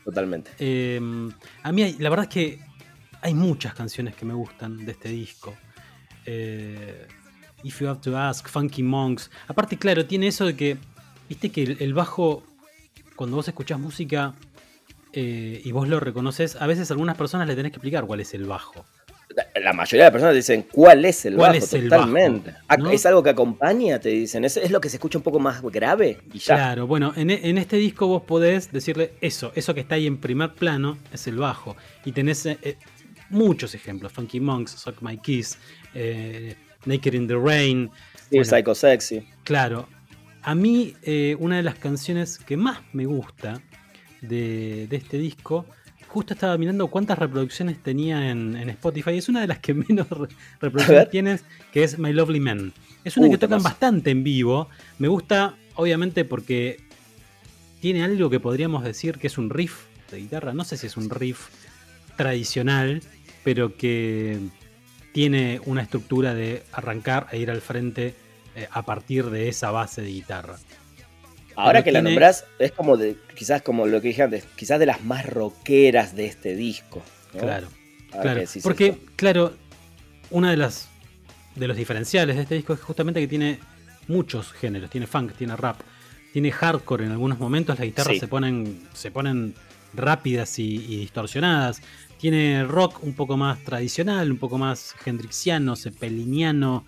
Totalmente. 0.05 0.51
Em, 0.59 1.29
a 1.61 1.71
mí, 1.73 1.95
la 1.99 2.09
verdad 2.09 2.23
es 2.23 2.33
que 2.33 2.59
hay 3.21 3.33
muchas 3.33 3.73
canciones 3.73 4.15
que 4.15 4.25
me 4.25 4.33
gustan 4.33 4.85
de 4.85 4.91
este 4.93 5.09
disco. 5.09 5.53
Eh, 6.25 7.05
If 7.63 7.81
You 7.81 7.89
Have 7.89 7.99
to 8.01 8.17
Ask, 8.17 8.47
Funky 8.47 8.83
Monks. 8.83 9.29
Aparte, 9.47 9.77
claro, 9.77 10.05
tiene 10.05 10.27
eso 10.27 10.45
de 10.45 10.55
que, 10.55 10.77
viste 11.27 11.51
que 11.51 11.63
el, 11.63 11.93
bajo, 11.93 12.43
cuando 13.17 13.35
vos 13.35 13.47
escuchás 13.47 13.77
música 13.77 14.35
eh, 15.13 15.61
y 15.63 15.71
vos 15.71 15.87
lo 15.87 15.99
reconoces, 15.99 16.55
a 16.55 16.67
veces 16.67 16.89
a 16.89 16.93
algunas 16.93 17.17
personas 17.17 17.47
le 17.47 17.55
tenés 17.55 17.71
que 17.71 17.77
explicar 17.77 18.05
cuál 18.05 18.19
es 18.19 18.33
el 18.33 18.45
bajo. 18.45 18.85
La 19.63 19.71
mayoría 19.71 20.05
de 20.05 20.11
personas 20.11 20.35
dicen 20.35 20.65
cuál 20.71 21.05
es 21.05 21.25
el 21.25 21.37
bajo, 21.37 21.57
totalmente. 21.57 22.53
Es 22.91 23.05
algo 23.05 23.23
que 23.23 23.29
acompaña, 23.29 23.97
te 23.97 24.09
dicen. 24.09 24.43
Es, 24.43 24.57
es, 24.57 24.71
lo 24.71 24.81
que 24.81 24.89
se 24.89 24.97
escucha 24.97 25.17
un 25.17 25.23
poco 25.23 25.39
más 25.39 25.61
grave 25.61 26.19
y 26.33 26.39
ya. 26.39 26.55
Claro, 26.55 26.85
bueno, 26.85 27.13
en, 27.15 27.57
este 27.57 27.77
disco 27.77 28.07
vos 28.07 28.23
podés 28.23 28.73
decirle 28.73 29.13
eso, 29.21 29.53
eso 29.55 29.73
que 29.73 29.81
está 29.81 29.95
ahí 29.95 30.05
en 30.05 30.17
primer 30.17 30.53
plano 30.53 30.97
es 31.13 31.27
el 31.27 31.37
bajo. 31.37 31.77
Y 32.03 32.11
tenés 32.11 32.45
eh, 32.45 32.57
eh, 32.61 32.77
muchos 33.29 33.73
ejemplos: 33.73 34.11
Funky 34.11 34.41
Monks, 34.41 34.71
Suck 34.71 35.01
My 35.01 35.17
Kiss, 35.17 35.57
Naked 36.85 37.13
in 37.13 37.27
the 37.27 37.37
Rain. 37.37 37.89
Psycho 38.43 38.75
Sexy. 38.75 39.25
Claro. 39.43 39.87
A 40.43 40.55
mí, 40.55 40.95
eh, 41.03 41.35
una 41.39 41.57
de 41.57 41.63
las 41.63 41.75
canciones 41.75 42.39
que 42.39 42.57
más 42.57 42.79
me 42.93 43.05
gusta 43.05 43.61
de, 44.21 44.87
este 44.91 45.17
disco, 45.17 45.65
justo 46.07 46.33
estaba 46.33 46.57
mirando 46.57 46.87
cuántas 46.87 47.17
reproducciones 47.17 47.81
tenía 47.81 48.31
en, 48.31 48.55
Spotify. 48.69 49.17
Es 49.17 49.29
una 49.29 49.41
de 49.41 49.47
las 49.47 49.59
que 49.59 49.73
menos 49.73 50.07
reproducciones 50.59 51.09
tienes, 51.09 51.45
que 51.71 51.83
es 51.83 51.97
My 51.99 52.13
Lovely 52.13 52.39
Man. 52.39 52.73
Es 53.03 53.17
una 53.17 53.27
uh, 53.27 53.31
que 53.31 53.37
tocan 53.37 53.63
bastante 53.63 54.11
en 54.11 54.23
vivo. 54.23 54.69
Me 54.99 55.07
gusta, 55.07 55.55
obviamente, 55.75 56.25
porque 56.25 56.77
tiene 57.79 58.03
algo 58.03 58.29
que 58.29 58.39
podríamos 58.39 58.83
decir 58.83 59.17
que 59.17 59.27
es 59.27 59.37
un 59.37 59.49
riff 59.49 59.85
de 60.11 60.19
guitarra. 60.19 60.53
No 60.53 60.63
sé 60.63 60.77
si 60.77 60.87
es 60.87 60.97
un 60.97 61.09
riff 61.09 61.47
tradicional, 62.15 63.01
pero 63.43 63.75
que 63.75 64.37
tiene 65.13 65.59
una 65.65 65.81
estructura 65.81 66.33
de 66.33 66.63
arrancar 66.71 67.27
e 67.31 67.39
ir 67.39 67.51
al 67.51 67.61
frente 67.61 68.13
eh, 68.55 68.67
a 68.71 68.83
partir 68.83 69.29
de 69.29 69.49
esa 69.49 69.71
base 69.71 70.01
de 70.01 70.09
guitarra. 70.09 70.57
Ahora 71.55 71.83
que 71.83 71.91
la 71.91 72.01
nombras, 72.01 72.45
es 72.59 72.71
como 72.71 72.97
de, 72.97 73.17
quizás 73.35 73.61
como 73.61 73.85
lo 73.85 74.01
que 74.01 74.09
dije 74.09 74.23
antes, 74.23 74.45
quizás 74.55 74.79
de 74.79 74.85
las 74.85 75.03
más 75.03 75.25
rockeras 75.25 76.15
de 76.15 76.25
este 76.25 76.55
disco. 76.55 77.01
Claro, 77.37 77.67
claro. 78.11 78.41
Porque, 78.63 78.97
claro, 79.15 79.53
una 80.29 80.51
de 80.51 80.57
las 80.57 80.89
de 81.55 81.67
los 81.67 81.77
diferenciales 81.77 82.35
de 82.35 82.43
este 82.43 82.55
disco 82.55 82.73
es 82.73 82.81
justamente 82.81 83.19
que 83.19 83.27
tiene 83.27 83.59
muchos 84.07 84.51
géneros. 84.53 84.89
Tiene 84.89 85.07
funk, 85.07 85.33
tiene 85.33 85.55
rap, 85.55 85.79
tiene 86.33 86.51
hardcore 86.51 87.05
en 87.05 87.11
algunos 87.11 87.39
momentos. 87.39 87.77
Las 87.77 87.85
guitarras 87.85 88.17
se 88.17 88.27
ponen, 88.27 88.87
se 88.93 89.11
ponen 89.11 89.53
rápidas 89.93 90.59
y, 90.59 90.75
y, 90.75 90.99
distorsionadas. 90.99 91.81
Tiene 92.17 92.63
rock 92.63 93.03
un 93.03 93.13
poco 93.13 93.37
más 93.37 93.59
tradicional, 93.63 94.31
un 94.31 94.37
poco 94.37 94.57
más 94.57 94.95
hendrixiano, 95.05 95.75
cepeliniano. 95.75 96.85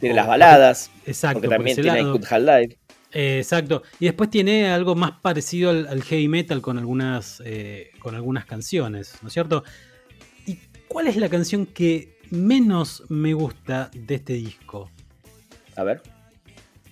Tiene 0.00 0.14
las 0.14 0.26
baladas. 0.26 0.90
Exacto. 1.06 1.40
Porque 1.40 1.54
también 1.54 1.80
tiene 1.80 2.02
Good 2.02 2.26
Life. 2.38 2.78
Eh, 3.12 3.38
exacto. 3.38 3.82
Y 4.00 4.06
después 4.06 4.30
tiene 4.30 4.70
algo 4.70 4.94
más 4.94 5.12
parecido 5.20 5.70
al, 5.70 6.02
heavy 6.02 6.28
metal 6.28 6.62
con 6.62 6.78
algunas, 6.78 7.42
eh, 7.44 7.90
con 7.98 8.14
algunas 8.14 8.46
canciones, 8.46 9.18
¿no 9.22 9.28
es 9.28 9.34
cierto? 9.34 9.64
¿Y 10.46 10.58
cuál 10.88 11.06
es 11.08 11.16
la 11.16 11.28
canción 11.28 11.66
que 11.66 12.18
menos 12.30 13.04
me 13.08 13.34
gusta 13.34 13.90
de 13.94 14.14
este 14.14 14.34
disco? 14.34 14.90
A 15.76 15.84
ver. 15.84 16.02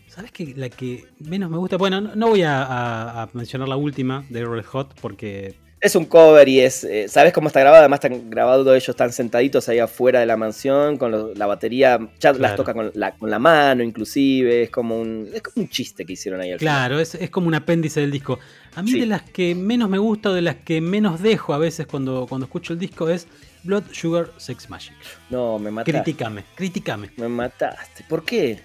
¿Sabes 0.09 0.33
que 0.33 0.55
la 0.57 0.69
que 0.69 1.07
menos 1.21 1.51
me 1.51 1.57
gusta? 1.57 1.77
Bueno, 1.77 2.01
no, 2.01 2.29
voy 2.29 2.43
a, 2.43 3.23
a, 3.23 3.31
mencionar 3.33 3.69
la 3.69 3.77
última 3.77 4.25
de 4.29 4.45
Red 4.45 4.65
Hot 4.67 5.01
porque 5.01 5.55
es 5.81 5.97
un 5.97 6.05
cover 6.05 6.47
y 6.49 6.61
es. 6.61 6.85
Eh, 6.85 7.09
¿Sabes 7.09 7.33
cómo 7.33 7.49
está 7.49 7.61
grabado? 7.61 7.81
Además, 7.81 8.05
están 8.05 8.29
grabados 8.29 8.67
ellos, 8.67 8.91
están 8.91 9.13
sentaditos 9.13 9.69
ahí 9.69 9.79
afuera 9.79 10.21
de 10.21 10.27
la 10.27 10.37
mansión, 10.37 10.99
con 10.99 11.33
la 11.39 11.47
batería. 11.47 11.99
Chad 12.19 12.37
las 12.37 12.55
toca 12.55 12.75
con 12.75 12.91
la, 12.95 13.13
con 13.13 13.31
la, 13.31 13.39
mano, 13.39 13.83
inclusive. 13.83 14.65
Es 14.65 14.71
como 14.71 15.01
un. 15.01 15.31
Es 15.33 15.43
como 15.43 15.65
un 15.65 15.71
chiste 15.71 16.05
que 16.05 16.13
hicieron 16.13 16.41
ahí 16.41 16.53
al 16.53 16.59
Claro, 16.59 17.01
es, 17.01 17.17
como 17.31 17.49
un 17.49 17.55
apéndice 17.55 18.01
del 18.01 18.11
disco. 18.11 18.39
A 18.75 18.83
mí, 18.83 18.93
de 18.93 19.07
las 19.07 19.23
que 19.23 19.55
menos 19.55 19.89
me 19.89 19.99
gusta 19.99 20.31
o 20.31 20.33
de 20.35 20.43
las 20.43 20.57
que 20.57 20.81
menos 20.81 21.23
dejo 21.23 21.55
a 21.55 21.59
veces 21.59 21.87
cuando, 21.87 22.27
cuando 22.29 22.45
escucho 22.45 22.75
el 22.75 22.79
disco 22.79 23.09
es 23.09 23.27
Blood 23.65 23.85
Sugar 23.93 24.31
Sex 24.37 24.69
Magic. 24.69 24.95
No, 25.31 25.59
me 25.59 25.71
mataste. 25.71 26.03
Critícame, 26.03 26.45
critícame. 26.55 27.11
Me 27.17 27.29
mataste. 27.29 28.05
¿Por 28.07 28.25
qué? 28.25 28.61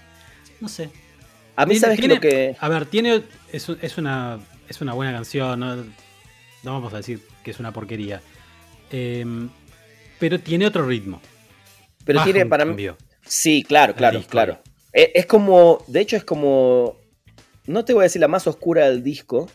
No 0.59 0.67
sé. 0.67 0.89
A 1.55 1.65
mí, 1.65 1.77
¿sabes 1.77 2.05
lo 2.05 2.19
que.? 2.19 2.57
A 2.59 2.67
ver, 2.67 2.85
tiene. 2.85 3.23
Es, 3.53 3.69
es, 3.69 3.97
una, 3.97 4.37
es 4.67 4.81
una 4.81 4.93
buena 4.93 5.13
canción, 5.13 5.61
¿no? 5.61 6.04
No 6.65 6.73
vamos 6.73 6.93
a 6.93 6.97
decir 6.97 7.21
que 7.43 7.51
es 7.51 7.59
una 7.59 7.71
porquería. 7.71 8.21
Em, 8.91 9.49
pero 10.19 10.39
tiene 10.39 10.65
otro 10.65 10.85
ritmo. 10.85 11.21
Pero 12.03 12.23
tiene 12.23 12.45
para 12.45 12.65
mí. 12.65 12.87
Sí, 13.25 13.63
claro, 13.63 13.95
claro, 13.95 14.21
claro. 14.27 14.59
E, 14.91 15.11
es, 15.15 15.25
como. 15.25 15.83
De 15.87 16.01
hecho, 16.01 16.17
es 16.17 16.23
como. 16.23 16.97
No 17.67 17.85
te 17.85 17.93
voy 17.93 18.01
a 18.01 18.03
decir 18.03 18.19
la 18.19 18.27
más 18.27 18.47
oscura 18.47 18.89
del 18.89 19.03
disco. 19.03 19.49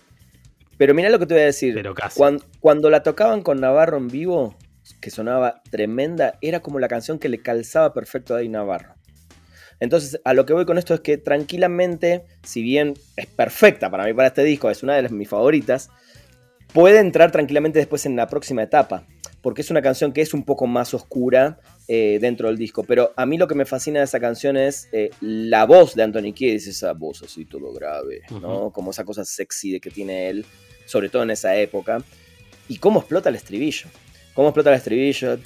Pero 0.76 0.94
mira 0.94 1.10
lo 1.10 1.18
que 1.18 1.26
te 1.26 1.34
voy 1.34 1.42
a 1.42 1.46
decir. 1.46 1.74
Pero 1.74 1.94
casi. 1.94 2.18
Cuando, 2.60 2.90
la 2.90 3.02
tocaban 3.02 3.42
con 3.42 3.60
Navarro 3.60 3.98
en 3.98 4.08
vivo, 4.08 4.56
que 5.00 5.10
sonaba 5.10 5.62
tremenda, 5.70 6.38
era 6.40 6.60
como 6.60 6.78
la 6.78 6.88
canción 6.88 7.18
que 7.18 7.28
le 7.28 7.42
calzaba 7.42 7.92
perfecto 7.92 8.34
a 8.34 8.38
Day 8.38 8.48
Navarro. 8.48 8.94
Entonces, 9.78 10.20
a 10.24 10.34
lo 10.34 10.44
que 10.44 10.52
voy 10.52 10.66
con 10.66 10.78
esto 10.78 10.94
es 10.94 11.00
que 11.00 11.16
tranquilamente, 11.16 12.24
si 12.42 12.62
bien 12.62 12.94
es 13.16 13.26
perfecta 13.26 13.90
para 13.90 14.04
mí 14.04 14.12
para 14.12 14.28
este 14.28 14.44
disco, 14.44 14.70
es 14.70 14.82
una 14.82 14.94
de 14.94 15.02
las, 15.02 15.12
mis 15.12 15.28
favoritas, 15.28 15.90
puede 16.72 16.98
entrar 17.00 17.32
tranquilamente 17.32 17.78
después 17.78 18.06
en 18.06 18.16
la 18.16 18.28
próxima 18.28 18.62
etapa, 18.62 19.06
porque 19.42 19.62
es 19.62 19.70
una 19.70 19.82
canción 19.82 20.12
que 20.12 20.20
es 20.20 20.34
un 20.34 20.44
poco 20.44 20.66
más 20.66 20.94
oscura 20.94 21.60
eh, 21.88 22.18
dentro 22.20 22.48
del 22.48 22.56
disco. 22.56 22.84
Pero 22.84 23.12
a 23.16 23.26
mí 23.26 23.38
lo 23.38 23.48
que 23.48 23.54
me 23.54 23.64
fascina 23.64 24.00
de 24.00 24.04
esa 24.04 24.20
canción 24.20 24.56
es 24.56 24.88
eh, 24.92 25.10
la 25.20 25.66
voz 25.66 25.94
de 25.94 26.02
Anthony 26.02 26.32
Kiedis, 26.34 26.66
esa 26.66 26.92
voz 26.92 27.22
así 27.22 27.44
todo 27.44 27.72
grave, 27.72 28.22
¿no? 28.30 28.70
Como 28.70 28.90
esa 28.90 29.04
cosa 29.04 29.24
sexy 29.24 29.72
de 29.72 29.80
que 29.80 29.90
tiene 29.90 30.28
él, 30.28 30.44
sobre 30.86 31.08
todo 31.08 31.22
en 31.22 31.30
esa 31.30 31.56
época. 31.56 32.02
Y 32.68 32.78
cómo 32.78 33.00
explota 33.00 33.28
el 33.28 33.36
estribillo. 33.36 33.88
Cómo 34.34 34.48
explota 34.48 34.70
el 34.70 34.76
estribillo. 34.76 35.36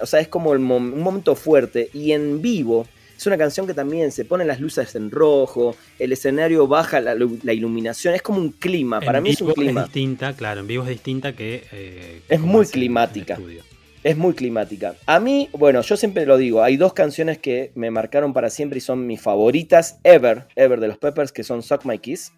O 0.00 0.06
sea, 0.06 0.20
es 0.20 0.28
como 0.28 0.50
un 0.50 0.62
momento 0.62 1.34
fuerte. 1.34 1.90
Y 1.92 2.12
en 2.12 2.40
vivo 2.40 2.86
es 3.16 3.26
una 3.26 3.38
canción 3.38 3.66
que 3.66 3.74
también 3.74 4.12
se 4.12 4.24
ponen 4.24 4.46
las 4.46 4.60
luces 4.60 4.94
en 4.94 5.10
rojo, 5.10 5.74
el 5.98 6.12
escenario 6.12 6.66
baja 6.66 7.00
la, 7.00 7.14
iluminación, 7.52 8.14
es 8.14 8.22
como 8.22 8.38
un 8.38 8.50
clima, 8.50 9.00
para 9.00 9.20
mí 9.20 9.30
es 9.30 9.40
un 9.40 9.52
clima. 9.52 9.82
Es 9.82 9.86
distinta, 9.86 10.34
claro, 10.34 10.60
en 10.60 10.66
vivo 10.66 10.82
es 10.84 10.90
distinta 10.90 11.34
que... 11.34 11.64
Eh, 11.72 12.22
es 12.28 12.40
muy 12.40 12.66
climática. 12.66 13.38
Es 14.02 14.16
muy 14.16 14.34
climática. 14.34 14.94
A 15.06 15.18
mí, 15.18 15.48
bueno, 15.52 15.80
yo 15.80 15.96
siempre 15.96 16.26
lo 16.26 16.36
digo, 16.36 16.62
hay 16.62 16.76
dos 16.76 16.92
canciones 16.92 17.38
que 17.38 17.72
me 17.74 17.90
marcaron 17.90 18.32
para 18.32 18.50
siempre 18.50 18.78
y 18.78 18.80
son 18.80 19.06
mis 19.06 19.20
favoritas 19.20 19.98
ever, 20.04 20.46
ever 20.54 20.78
de 20.78 20.88
los 20.88 20.98
Peppers, 20.98 21.32
que 21.32 21.42
son 21.42 21.62
Suck 21.62 21.84
My 21.84 21.98
Kiss 21.98 22.32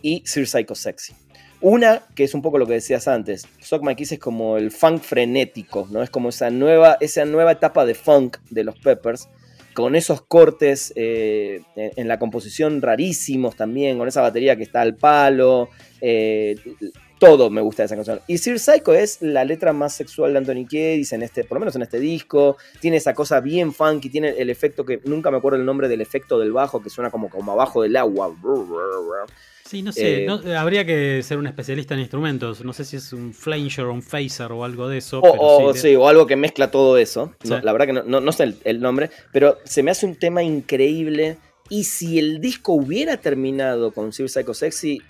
y 0.00 0.22
Sir 0.24 0.46
Psycho 0.46 0.74
Sexy. 0.74 1.14
Una, 1.60 2.02
que 2.14 2.24
es 2.24 2.34
un 2.34 2.42
poco 2.42 2.58
lo 2.58 2.66
que 2.66 2.74
decías 2.74 3.08
antes, 3.08 3.46
Suck 3.60 3.82
My 3.82 3.94
Kiss 3.96 4.12
es 4.12 4.18
como 4.18 4.56
el 4.56 4.70
funk 4.70 5.02
frenético, 5.02 5.88
¿no? 5.90 6.02
Es 6.02 6.10
como 6.10 6.28
esa 6.28 6.50
nueva, 6.50 6.98
esa 7.00 7.24
nueva 7.24 7.52
etapa 7.52 7.84
de 7.84 7.94
funk 7.94 8.38
de 8.50 8.64
los 8.64 8.78
Peppers, 8.78 9.28
con 9.74 9.96
esos 9.96 10.22
cortes 10.22 10.92
eh, 10.96 11.62
en, 11.74 12.08
la 12.08 12.18
composición 12.18 12.80
rarísimos 12.80 13.56
también, 13.56 13.98
con 13.98 14.08
esa 14.08 14.22
batería 14.22 14.56
que 14.56 14.62
está 14.62 14.80
al 14.80 14.96
palo. 14.96 15.68
Eh, 16.00 16.56
todo 17.18 17.50
me 17.50 17.60
gusta 17.60 17.82
de 17.82 17.86
esa 17.86 17.94
canción. 17.94 18.20
Y 18.26 18.38
Sir 18.38 18.58
Psycho 18.58 18.92
es 18.94 19.20
la 19.20 19.44
letra 19.44 19.72
más 19.72 19.94
sexual 19.94 20.32
de 20.32 20.38
Anthony 20.38 20.66
Kiedis, 20.68 21.12
en 21.12 21.22
este, 21.22 21.44
por 21.44 21.56
lo 21.56 21.60
menos 21.60 21.76
en 21.76 21.82
este 21.82 21.98
disco. 21.98 22.56
Tiene 22.80 22.98
esa 22.98 23.14
cosa 23.14 23.40
bien 23.40 23.72
funky, 23.72 24.10
tiene 24.10 24.30
el 24.30 24.50
efecto 24.50 24.84
que 24.84 25.00
nunca 25.04 25.30
me 25.30 25.38
acuerdo 25.38 25.58
el 25.58 25.64
nombre 25.64 25.88
del 25.88 26.00
efecto 26.00 26.38
del 26.38 26.52
bajo, 26.52 26.82
que 26.82 26.90
suena 26.90 27.10
como, 27.10 27.28
como 27.28 27.52
abajo 27.52 27.82
del 27.82 27.96
agua. 27.96 28.34
Sí, 29.64 29.80
no 29.80 29.92
sé, 29.92 30.26
eh, 30.26 30.56
habría 30.56 30.84
que 30.84 31.22
ser 31.22 31.38
un 31.38 31.46
especialista 31.46 31.94
en 31.94 32.00
instrumentos. 32.00 32.62
No 32.62 32.74
sé 32.74 32.84
si 32.84 32.96
es 32.96 33.12
un 33.14 33.32
flanger 33.32 33.86
o 33.86 33.94
un 33.94 34.02
phaser 34.02 34.52
o 34.52 34.62
algo 34.62 34.88
de 34.88 34.98
eso. 34.98 35.20
O, 35.22 35.72
sí, 35.72 35.96
o 35.96 36.06
algo 36.06 36.26
que 36.26 36.36
mezcla 36.36 36.70
todo 36.70 36.98
eso. 36.98 37.32
la 37.42 37.72
verdad 37.72 37.86
que 37.86 37.92
no, 38.08 38.32
sé 38.32 38.54
el, 38.64 38.80
nombre, 38.80 39.10
pero 39.32 39.58
se 39.64 39.82
me 39.82 39.90
hace 39.90 40.04
un 40.04 40.16
tema 40.16 40.42
increíble. 40.42 41.38
Y 41.70 41.84
si 41.84 42.18
el 42.18 42.42
disco 42.42 42.74
hubiera 42.74 43.16
terminado 43.16 43.90
con 43.92 44.12
Sir 44.12 44.28
Psycho 44.28 44.52
Sexy, 44.52 45.00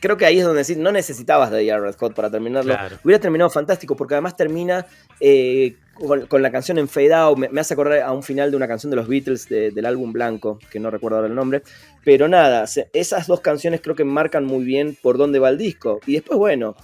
creo 0.00 0.16
que 0.16 0.26
ahí 0.26 0.38
es 0.38 0.44
donde 0.44 0.58
decir, 0.58 0.78
no 0.78 0.92
necesitabas 0.92 1.50
de 1.50 1.78
Red 1.78 1.96
Hot 1.96 2.14
para 2.14 2.30
terminarlo. 2.30 2.74
Hubiera 3.04 3.20
terminado 3.20 3.50
fantástico, 3.50 3.96
porque 3.96 4.14
además 4.14 4.36
termina 4.36 4.86
eh, 5.20 5.76
con, 6.28 6.42
la 6.42 6.50
canción 6.50 6.78
en 6.78 6.88
Fade 6.88 7.14
Out. 7.14 7.38
Me, 7.38 7.60
hace 7.60 7.74
acordar 7.74 8.00
a 8.00 8.12
un 8.12 8.22
final 8.22 8.50
de 8.50 8.56
una 8.56 8.68
canción 8.68 8.90
de 8.90 8.96
los 8.96 9.08
Beatles 9.08 9.48
del 9.48 9.86
álbum 9.86 10.12
Blanco, 10.12 10.58
que 10.70 10.80
no 10.80 10.90
recuerdo 10.90 11.16
ahora 11.16 11.28
el 11.28 11.34
nombre. 11.34 11.62
Pero 12.04 12.28
nada, 12.28 12.64
esas 12.92 13.26
dos 13.26 13.40
canciones 13.40 13.80
creo 13.80 13.96
que 13.96 14.04
marcan 14.04 14.44
muy 14.44 14.64
bien 14.64 14.96
por 15.00 15.18
dónde 15.18 15.38
va 15.38 15.48
el 15.48 15.58
disco. 15.58 16.00
Y 16.06 16.14
después, 16.14 16.38
bueno, 16.38 16.76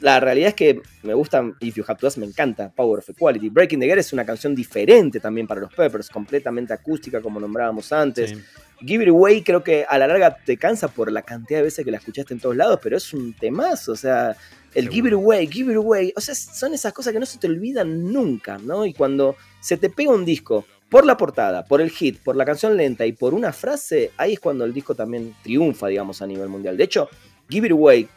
la 0.00 0.20
realidad 0.20 0.48
es 0.48 0.54
que 0.54 0.80
me 1.02 1.14
gustan, 1.14 1.54
If 1.60 1.76
You 1.76 1.84
Have 1.86 1.98
to 2.00 2.06
Ask 2.06 2.18
me 2.18 2.26
encanta, 2.26 2.70
Power 2.70 2.98
of 2.98 3.08
Equality. 3.08 3.48
Breaking 3.48 3.80
the 3.80 3.86
Gear 3.86 3.98
es 3.98 4.12
una 4.12 4.24
canción 4.24 4.54
diferente 4.54 5.18
también 5.18 5.46
para 5.46 5.60
los 5.60 5.72
Peppers, 5.72 6.10
completamente 6.10 6.72
acústica 6.72 7.20
como 7.20 7.40
nombrábamos 7.40 7.90
antes. 7.92 8.34
Give 8.80 9.04
It 9.04 9.10
Away 9.10 9.42
creo 9.42 9.64
que 9.64 9.84
a 9.88 9.98
la 9.98 10.06
larga 10.06 10.36
te 10.36 10.56
cansa 10.56 10.88
por 10.88 11.10
la 11.10 11.22
cantidad 11.22 11.60
de 11.60 11.64
veces 11.64 11.84
que 11.84 11.90
la 11.90 11.96
escuchaste 11.96 12.34
en 12.34 12.40
todos 12.40 12.54
lados, 12.54 12.78
pero 12.82 12.96
es 12.96 13.12
un 13.12 13.32
temazo, 13.32 13.92
o 13.92 13.96
sea, 13.96 14.36
El 14.74 14.88
give 14.90 15.08
it 15.08 15.14
away, 15.14 15.46
give 15.46 15.72
it 15.72 15.76
away. 15.76 16.12
O 16.16 16.20
sea, 16.20 16.34
son 16.34 16.74
esas 16.74 16.92
cosas 16.92 17.12
que 17.12 17.18
no 17.18 17.26
se 17.26 17.38
te 17.38 17.46
olvidan 17.46 18.12
nunca, 18.12 18.58
¿no? 18.58 18.84
Y 18.84 18.92
cuando 18.92 19.36
se 19.60 19.76
te 19.76 19.88
pega 19.88 20.12
un 20.12 20.24
disco 20.24 20.66
por 20.88 21.04
la 21.06 21.16
portada, 21.16 21.64
por 21.64 21.80
el 21.80 21.90
hit, 21.90 22.18
por 22.22 22.36
la 22.36 22.44
canción 22.44 22.76
lenta 22.76 23.06
y 23.06 23.12
por 23.12 23.34
una 23.34 23.52
frase, 23.52 24.12
ahí 24.16 24.34
es 24.34 24.40
cuando 24.40 24.64
el 24.64 24.72
disco 24.72 24.94
también 24.94 25.34
triunfa, 25.42 25.88
digamos, 25.88 26.22
a 26.22 26.26
nivel 26.26 26.48
mundial. 26.48 26.76
De 26.76 26.84
hecho, 26.84 27.08
Give 27.48 27.66
It 27.66 27.72
Away, 27.72 28.08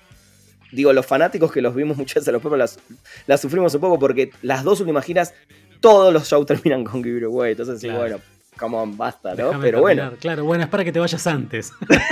digo, 0.71 0.93
los 0.93 1.05
fanáticos 1.05 1.51
que 1.51 1.61
los 1.61 1.75
vimos 1.75 1.97
muchas 1.97 2.25
veces 2.25 2.29
a 2.29 2.31
los 2.31 2.57
las, 2.57 2.79
las 3.27 3.41
sufrimos 3.41 3.73
un 3.75 3.81
poco 3.81 3.99
porque 3.99 4.31
las 4.41 4.63
dos 4.63 4.79
últimas 4.79 5.05
giras, 5.05 5.33
todos 5.79 6.13
los 6.13 6.27
shows 6.27 6.45
terminan 6.47 6.83
con 6.83 7.03
Give 7.03 7.19
It 7.19 7.25
Away. 7.25 7.51
Entonces, 7.51 7.79
sí, 7.79 7.89
bueno, 7.89 8.19
come 8.61 8.77
basta, 8.95 9.33
¿no? 9.33 9.59
Pero 9.59 9.81
bueno. 9.81 10.13
Claro, 10.19 10.45
bueno, 10.45 10.63
es 10.63 10.69
para 10.69 10.83
que 10.83 10.91
te 10.91 10.99
vayas 10.99 11.25
antes. 11.25 11.71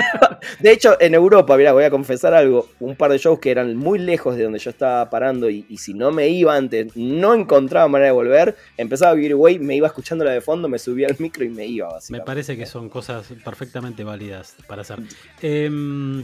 de 0.59 0.71
hecho, 0.71 0.97
en 0.99 1.13
Europa, 1.13 1.55
mira, 1.55 1.73
voy 1.73 1.83
a 1.83 1.91
confesar 1.91 2.33
algo, 2.33 2.67
un 2.79 2.95
par 2.95 3.11
de 3.11 3.19
shows 3.19 3.39
que 3.39 3.51
eran 3.51 3.75
muy 3.75 3.99
lejos 3.99 4.35
de 4.35 4.43
donde 4.43 4.59
yo 4.59 4.71
estaba 4.71 5.09
parando 5.09 5.49
y, 5.49 5.63
si 5.77 5.93
no 5.93 6.11
me 6.11 6.27
iba 6.29 6.55
antes, 6.55 6.95
no 6.95 7.33
encontraba 7.33 7.87
manera 7.87 8.07
de 8.07 8.13
volver, 8.13 8.55
empezaba 8.77 9.11
a 9.11 9.13
vivir 9.13 9.35
Way, 9.35 9.59
me 9.59 9.75
iba 9.75 9.87
escuchando 9.87 10.25
la 10.25 10.31
de 10.31 10.41
fondo, 10.41 10.67
me 10.67 10.79
subía 10.79 11.07
al 11.07 11.15
micro 11.19 11.43
y 11.43 11.49
me 11.49 11.65
iba, 11.65 11.87
básicamente. 11.87 12.23
Me 12.23 12.25
parece 12.25 12.57
que 12.57 12.65
son 12.65 12.89
cosas 12.89 13.27
perfectamente 13.43 14.03
válidas 14.03 14.55
para 14.67 14.81
hacer. 14.81 14.99
Em, 15.41 16.23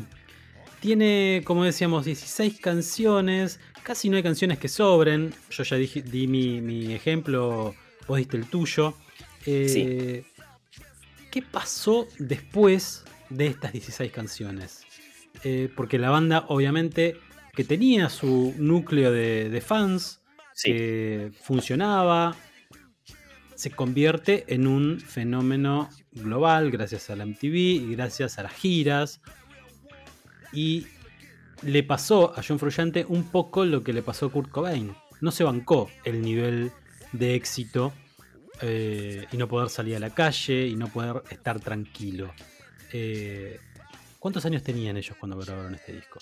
tiene, 0.86 1.42
como 1.44 1.64
decíamos, 1.64 2.06
16 2.06 2.60
canciones, 2.60 3.60
casi 3.82 4.08
no 4.08 4.18
hay 4.18 4.24
canciones 4.24 4.60
que 4.60 4.68
sobren, 4.68 5.34
yo 5.50 5.64
ya 5.64 5.78
di 5.78 6.28
mi, 6.28 6.62
mi 6.62 6.94
ejemplo, 6.94 7.74
vos 8.08 8.18
diste 8.20 8.38
el 8.38 8.46
tuyo. 8.46 8.94
Eh, 9.48 10.24
¿Qué 11.32 11.42
pasó 11.42 12.08
después 12.20 13.04
de 13.32 13.48
estas 13.48 13.74
16 13.74 14.12
canciones? 14.12 14.84
Eh, 15.44 15.72
porque 15.76 15.98
la 15.98 16.12
banda, 16.12 16.46
obviamente, 16.50 17.18
que 17.56 17.64
tenía 17.64 18.08
su 18.10 18.54
núcleo 18.56 19.12
de, 19.12 19.64
fans, 19.66 20.22
que 20.64 21.32
funcionaba, 21.42 22.36
se 23.56 23.72
convierte 23.72 24.46
en 24.54 24.68
un 24.68 25.00
fenómeno 25.00 25.90
global 26.12 26.70
gracias 26.70 27.10
a 27.10 27.16
la 27.16 27.26
MTV 27.26 27.56
y 27.56 27.96
gracias 27.96 28.38
a 28.38 28.44
las 28.44 28.54
giras. 28.54 29.20
Y 30.56 30.88
le 31.62 31.84
pasó 31.84 32.34
a 32.38 32.42
John 32.48 32.60
Frusciante 32.60 33.06
un 33.08 33.26
poco 33.26 33.66
lo 33.66 33.84
que 33.84 33.94
le 33.94 34.02
pasó 34.02 34.28
a 34.28 34.32
Kurt 34.32 34.50
Cobain. 34.50 34.96
No 35.22 35.32
se 35.32 35.44
bancó 35.44 35.90
el 36.04 36.22
nivel 36.22 36.72
de 37.12 37.36
éxito 37.36 37.94
eh, 38.62 39.26
y 39.32 39.38
no 39.38 39.48
poder 39.48 39.70
salir 39.70 39.96
a 39.96 40.00
la 40.00 40.10
calle 40.10 40.68
y 40.68 40.76
no 40.76 40.88
poder 40.88 41.24
estar 41.30 41.60
tranquilo. 41.60 42.34
Eh, 42.94 43.60
¿Cuántos 44.20 44.46
años 44.46 44.64
tenían 44.64 44.98
ellos 44.98 45.16
cuando 45.20 45.38
grabaron 45.38 45.76
este 45.76 45.94
disco? 45.94 46.20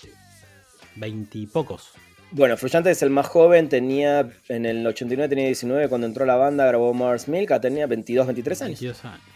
Veintipocos. 0.96 1.92
Bueno, 2.30 2.56
Frusciante 2.56 2.90
es 2.90 3.00
el 3.02 3.10
más 3.10 3.28
joven, 3.28 3.68
tenía 3.68 4.28
en 4.48 4.66
el 4.66 4.84
89 4.84 5.28
tenía 5.28 5.46
19, 5.46 5.88
cuando 5.88 6.06
entró 6.06 6.24
a 6.24 6.26
la 6.26 6.34
banda 6.34 6.66
grabó 6.66 6.92
Mars 6.92 7.28
Milk, 7.28 7.60
tenía 7.60 7.86
22, 7.86 8.26
23 8.26 8.62
años. 8.62 8.82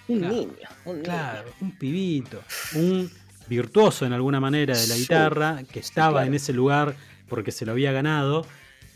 Un 0.09 0.21
niño, 0.21 0.53
un 0.85 1.03
Claro, 1.03 1.49
un 1.61 1.79
pibito, 1.79 2.43
un 2.75 3.09
virtuoso 3.49 4.07
en 4.07 4.13
alguna 4.13 4.41
manera 4.41 4.77
de 4.77 4.87
la 4.87 4.97
guitarra, 4.97 5.63
que 5.71 5.81
estaba 5.81 6.27
en 6.27 6.35
ese 6.35 6.53
lugar 6.53 6.95
porque 7.29 7.53
se 7.53 7.67
lo 7.67 7.73
había 7.73 7.93
ganado, 7.93 8.47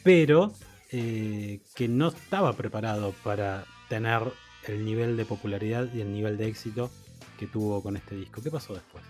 pero 0.03 0.53
eh, 0.91 1.61
que 1.75 1.89
no 1.89 2.09
estaba 2.09 2.55
preparado 2.55 3.15
para 3.23 3.65
tener 3.89 4.23
el 4.67 4.85
nivel 4.85 5.17
de 5.17 5.25
popularidad 5.25 5.89
y 5.95 6.01
el 6.01 6.13
nivel 6.13 6.37
de 6.37 6.49
éxito 6.49 6.91
que 7.39 7.47
tuvo 7.47 7.83
con 7.83 7.97
este 7.97 8.17
disco. 8.17 8.43
¿Qué 8.43 8.51
pasó 8.51 8.75
después? 8.75 9.05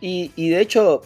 Y, 0.00 0.32
y 0.36 0.48
de 0.50 0.60
hecho, 0.60 1.02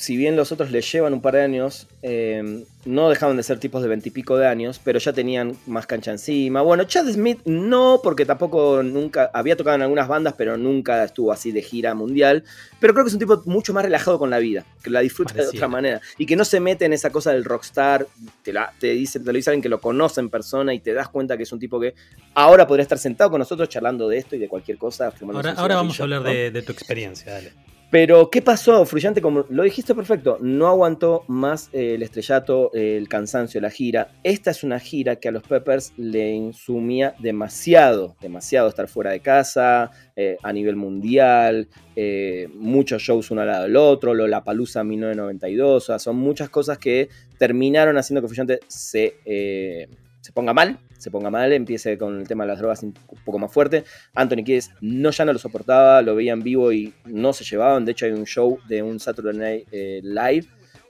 si 0.00 0.16
bien 0.16 0.34
los 0.34 0.50
otros 0.50 0.70
le 0.70 0.80
llevan 0.80 1.12
un 1.12 1.20
par 1.20 1.34
de 1.34 1.42
años, 1.42 1.86
eh, 2.00 2.64
no 2.86 3.10
dejaban 3.10 3.36
de 3.36 3.42
ser 3.42 3.58
tipos 3.58 3.82
de 3.82 3.88
veintipico 3.88 4.38
de 4.38 4.46
años, 4.46 4.80
pero 4.82 4.98
ya 4.98 5.12
tenían 5.12 5.58
más 5.66 5.86
cancha 5.86 6.10
encima. 6.10 6.62
Bueno, 6.62 6.84
Chad 6.84 7.06
Smith 7.10 7.40
no, 7.44 8.00
porque 8.02 8.24
tampoco 8.24 8.82
nunca 8.82 9.30
había 9.34 9.56
tocado 9.56 9.76
en 9.76 9.82
algunas 9.82 10.08
bandas, 10.08 10.32
pero 10.38 10.56
nunca 10.56 11.04
estuvo 11.04 11.32
así 11.32 11.52
de 11.52 11.60
gira 11.60 11.94
mundial. 11.94 12.44
Pero 12.80 12.94
creo 12.94 13.04
que 13.04 13.08
es 13.08 13.12
un 13.12 13.20
tipo 13.20 13.42
mucho 13.44 13.74
más 13.74 13.84
relajado 13.84 14.18
con 14.18 14.30
la 14.30 14.38
vida, 14.38 14.64
que 14.82 14.88
la 14.88 15.00
disfruta 15.00 15.34
de 15.34 15.48
otra 15.48 15.68
manera 15.68 16.00
y 16.16 16.24
que 16.24 16.34
no 16.34 16.46
se 16.46 16.60
mete 16.60 16.86
en 16.86 16.94
esa 16.94 17.10
cosa 17.10 17.32
del 17.32 17.44
rockstar. 17.44 18.06
Te, 18.42 18.54
la, 18.54 18.72
te, 18.80 18.92
dice, 18.92 19.20
te 19.20 19.26
lo 19.26 19.32
dice 19.32 19.50
alguien 19.50 19.62
que 19.62 19.68
lo 19.68 19.82
conoce 19.82 20.20
en 20.20 20.30
persona 20.30 20.72
y 20.72 20.80
te 20.80 20.94
das 20.94 21.10
cuenta 21.10 21.36
que 21.36 21.42
es 21.42 21.52
un 21.52 21.58
tipo 21.58 21.78
que 21.78 21.94
ahora 22.32 22.66
podría 22.66 22.84
estar 22.84 22.96
sentado 22.96 23.28
con 23.32 23.38
nosotros 23.40 23.68
charlando 23.68 24.08
de 24.08 24.16
esto 24.16 24.34
y 24.34 24.38
de 24.38 24.48
cualquier 24.48 24.78
cosa. 24.78 25.12
Ahora, 25.58 25.74
vamos 25.74 26.00
a 26.00 26.04
hablar 26.04 26.22
de, 26.22 26.50
de 26.50 26.62
tu 26.62 26.72
experiencia, 26.72 27.34
dale. 27.34 27.52
Pero, 27.90 28.30
¿qué 28.30 28.40
pasó? 28.40 28.86
Fruyante, 28.86 29.20
como 29.20 29.46
lo 29.48 29.64
dijiste 29.64 29.96
perfecto, 29.96 30.38
no 30.40 30.68
aguantó 30.68 31.24
más 31.26 31.70
eh, 31.72 31.94
el 31.96 32.04
estrellato, 32.04 32.70
el 32.72 33.08
cansancio, 33.08 33.60
la 33.60 33.68
gira. 33.68 34.12
Esta 34.22 34.52
es 34.52 34.62
una 34.62 34.78
gira 34.78 35.16
que 35.16 35.26
a 35.26 35.32
los 35.32 35.42
Peppers 35.42 35.92
le 35.96 36.30
insumía 36.30 37.16
demasiado, 37.18 38.14
demasiado 38.20 38.68
estar 38.68 38.86
fuera 38.86 39.10
de 39.10 39.18
casa, 39.18 39.90
eh, 40.14 40.36
a 40.40 40.52
nivel 40.52 40.76
mundial, 40.76 41.68
eh, 41.96 42.48
muchos 42.54 43.02
shows 43.02 43.32
uno 43.32 43.40
al 43.40 43.48
lado 43.48 43.62
del 43.64 43.76
otro, 43.76 44.14
la 44.14 44.44
Palusa 44.44 44.84
1992, 44.84 45.82
o 45.82 45.84
sea, 45.84 45.98
son 45.98 46.14
muchas 46.14 46.48
cosas 46.48 46.78
que 46.78 47.08
terminaron 47.38 47.98
haciendo 47.98 48.22
que 48.22 48.28
Fruyante 48.28 48.60
se 48.68 49.88
se 50.20 50.32
ponga 50.32 50.52
mal, 50.52 50.78
se 50.98 51.10
ponga 51.10 51.30
mal, 51.30 51.52
empiece 51.52 51.96
con 51.96 52.20
el 52.20 52.28
tema 52.28 52.44
de 52.44 52.48
las 52.48 52.58
drogas 52.58 52.82
un 52.82 52.92
poco 53.24 53.38
más 53.38 53.52
fuerte. 53.52 53.84
Anthony 54.14 54.44
Kiedis 54.44 54.70
no, 54.80 55.10
ya 55.10 55.24
no 55.24 55.32
lo 55.32 55.38
soportaba, 55.38 56.02
lo 56.02 56.14
veía 56.14 56.32
en 56.32 56.42
vivo 56.42 56.72
y 56.72 56.92
no 57.06 57.32
se 57.32 57.44
llevaban. 57.44 57.84
De 57.84 57.92
hecho, 57.92 58.06
hay 58.06 58.12
un 58.12 58.26
show 58.26 58.58
de 58.68 58.82
un 58.82 59.00
Saturday 59.00 59.36
Night 59.36 59.68
eh, 59.72 60.00
Live 60.02 60.46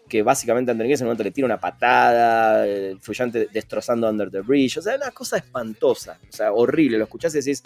que 0.08 0.22
básicamente 0.22 0.72
Anthony 0.72 0.84
Kiedis 0.84 1.00
en 1.00 1.04
un 1.04 1.08
momento 1.10 1.22
le 1.22 1.30
tira 1.30 1.46
una 1.46 1.60
patada, 1.60 2.66
el 2.66 3.00
Fuyante 3.00 3.48
destrozando 3.52 4.10
Under 4.10 4.30
the 4.30 4.40
Bridge. 4.40 4.78
O 4.78 4.82
sea, 4.82 4.96
una 4.96 5.12
cosa 5.12 5.36
espantosa, 5.36 6.18
o 6.28 6.32
sea, 6.32 6.52
horrible. 6.52 6.98
Lo 6.98 7.04
escuchás 7.04 7.32
y 7.34 7.38
decís, 7.38 7.62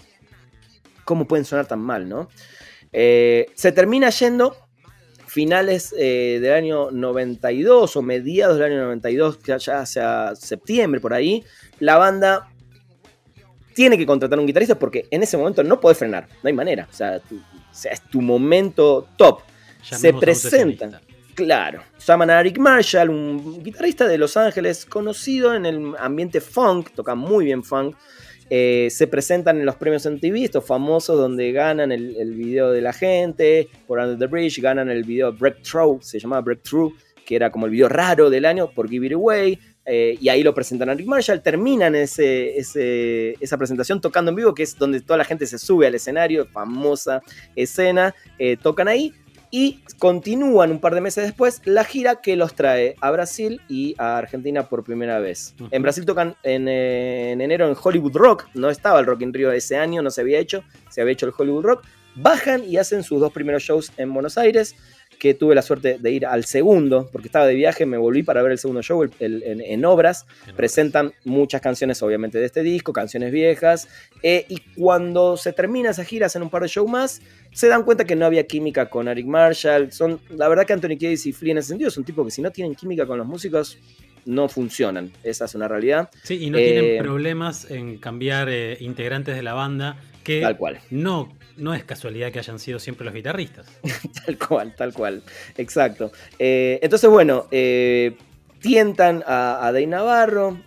¿cómo 1.04 1.26
pueden 1.26 1.46
sonar 1.46 1.66
tan 1.66 1.80
mal, 1.80 2.06
no? 2.06 2.28
Eh, 2.92 3.46
se 3.54 3.72
termina 3.72 4.10
yendo 4.10 4.63
finales 5.34 5.92
eh, 5.98 6.38
del 6.40 6.52
año 6.52 6.92
92 6.92 7.96
o 7.96 8.02
mediados 8.02 8.56
del 8.56 8.70
año 8.70 8.84
92, 8.84 9.40
ya 9.42 9.80
hacia 9.80 10.32
septiembre 10.36 11.00
por 11.00 11.12
ahí, 11.12 11.42
la 11.80 11.98
banda 11.98 12.48
tiene 13.74 13.98
que 13.98 14.06
contratar 14.06 14.38
un 14.38 14.46
guitarrista 14.46 14.78
porque 14.78 15.08
en 15.10 15.24
ese 15.24 15.36
momento 15.36 15.64
no 15.64 15.80
puede 15.80 15.96
frenar, 15.96 16.28
no 16.40 16.46
hay 16.46 16.52
manera. 16.52 16.86
O 16.88 16.94
sea, 16.94 17.16
es 17.16 18.00
tu 18.02 18.20
momento 18.20 19.08
top. 19.16 19.40
Se 19.82 20.14
presentan. 20.14 21.00
Claro, 21.34 21.82
llaman 22.06 22.30
a 22.30 22.38
Eric 22.38 22.58
Marshall, 22.58 23.10
un 23.10 23.60
guitarrista 23.60 24.06
de 24.06 24.16
Los 24.16 24.36
Ángeles, 24.36 24.86
conocido 24.86 25.52
en 25.52 25.66
el 25.66 25.94
ambiente 25.98 26.40
funk, 26.40 26.90
toca 26.94 27.16
muy 27.16 27.46
bien 27.46 27.64
funk. 27.64 27.96
Eh, 28.50 28.88
se 28.90 29.06
presentan 29.06 29.58
en 29.58 29.66
los 29.66 29.76
premios 29.76 30.06
MTV, 30.06 30.44
estos 30.44 30.66
famosos 30.66 31.18
donde 31.18 31.52
ganan 31.52 31.92
el, 31.92 32.34
video 32.34 32.70
de 32.70 32.80
la 32.80 32.92
gente, 32.92 33.68
por 33.86 33.98
Under 33.98 34.18
the 34.18 34.26
Bridge, 34.26 34.60
ganan 34.60 34.90
el 34.90 35.04
video 35.04 35.32
Breakthrough, 35.32 36.00
se 36.02 36.18
llamaba 36.18 36.42
Breakthrough, 36.42 36.92
que 37.24 37.36
era 37.36 37.50
como 37.50 37.66
el 37.66 37.72
video 37.72 37.88
raro 37.88 38.28
del 38.28 38.44
año 38.44 38.70
por 38.70 38.88
Give 38.88 39.06
It 39.06 39.12
Away, 39.12 39.58
eh, 39.86 40.16
y 40.20 40.28
ahí 40.28 40.42
lo 40.42 40.54
presentan 40.54 40.88
a 40.88 40.94
Rick 40.94 41.06
Marshall, 41.06 41.42
terminan 41.42 41.94
ese, 41.94 42.56
esa 42.58 43.58
presentación 43.58 44.00
tocando 44.00 44.30
en 44.30 44.36
vivo, 44.36 44.54
que 44.54 44.62
es 44.62 44.76
donde 44.76 45.00
toda 45.00 45.18
la 45.18 45.24
gente 45.24 45.46
se 45.46 45.58
sube 45.58 45.86
al 45.86 45.94
escenario, 45.94 46.46
famosa 46.46 47.22
escena, 47.54 48.14
eh, 48.38 48.56
tocan 48.56 48.88
ahí, 48.88 49.12
y 49.54 49.78
continúan 50.00 50.72
un 50.72 50.80
par 50.80 50.96
de 50.96 51.00
meses 51.00 51.22
después 51.22 51.62
la 51.64 51.84
gira 51.84 52.16
que 52.16 52.34
los 52.34 52.56
trae 52.56 52.96
a 53.00 53.12
Brasil 53.12 53.60
y 53.68 53.94
a 53.98 54.18
Argentina 54.18 54.68
por 54.68 54.82
primera 54.82 55.20
vez. 55.20 55.54
En 55.70 55.80
Brasil 55.80 56.04
tocan 56.04 56.34
en, 56.42 56.66
en, 56.66 57.40
enero 57.40 57.68
en 57.68 57.76
Hollywood 57.80 58.16
Rock, 58.16 58.48
no 58.54 58.68
estaba 58.68 58.98
el 58.98 59.06
Rock 59.06 59.22
in 59.22 59.32
Rio 59.32 59.52
ese 59.52 59.76
año, 59.76 60.02
no 60.02 60.10
se 60.10 60.22
había 60.22 60.40
hecho, 60.40 60.64
se 60.90 61.02
había 61.02 61.12
hecho 61.12 61.26
el 61.26 61.32
Hollywood 61.38 61.62
Rock. 61.62 61.84
Bajan 62.16 62.64
y 62.64 62.78
hacen 62.78 63.04
sus 63.04 63.20
dos 63.20 63.32
primeros 63.32 63.62
shows 63.62 63.92
en 63.96 64.12
Buenos 64.12 64.38
Aires 64.38 64.74
que 65.18 65.34
tuve 65.34 65.54
la 65.54 65.62
suerte 65.62 65.98
de 65.98 66.10
ir 66.10 66.26
al 66.26 66.44
segundo, 66.44 67.08
porque 67.12 67.28
estaba 67.28 67.46
de 67.46 67.54
viaje, 67.54 67.86
me 67.86 67.96
volví 67.96 68.22
para 68.22 68.42
ver 68.42 68.52
el 68.52 68.58
segundo 68.58 68.82
show 68.82 69.08
en, 69.18 69.84
obras. 69.84 70.26
Presentan 70.56 71.12
muchas 71.24 71.60
canciones, 71.60 72.02
obviamente, 72.02 72.38
de 72.38 72.46
este 72.46 72.62
disco, 72.62 72.92
canciones 72.92 73.32
viejas. 73.32 73.88
Eh, 74.22 74.46
y 74.48 74.58
cuando 74.76 75.36
se 75.36 75.52
termina 75.52 75.90
esa 75.90 76.04
gira, 76.04 76.26
hacen 76.26 76.42
un 76.42 76.50
par 76.50 76.62
de 76.62 76.68
shows 76.68 76.90
más, 76.90 77.22
se 77.52 77.68
dan 77.68 77.84
cuenta 77.84 78.04
que 78.04 78.16
no 78.16 78.26
había 78.26 78.46
química 78.46 78.88
con 78.90 79.08
Eric 79.08 79.26
Marshall. 79.26 79.92
Son, 79.92 80.20
la 80.30 80.48
verdad 80.48 80.66
que 80.66 80.72
Anthony 80.72 80.96
Kiedis 80.98 81.26
y 81.26 81.32
Flea 81.32 81.52
en 81.52 81.58
ese 81.58 81.68
sentido 81.68 81.90
son 81.90 82.04
tipos 82.04 82.24
que 82.26 82.30
si 82.30 82.42
no 82.42 82.50
tienen 82.50 82.74
química 82.74 83.06
con 83.06 83.18
los 83.18 83.26
músicos, 83.26 83.78
no 84.24 84.48
funcionan. 84.48 85.12
Esa 85.22 85.44
es 85.44 85.54
una 85.54 85.68
realidad. 85.68 86.10
Sí, 86.22 86.44
y 86.44 86.50
no 86.50 86.58
tienen 86.58 86.84
eh, 86.84 86.98
problemas 86.98 87.70
en 87.70 87.98
cambiar 87.98 88.48
eh, 88.48 88.76
integrantes 88.80 89.34
de 89.36 89.42
la 89.42 89.54
banda 89.54 89.96
que 90.24 90.40
tal 90.40 90.56
cual. 90.56 90.80
no 90.90 91.32
no 91.56 91.74
es 91.74 91.84
casualidad 91.84 92.32
que 92.32 92.38
hayan 92.38 92.58
sido 92.58 92.78
siempre 92.78 93.04
los 93.04 93.14
guitarristas. 93.14 93.66
tal 94.26 94.38
cual, 94.38 94.74
tal 94.76 94.92
cual. 94.92 95.22
Exacto. 95.56 96.12
Eh, 96.38 96.78
entonces, 96.82 97.08
bueno, 97.08 97.46
eh, 97.50 98.16
tientan 98.60 99.22
a, 99.26 99.60
Dave 99.72 99.86
Navarro. 99.86 100.58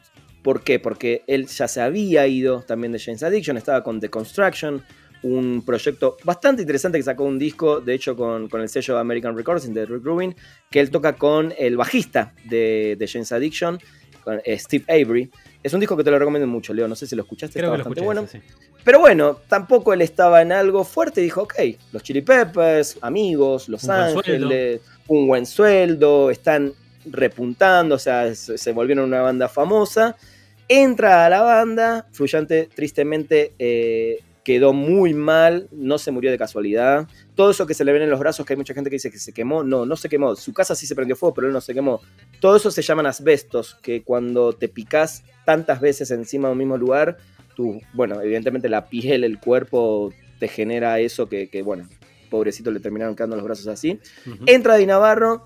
¿Por 0.43 0.63
qué? 0.63 0.79
Porque 0.79 1.23
él 1.27 1.47
ya 1.47 1.67
se 1.67 1.81
había 1.81 2.25
ido 2.27 2.61
también 2.61 2.93
de 2.93 2.99
James 2.99 3.21
Addiction, 3.21 3.57
estaba 3.57 3.83
con 3.83 3.99
The 3.99 4.09
Construction, 4.09 4.81
un 5.23 5.61
proyecto 5.65 6.15
bastante 6.23 6.61
interesante 6.61 6.97
que 6.97 7.03
sacó 7.03 7.25
un 7.25 7.37
disco, 7.37 7.81
de 7.81 7.93
hecho 7.93 8.15
con, 8.15 8.47
el 8.49 8.69
sello 8.69 8.97
American 8.97 9.35
Records 9.35 9.73
de 9.73 9.85
Rick 9.85 10.05
Rubin, 10.05 10.35
que 10.71 10.79
él 10.79 10.89
toca 10.89 11.17
con 11.17 11.53
el 11.57 11.75
bajista 11.75 12.33
de, 12.45 12.95
de 12.97 13.07
James 13.07 13.29
Addiction, 13.33 13.77
con 14.27 14.41
eh, 14.43 14.59
Steve 14.59 14.83
Avery. 14.89 15.31
Es 15.63 15.73
un 15.73 15.79
disco 15.79 15.95
que 15.95 16.03
te 16.03 16.11
lo 16.11 16.19
recomiendo 16.19 16.45
mucho, 16.47 16.73
Leo. 16.73 16.85
No 16.85 16.95
sé 16.95 17.07
si 17.07 17.15
lo 17.15 17.21
escuchaste, 17.21 17.59
está 17.59 17.71
bastante 17.71 18.01
bueno. 18.01 18.27
Pero 18.83 18.99
bueno, 18.99 19.37
tampoco 19.47 19.93
él 19.93 20.01
estaba 20.01 20.41
en 20.41 20.51
algo 20.51 20.83
fuerte 20.83 21.21
dijo, 21.21 21.43
ok, 21.43 21.53
los 21.93 22.03
Chili 22.03 22.21
Peppers, 22.21 22.97
amigos, 22.99 23.69
Los 23.69 23.87
Ángeles, 23.87 24.81
un 25.07 25.27
buen 25.27 25.45
sueldo, 25.45 26.29
están 26.29 26.73
repuntando, 27.05 27.95
o 27.95 27.99
sea, 27.99 28.35
se, 28.35 28.71
volvieron 28.73 29.05
una 29.05 29.21
banda 29.21 29.47
famosa. 29.47 30.17
Entra 30.67 31.25
a 31.25 31.29
la 31.29 31.41
banda, 31.41 32.05
Fluyante 32.11 32.67
tristemente 32.75 33.53
eh, 33.57 34.19
quedó 34.43 34.73
muy 34.73 35.13
mal, 35.13 35.69
no 35.71 35.97
se 35.97 36.11
murió 36.11 36.31
de 36.31 36.37
casualidad. 36.37 37.07
Todo 37.37 37.51
eso 37.51 37.67
que 37.67 37.75
se 37.75 37.85
le 37.85 37.93
ven 37.93 38.01
en 38.01 38.09
los 38.09 38.19
brazos, 38.19 38.43
que 38.47 38.53
hay 38.53 38.57
mucha 38.57 38.73
gente 38.73 38.89
que 38.89 38.95
dice 38.95 39.11
que 39.11 39.19
se 39.19 39.31
quemó, 39.31 39.63
no, 39.63 39.85
no 39.85 39.95
se 39.95 40.09
quemó. 40.09 40.35
Su 40.35 40.53
casa 40.53 40.73
sí 40.73 40.87
se 40.87 40.95
prendió 40.95 41.15
fuego, 41.15 41.35
pero 41.35 41.45
él 41.45 41.53
no 41.53 41.61
se 41.61 41.71
quemó. 41.71 42.01
Todo 42.39 42.55
eso 42.55 42.71
se 42.71 42.81
llaman 42.81 43.05
asbestos, 43.05 43.77
que 43.83 44.01
cuando 44.01 44.53
te 44.53 44.67
picas 44.67 45.23
tantas 45.45 45.79
veces 45.79 46.09
encima 46.09 46.47
de 46.47 46.53
un 46.53 46.57
mismo 46.57 46.77
lugar, 46.77 47.17
tú, 47.55 47.79
bueno, 47.93 48.19
evidentemente 48.21 48.67
la 48.69 48.89
piel, 48.89 49.23
el 49.23 49.39
cuerpo 49.39 50.11
te 50.39 50.47
genera 50.47 50.99
eso 50.99 51.29
que, 51.29 51.61
bueno, 51.63 51.87
pobrecito 52.31 52.71
le 52.71 52.79
terminaron 52.79 53.15
quedando 53.15 53.35
los 53.35 53.45
brazos 53.45 53.67
así. 53.67 53.99
Entra 54.47 54.75
Di 54.75 54.87
Navarro, 54.87 55.43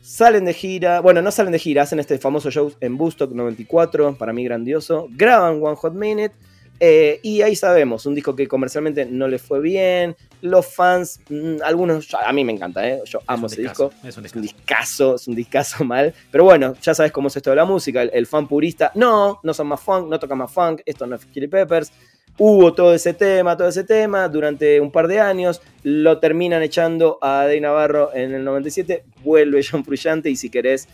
salen 0.00 0.44
de 0.44 0.54
gira, 0.54 1.00
bueno, 1.00 1.22
no 1.22 1.32
salen 1.32 1.50
de 1.50 1.58
gira, 1.58 1.82
hacen 1.82 1.98
este 1.98 2.18
famoso 2.18 2.52
show 2.52 2.72
en 2.80 2.96
Bustock 2.96 3.32
94, 3.32 4.16
para 4.16 4.32
mí 4.32 4.44
grandioso, 4.44 5.08
graban 5.10 5.60
One 5.60 5.74
Hot 5.74 5.92
Minute 5.94 6.36
eh, 6.80 7.20
y 7.22 7.42
ahí 7.42 7.54
sabemos, 7.54 8.06
un 8.06 8.14
disco 8.14 8.34
que 8.34 8.48
comercialmente 8.48 9.04
no 9.04 9.28
le 9.28 9.38
fue 9.38 9.60
bien. 9.60 10.16
Los 10.42 10.66
fans, 10.74 11.20
mm, 11.28 11.56
algunos, 11.64 12.08
a 12.14 12.32
mí 12.32 12.44
me 12.44 12.52
encanta, 12.52 12.88
¿eh? 12.88 13.02
yo 13.04 13.20
amo 13.26 13.46
ese 13.46 13.62
disco. 13.62 13.92
Es 14.02 14.16
un, 14.16 14.42
discazo, 14.42 15.16
es 15.16 15.28
un 15.28 15.34
discazo 15.34 15.84
mal. 15.84 16.14
Pero 16.30 16.44
bueno, 16.44 16.74
ya 16.80 16.94
sabes 16.94 17.12
cómo 17.12 17.28
es 17.28 17.36
esto 17.36 17.50
de 17.50 17.56
la 17.56 17.64
música. 17.64 18.02
El, 18.02 18.26
fan 18.26 18.48
purista, 18.48 18.92
no, 18.94 19.40
no 19.42 19.54
son 19.54 19.66
más 19.68 19.80
funk, 19.80 20.08
no 20.08 20.18
tocan 20.18 20.38
más 20.38 20.52
funk, 20.52 20.80
esto 20.86 21.06
no 21.06 21.16
es 21.16 21.30
Chili 21.32 21.48
Peppers. 21.48 21.92
Hubo 22.38 22.72
todo 22.72 22.94
ese 22.94 23.12
tema, 23.12 23.54
todo 23.56 23.68
ese 23.68 23.84
tema 23.84 24.28
durante 24.28 24.80
un 24.80 24.90
par 24.90 25.08
de 25.08 25.20
años. 25.20 25.60
Lo 25.82 26.18
terminan 26.18 26.62
echando 26.62 27.18
a 27.20 27.40
Dave 27.40 27.60
Navarro 27.60 28.14
en 28.14 28.32
el 28.32 28.44
97. 28.44 29.04
Vuelve 29.22 29.62
John 29.68 29.84
Frusciante 29.84 30.30
y 30.30 30.36
si 30.36 30.48
querés, 30.48 30.88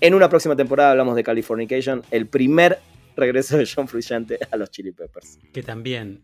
en 0.00 0.12
una 0.14 0.28
próxima 0.28 0.54
temporada 0.54 0.90
hablamos 0.90 1.16
de 1.16 1.24
Californication, 1.24 2.02
el 2.10 2.26
primer 2.26 2.78
regreso 3.16 3.56
de 3.56 3.66
John 3.66 3.88
Frusciante 3.88 4.38
a 4.50 4.56
los 4.56 4.70
Chili 4.70 4.92
Peppers. 4.92 5.38
Que 5.52 5.62
también 5.62 6.20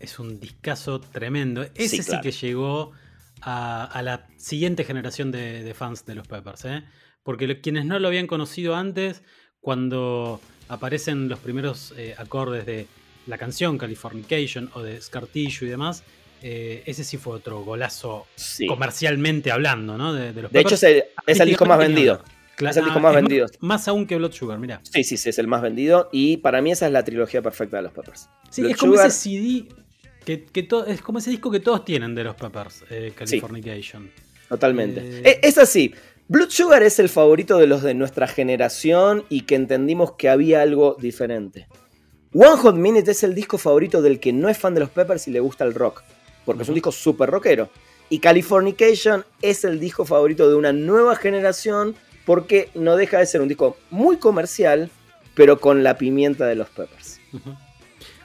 es 0.00 0.18
un 0.18 0.40
discazo 0.40 1.00
tremendo. 1.00 1.66
Ese 1.74 2.02
sí, 2.02 2.20
que 2.22 2.32
llegó 2.32 2.92
a, 3.42 4.00
la 4.02 4.26
siguiente 4.36 4.84
generación 4.84 5.30
de, 5.30 5.74
fans 5.76 6.04
de 6.06 6.14
los 6.14 6.26
Peppers. 6.26 6.64
¿eh? 6.64 6.84
Porque 7.22 7.60
quienes 7.60 7.84
no 7.84 7.98
lo 7.98 8.08
habían 8.08 8.26
conocido 8.26 8.74
antes, 8.74 9.22
cuando 9.60 10.40
aparecen 10.68 11.28
los 11.28 11.38
primeros 11.38 11.94
eh, 11.96 12.14
acordes 12.18 12.66
de 12.66 12.86
la 13.26 13.38
canción 13.38 13.78
Californication 13.78 14.70
o 14.74 14.82
de 14.82 15.00
Scar 15.00 15.26
Tissue 15.26 15.66
y 15.66 15.70
demás, 15.70 16.02
eh, 16.42 16.82
ese 16.84 17.04
sí 17.04 17.16
fue 17.16 17.34
otro 17.36 17.64
golazo 17.64 18.26
comercialmente 18.68 19.50
hablando, 19.50 19.96
¿no? 19.96 20.12
De, 20.12 20.32
de 20.32 20.60
hecho, 20.60 20.74
es 20.74 20.82
el, 20.82 21.04
es 21.26 21.40
el 21.40 21.48
disco 21.48 21.64
más 21.64 21.78
vendido 21.78 22.22
es 22.58 22.76
el 22.76 22.84
disco 22.84 23.00
más 23.00 23.14
vendido. 23.14 23.46
Más, 23.60 23.88
aún 23.88 24.06
que 24.06 24.16
Blood 24.16 24.32
Sugar, 24.32 24.58
mira. 24.58 24.80
Sí, 24.82 25.04
sí, 25.04 25.16
sí, 25.16 25.28
es 25.30 25.38
el 25.38 25.48
más 25.48 25.62
vendido. 25.62 26.08
Y 26.12 26.38
para 26.38 26.62
mí 26.62 26.72
esa 26.72 26.86
es 26.86 26.92
la 26.92 27.02
trilogía 27.04 27.42
perfecta 27.42 27.78
de 27.78 27.84
los 27.84 27.92
Peppers. 27.92 28.28
Sí, 28.50 28.66
es 28.66 28.76
como 28.76 28.94
ese 28.94 29.10
CD. 29.10 29.68
Que, 30.24 30.46
es 30.86 31.02
como 31.02 31.18
ese 31.18 31.30
disco 31.30 31.50
que 31.50 31.60
todos 31.60 31.84
tienen 31.84 32.14
de 32.14 32.24
los 32.24 32.34
Peppers, 32.34 32.84
eh, 32.90 33.12
Californication. 33.14 34.10
totalmente. 34.48 35.00
Eh, 35.00 35.22
eh, 35.24 35.40
es 35.42 35.58
así. 35.58 35.94
Blood 36.26 36.48
Sugar 36.48 36.82
es 36.82 36.98
el 36.98 37.10
favorito 37.10 37.58
de 37.58 37.66
los 37.66 37.82
de 37.82 37.92
nuestra 37.92 38.26
generación 38.26 39.24
y 39.28 39.42
que 39.42 39.56
entendimos 39.56 40.12
que 40.12 40.30
había 40.30 40.62
algo 40.62 40.96
diferente. 40.98 41.68
One 42.32 42.56
Hot 42.56 42.76
Minute 42.76 43.10
es 43.10 43.22
el 43.22 43.34
disco 43.34 43.58
favorito 43.58 44.00
del 44.00 44.18
que 44.18 44.32
no 44.32 44.48
es 44.48 44.56
fan 44.56 44.74
de 44.74 44.80
los 44.80 44.90
Peppers 44.90 45.28
y 45.28 45.30
le 45.30 45.40
gusta 45.40 45.64
el 45.64 45.74
rock, 45.74 46.02
porque 46.44 46.62
es 46.62 46.68
un 46.68 46.74
disco 46.74 46.90
súper 46.90 47.30
rockero. 47.30 47.68
Y 48.08 48.18
Californication 48.18 49.24
es 49.42 49.64
el 49.64 49.78
disco 49.78 50.04
favorito 50.04 50.48
de 50.48 50.54
una 50.54 50.72
nueva 50.72 51.14
generación 51.16 51.94
porque 52.24 52.70
no 52.74 52.96
deja 52.96 53.18
de 53.18 53.26
ser 53.26 53.40
un 53.40 53.48
disco 53.48 53.76
muy 53.90 54.16
comercial, 54.16 54.90
pero 55.34 55.60
con 55.60 55.82
la 55.82 55.98
pimienta 55.98 56.46
de 56.46 56.54
los 56.54 56.68
Peppers. 56.70 57.20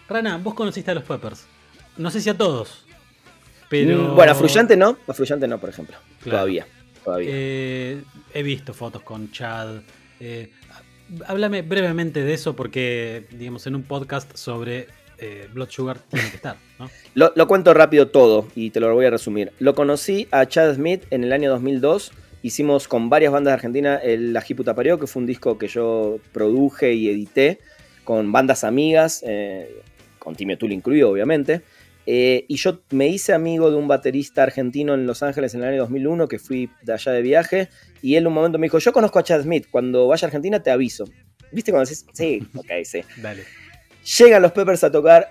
Rana, 0.08 0.38
vos 0.38 0.54
conociste 0.54 0.92
a 0.92 0.96
los 0.96 1.04
Peppers. 1.04 1.46
No 2.00 2.10
sé 2.10 2.22
si 2.22 2.30
a 2.30 2.38
todos. 2.38 2.86
Pero... 3.70 3.98
Mm, 3.98 4.16
bueno, 4.16 4.32
a 4.32 4.76
no, 4.78 4.98
a 5.06 5.48
no, 5.48 5.60
por 5.60 5.70
ejemplo. 5.70 5.98
Todavía. 6.24 6.66
todavía. 7.04 7.30
Eh, 7.30 8.02
he 8.34 8.42
visto 8.42 8.74
fotos 8.74 9.02
con 9.02 9.34
Chad. 9.34 9.82
Eh, 10.22 10.50
háblame 11.26 11.62
brevemente 11.62 12.24
de 12.24 12.34
eso 12.34 12.56
porque, 12.56 13.28
digamos, 13.32 13.68
en 13.68 13.76
un 13.76 13.84
podcast 13.84 14.34
sobre 14.38 14.88
eh, 15.18 15.50
Blood 15.52 15.70
Sugar 15.72 16.00
tiene 16.10 16.30
que 16.30 16.38
estar, 16.38 16.56
¿no? 16.80 16.90
lo, 17.16 17.34
lo, 17.36 17.48
cuento 17.50 17.74
rápido 17.74 18.08
todo 18.08 18.48
y 18.56 18.70
te 18.70 18.80
lo 18.80 18.94
voy 18.94 19.06
a 19.06 19.10
resumir. 19.10 19.52
Lo 19.60 19.76
conocí 19.76 20.26
a 20.32 20.46
Chad 20.46 20.76
Smith 20.76 21.04
en 21.10 21.26
el 21.26 21.34
año 21.34 21.50
2002 21.52 22.14
Hicimos 22.42 22.88
con 22.88 23.10
varias 23.10 23.34
bandas 23.34 23.52
de 23.52 23.56
Argentina 23.56 23.98
el 23.98 24.32
La 24.32 24.42
que 24.42 25.08
fue 25.08 25.20
un 25.20 25.26
disco 25.26 25.58
que 25.58 25.68
yo 25.68 26.20
produje 26.32 26.94
y 26.94 27.10
edité 27.10 27.60
con 28.06 28.32
bandas 28.32 28.64
amigas, 28.64 29.22
con 30.20 30.36
Timio 30.36 30.58
Tool 30.58 30.72
incluido, 30.72 31.10
obviamente. 31.10 31.62
Eh, 32.12 32.46
y 32.48 32.56
yo 32.56 32.82
me 32.90 33.08
hice 33.08 33.34
amigo 33.34 33.70
de 33.70 33.78
un 33.78 33.88
baterista 33.88 34.42
argentino 34.42 34.96
en 34.96 35.06
Los 35.06 35.22
Ángeles 35.22 35.54
en 35.54 35.62
el 35.62 35.70
año 35.70 35.82
2001, 35.82 36.28
que 36.28 36.40
fui 36.40 36.72
de 36.82 36.94
allá 36.94 37.12
de 37.12 37.22
viaje, 37.22 37.70
y 38.02 38.16
él 38.16 38.26
un 38.26 38.34
momento 38.34 38.58
me 38.58 38.66
dijo, 38.66 38.80
yo 38.80 38.92
conozco 38.92 39.20
a 39.20 39.24
Chad 39.24 39.44
Smith, 39.44 39.68
cuando 39.70 40.08
vaya 40.08 40.26
a 40.26 40.28
Argentina 40.30 40.60
te 40.64 40.72
aviso. 40.72 41.06
¿Viste 41.52 41.72
cuando 41.72 41.88
decís? 41.88 42.08
Sí, 42.14 42.42
ok, 42.56 42.66
sí. 42.84 43.02
Dale. 43.18 43.44
Llegan 44.18 44.42
los 44.42 44.54
Peppers 44.54 44.84
a 44.86 44.92
tocar 44.92 45.30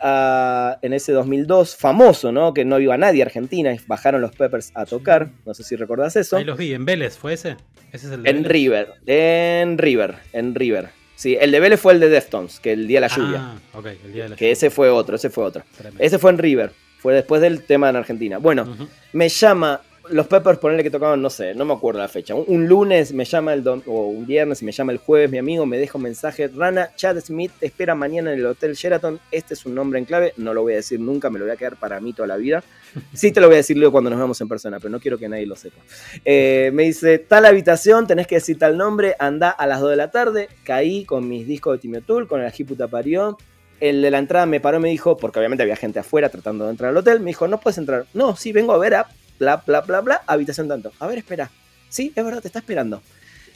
en 0.81 0.93
ese 0.93 1.11
2002, 1.11 1.75
famoso, 1.75 2.31
¿no? 2.31 2.55
Que 2.55 2.65
no 2.65 2.79
iba 2.79 2.97
nadie 2.97 3.23
a 3.23 3.27
Argentina, 3.27 3.75
y 3.75 3.81
bajaron 3.89 4.21
los 4.21 4.37
Peppers 4.37 4.71
a 4.75 4.87
tocar. 4.87 5.33
No 5.45 5.55
sé 5.55 5.65
si 5.65 5.75
recordás 5.75 6.15
eso. 6.15 6.37
Ahí 6.37 6.45
los 6.45 6.57
vi, 6.57 6.75
en 6.75 6.85
Vélez, 6.85 7.19
¿fue 7.19 7.33
ese? 7.33 7.57
¿Ese 7.91 8.07
es 8.07 8.13
el 8.13 8.23
de 8.23 8.31
en 8.31 8.45
River, 8.45 8.95
en 9.07 9.79
River, 9.79 10.15
en 10.33 10.55
River. 10.55 10.91
Sí, 11.19 11.37
el 11.41 11.51
de 11.51 11.59
Vélez 11.59 11.81
fue 11.81 11.95
el 11.95 11.99
de 11.99 12.09
Deftones, 12.11 12.61
que 12.61 12.71
el 12.71 12.87
día 12.87 13.01
de 13.01 13.09
la 13.09 13.17
lluvia. 13.17 13.41
Ah, 13.41 13.57
ok, 13.75 13.87
el 14.05 14.13
día 14.13 14.23
de 14.23 14.29
la 14.29 14.37
que 14.37 14.53
ese 14.53 14.71
fue 14.71 14.89
otro, 14.89 15.17
ese 15.17 15.31
fue 15.31 15.43
otro. 15.43 15.65
Ese 15.99 16.17
fue 16.17 16.31
en 16.31 16.39
River, 16.39 16.71
fue 17.01 17.13
después 17.13 17.43
del 17.43 17.65
tema 17.65 17.91
en 17.91 17.97
Argentina. 17.97 18.39
Bueno, 18.39 18.77
me 19.13 19.29
llama 19.29 19.81
los 20.11 20.27
Peppers, 20.27 20.59
ponerle 20.59 20.83
que 20.83 20.91
tocaban, 20.91 21.21
no 21.21 21.31
sé, 21.31 21.55
no 21.55 21.65
me 21.65 21.75
acuerdo 21.75 22.01
la 22.01 22.09
fecha. 22.09 22.35
Un, 22.35 22.69
lunes 22.69 23.13
me 23.13 23.25
llama 23.25 23.53
el 23.53 23.63
don, 23.63 23.83
o 23.87 24.07
un 24.07 24.27
viernes 24.27 24.63
me 24.63 24.73
llama 24.73 24.93
el 24.93 24.99
jueves, 24.99 25.31
mi 25.31 25.39
amigo 25.39 25.67
me 25.67 25.79
deja 25.79 25.99
un 25.99 26.05
mensaje. 26.05 26.49
Rana, 26.49 26.91
Chad 26.97 27.21
Smith 27.21 27.53
te 27.59 27.67
espera 27.67 27.95
mañana 27.95 28.33
en 28.33 28.39
el 28.39 28.47
Hotel 28.47 28.75
Sheraton. 28.75 29.21
Este 29.31 29.55
es 29.55 29.67
un 29.67 29.75
nombre 29.75 29.99
en 29.99 30.05
clave, 30.05 30.33
no 30.37 30.55
lo 30.55 30.63
voy 30.63 30.75
a 30.75 30.77
decir 30.77 31.01
nunca, 31.01 31.31
me 31.31 31.39
lo 31.39 31.45
voy 31.45 31.53
a 31.53 31.57
quedar 31.57 31.77
para 31.77 32.01
mí 32.01 32.13
toda 32.13 32.29
la 32.29 32.37
vida. 32.37 32.63
Sí 33.13 33.33
te 33.33 33.41
lo 33.41 33.49
voy 33.49 33.55
a 33.55 33.59
decir 33.59 33.77
luego 33.77 33.93
cuando 33.93 34.11
nos 34.11 34.19
vemos 34.19 34.41
en 34.41 34.49
persona, 34.49 34.79
pero 34.79 34.91
no 34.91 35.01
quiero 35.01 35.19
que 35.19 35.29
nadie 35.29 35.47
lo 35.47 35.57
sepa. 35.57 35.81
Eh, 36.25 36.71
me 36.73 36.85
dice, 36.85 37.19
tal 37.19 37.45
habitación, 37.45 38.07
tenés 38.07 38.27
que 38.27 38.37
decir 38.37 38.59
tal 38.59 38.77
nombre, 38.77 39.15
anda 39.19 39.51
a 39.51 39.67
las 39.67 39.81
2 39.81 39.91
de 39.91 39.97
la 39.97 40.11
tarde. 40.11 40.49
Caí 40.65 41.05
con 41.05 41.29
mis 41.29 41.47
discos 41.47 41.75
de 41.75 41.79
Timio 41.79 42.03
Tool, 42.03 42.27
con 42.27 42.41
el 42.41 42.47
Ajiputa 42.47 42.89
Parió. 42.89 43.37
El 43.81 44.03
de 44.03 44.11
la 44.11 44.19
entrada 44.19 44.47
me 44.47 44.61
paró 44.61 44.79
y 44.79 44.81
me 44.81 44.89
dijo, 44.89 45.17
porque 45.17 45.39
obviamente 45.39 45.63
había 45.63 45.77
gente 45.77 45.99
afuera 45.99 46.29
tratando 46.29 46.65
de 46.65 46.71
entrar 46.73 46.91
al 46.91 46.97
hotel, 46.97 47.21
me 47.21 47.27
dijo, 47.27 47.47
no 47.47 47.61
puedes 47.61 47.79
entrar. 47.79 48.07
No, 48.15 48.35
sí, 48.37 48.53
vengo 48.53 48.73
a 48.73 48.79
ver 48.79 48.95
a 48.95 49.09
bla, 49.39 49.63
bla, 49.67 49.81
bla, 49.83 50.01
bla, 50.01 50.23
habitación 50.27 50.69
tanto. 50.69 50.93
A 50.99 51.07
ver, 51.07 51.19
espera. 51.19 51.51
Sí, 51.89 52.13
es 52.15 52.25
verdad, 52.25 52.41
te 52.41 52.49
está 52.49 52.59
esperando. 52.59 53.03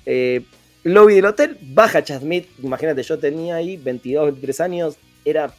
Eh, 0.07 0.45
lobby 0.85 1.15
del 1.15 1.27
hotel, 1.27 1.59
baja 1.61 2.03
Chasmith. 2.03 2.49
Imagínate, 2.63 3.03
yo 3.03 3.19
tenía 3.19 3.57
ahí 3.57 3.77
22, 3.77 4.27
23 4.27 4.61
años, 4.61 4.97
era 5.25 5.53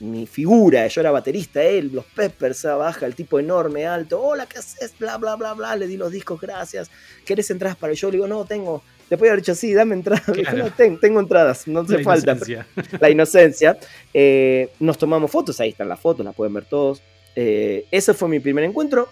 mi 0.00 0.26
figura, 0.26 0.86
yo 0.86 1.00
era 1.00 1.10
baterista, 1.10 1.62
él, 1.62 1.90
los 1.92 2.06
Peppers, 2.06 2.62
baja, 2.64 3.04
el 3.04 3.14
tipo 3.14 3.38
enorme, 3.38 3.86
alto, 3.86 4.20
hola, 4.20 4.46
¿qué 4.46 4.58
haces? 4.58 4.94
Bla, 4.98 5.18
bla, 5.18 5.36
bla, 5.36 5.52
bla, 5.52 5.76
le 5.76 5.86
di 5.86 5.96
los 5.96 6.10
discos, 6.10 6.40
gracias. 6.40 6.90
¿Querés 7.24 7.50
entradas 7.50 7.76
para 7.76 7.92
el 7.92 7.98
show? 7.98 8.10
Le 8.10 8.16
digo, 8.16 8.26
no, 8.26 8.44
tengo. 8.44 8.82
Después 9.10 9.26
de 9.26 9.30
haber 9.30 9.42
dicho, 9.42 9.54
sí, 9.54 9.74
dame 9.74 9.94
entradas. 9.94 10.26
no, 10.56 10.70
tengo, 10.70 11.20
entradas, 11.20 11.68
no 11.68 11.80
hace 11.80 12.02
falta. 12.02 12.36
La 13.00 13.10
inocencia. 13.10 13.76
Eh, 14.14 14.70
nos 14.80 14.96
tomamos 14.96 15.30
fotos, 15.30 15.60
ahí 15.60 15.70
están 15.70 15.88
las 15.88 16.00
fotos, 16.00 16.24
las 16.24 16.34
pueden 16.34 16.54
ver 16.54 16.64
todos. 16.64 17.02
Eh, 17.36 17.86
ese 17.90 18.14
fue 18.14 18.28
mi 18.28 18.40
primer 18.40 18.64
encuentro. 18.64 19.08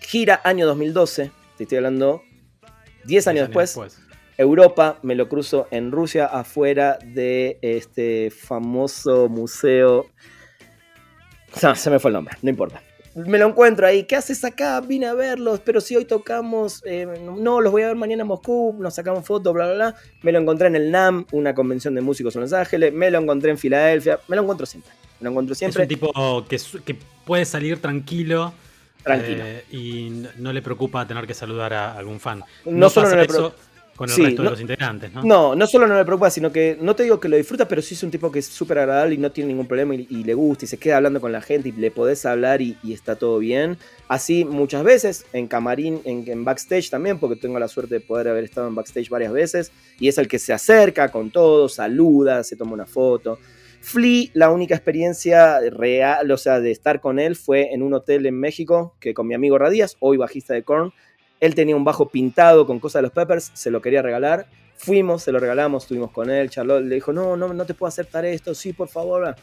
Gira 0.00 0.40
año 0.44 0.66
2012, 0.66 1.30
te 1.56 1.62
estoy 1.64 1.76
hablando 1.78 2.22
10 3.04 3.26
años, 3.28 3.48
después, 3.48 3.98
Europa, 4.36 4.98
me 5.02 5.14
lo 5.14 5.28
cruzo 5.28 5.66
en 5.70 5.90
Rusia, 5.90 6.26
afuera 6.26 6.98
de 7.04 7.58
este 7.62 8.30
famoso 8.30 9.28
museo. 9.28 10.06
No, 11.62 11.74
se 11.74 11.90
me 11.90 11.98
fue 11.98 12.10
el 12.10 12.14
nombre, 12.14 12.36
no 12.42 12.50
importa. 12.50 12.82
Me 13.14 13.38
lo 13.38 13.48
encuentro 13.48 13.86
ahí, 13.86 14.04
¿qué 14.04 14.14
haces 14.14 14.44
acá? 14.44 14.80
Vine 14.80 15.06
a 15.06 15.14
verlos, 15.14 15.60
pero 15.64 15.80
si 15.80 15.96
hoy 15.96 16.04
tocamos, 16.04 16.82
eh, 16.84 17.06
no, 17.20 17.60
los 17.60 17.72
voy 17.72 17.82
a 17.82 17.88
ver 17.88 17.96
mañana 17.96 18.22
en 18.22 18.28
Moscú, 18.28 18.76
nos 18.78 18.94
sacamos 18.94 19.26
fotos, 19.26 19.52
bla, 19.52 19.64
bla, 19.64 19.74
bla. 19.74 19.94
Me 20.22 20.30
lo 20.30 20.38
encontré 20.38 20.68
en 20.68 20.76
el 20.76 20.90
NAM, 20.92 21.26
una 21.32 21.52
convención 21.54 21.94
de 21.94 22.00
músicos 22.00 22.36
en 22.36 22.42
Los 22.42 22.52
Ángeles, 22.52 22.92
me 22.92 23.10
lo 23.10 23.18
encontré 23.18 23.50
en 23.50 23.58
Filadelfia, 23.58 24.20
me 24.28 24.36
lo 24.36 24.42
encuentro 24.42 24.66
siempre. 24.66 24.92
lo 25.20 25.30
encuentro 25.30 25.54
siempre. 25.56 25.82
Es 25.82 25.84
un 25.84 25.88
tipo 25.88 26.44
que, 26.46 26.60
que 26.84 26.96
puede 27.24 27.44
salir 27.44 27.80
tranquilo. 27.80 28.52
Tranquilo. 29.02 29.44
eh, 29.46 29.64
y 29.70 30.10
no 30.38 30.52
le 30.52 30.62
preocupa 30.62 31.06
tener 31.06 31.26
que 31.26 31.34
saludar 31.34 31.72
a 31.72 31.96
algún 31.96 32.20
fan. 32.20 32.42
No 32.66 32.90
solo 32.90 33.14
no 33.14 33.20
eso 33.22 33.54
con 33.96 34.08
el 34.08 34.14
Sí, 34.14 34.22
resto 34.22 34.42
de 34.42 34.44
no- 34.44 34.50
los 34.52 34.60
integrantes, 34.60 35.12
¿no? 35.12 35.24
No, 35.24 35.56
no 35.56 35.66
solo 35.66 35.88
no 35.88 35.96
le 35.96 36.04
preocupa, 36.04 36.30
sino 36.30 36.52
que 36.52 36.78
no 36.80 36.94
te 36.94 37.02
digo 37.02 37.18
que 37.18 37.28
lo 37.28 37.36
disfruta, 37.36 37.66
pero 37.66 37.82
sí 37.82 37.94
es 37.94 38.02
un 38.04 38.12
tipo 38.12 38.30
que 38.30 38.38
es 38.38 38.46
súper 38.46 38.78
agradable 38.78 39.16
y 39.16 39.18
no 39.18 39.32
tiene 39.32 39.48
ningún 39.48 39.66
problema 39.66 39.92
y, 39.96 40.06
y 40.08 40.22
le 40.22 40.34
gusta 40.34 40.66
y 40.66 40.68
se 40.68 40.78
queda 40.78 40.98
hablando 40.98 41.20
con 41.20 41.32
la 41.32 41.40
gente 41.40 41.70
y 41.70 41.72
le 41.72 41.90
podés 41.90 42.24
hablar 42.24 42.62
y, 42.62 42.76
y 42.84 42.92
está 42.92 43.16
todo 43.16 43.40
bien. 43.40 43.76
Así 44.06 44.44
muchas 44.44 44.84
veces, 44.84 45.26
en 45.32 45.48
camarín, 45.48 46.00
en, 46.04 46.22
en 46.28 46.44
backstage 46.44 46.90
también, 46.90 47.18
porque 47.18 47.34
tengo 47.34 47.58
la 47.58 47.66
suerte 47.66 47.96
de 47.96 48.00
poder 48.00 48.28
haber 48.28 48.44
estado 48.44 48.68
en 48.68 48.76
backstage 48.76 49.08
varias 49.08 49.32
veces, 49.32 49.72
y 49.98 50.06
es 50.06 50.16
el 50.18 50.28
que 50.28 50.38
se 50.38 50.52
acerca 50.52 51.10
con 51.10 51.30
todo, 51.32 51.68
saluda, 51.68 52.44
se 52.44 52.54
toma 52.54 52.74
una 52.74 52.86
foto. 52.86 53.40
Flea, 53.88 54.28
la 54.34 54.50
única 54.50 54.74
experiencia 54.74 55.60
real, 55.70 56.30
o 56.30 56.36
sea, 56.36 56.60
de 56.60 56.70
estar 56.70 57.00
con 57.00 57.18
él 57.18 57.36
fue 57.36 57.72
en 57.72 57.82
un 57.82 57.94
hotel 57.94 58.26
en 58.26 58.38
México, 58.38 58.94
que 59.00 59.14
con 59.14 59.26
mi 59.26 59.32
amigo 59.32 59.56
Radías, 59.56 59.96
hoy 60.00 60.18
bajista 60.18 60.52
de 60.52 60.62
Korn, 60.62 60.92
él 61.40 61.54
tenía 61.54 61.74
un 61.74 61.84
bajo 61.84 62.10
pintado 62.10 62.66
con 62.66 62.80
cosas 62.80 63.00
de 63.00 63.04
los 63.04 63.12
Peppers, 63.12 63.50
se 63.54 63.70
lo 63.70 63.80
quería 63.80 64.02
regalar. 64.02 64.46
Fuimos, 64.76 65.22
se 65.22 65.32
lo 65.32 65.40
regalamos, 65.40 65.84
estuvimos 65.84 66.10
con 66.10 66.28
él. 66.28 66.50
Charlotte 66.50 66.84
le 66.84 66.96
dijo: 66.96 67.14
No, 67.14 67.34
no, 67.38 67.54
no 67.54 67.64
te 67.64 67.72
puedo 67.72 67.88
aceptar 67.88 68.26
esto, 68.26 68.54
sí, 68.54 68.74
por 68.74 68.88
favor. 68.88 69.34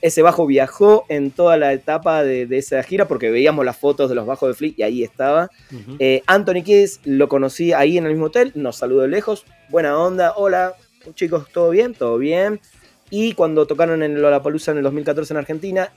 Ese 0.00 0.22
bajo 0.22 0.46
viajó 0.46 1.04
en 1.08 1.32
toda 1.32 1.56
la 1.56 1.72
etapa 1.72 2.22
de, 2.22 2.46
de 2.46 2.58
esa 2.58 2.80
gira 2.84 3.08
porque 3.08 3.30
veíamos 3.30 3.64
las 3.64 3.76
fotos 3.76 4.08
de 4.08 4.14
los 4.14 4.26
bajos 4.26 4.50
de 4.50 4.54
Flea 4.54 4.72
y 4.76 4.82
ahí 4.82 5.02
estaba. 5.02 5.50
Eh, 5.98 6.22
Anthony 6.26 6.62
Kiddis 6.62 7.00
lo 7.04 7.28
conocí 7.28 7.72
ahí 7.72 7.98
en 7.98 8.04
el 8.04 8.12
mismo 8.12 8.26
hotel, 8.26 8.52
nos 8.54 8.76
saludó 8.76 9.02
de 9.02 9.08
lejos, 9.08 9.44
buena 9.70 9.98
onda, 9.98 10.34
hola 10.36 10.74
chicos, 11.14 11.46
¿todo 11.52 11.70
bien? 11.70 11.94
¿Todo 11.94 12.18
bien? 12.18 12.60
Y 13.10 13.32
cuando 13.34 13.66
tocaron 13.66 14.02
en 14.02 14.20
Lollapalooza 14.20 14.72
en 14.72 14.78
el 14.78 14.82
2014 14.84 15.32
en 15.32 15.38
Argentina, 15.38 15.92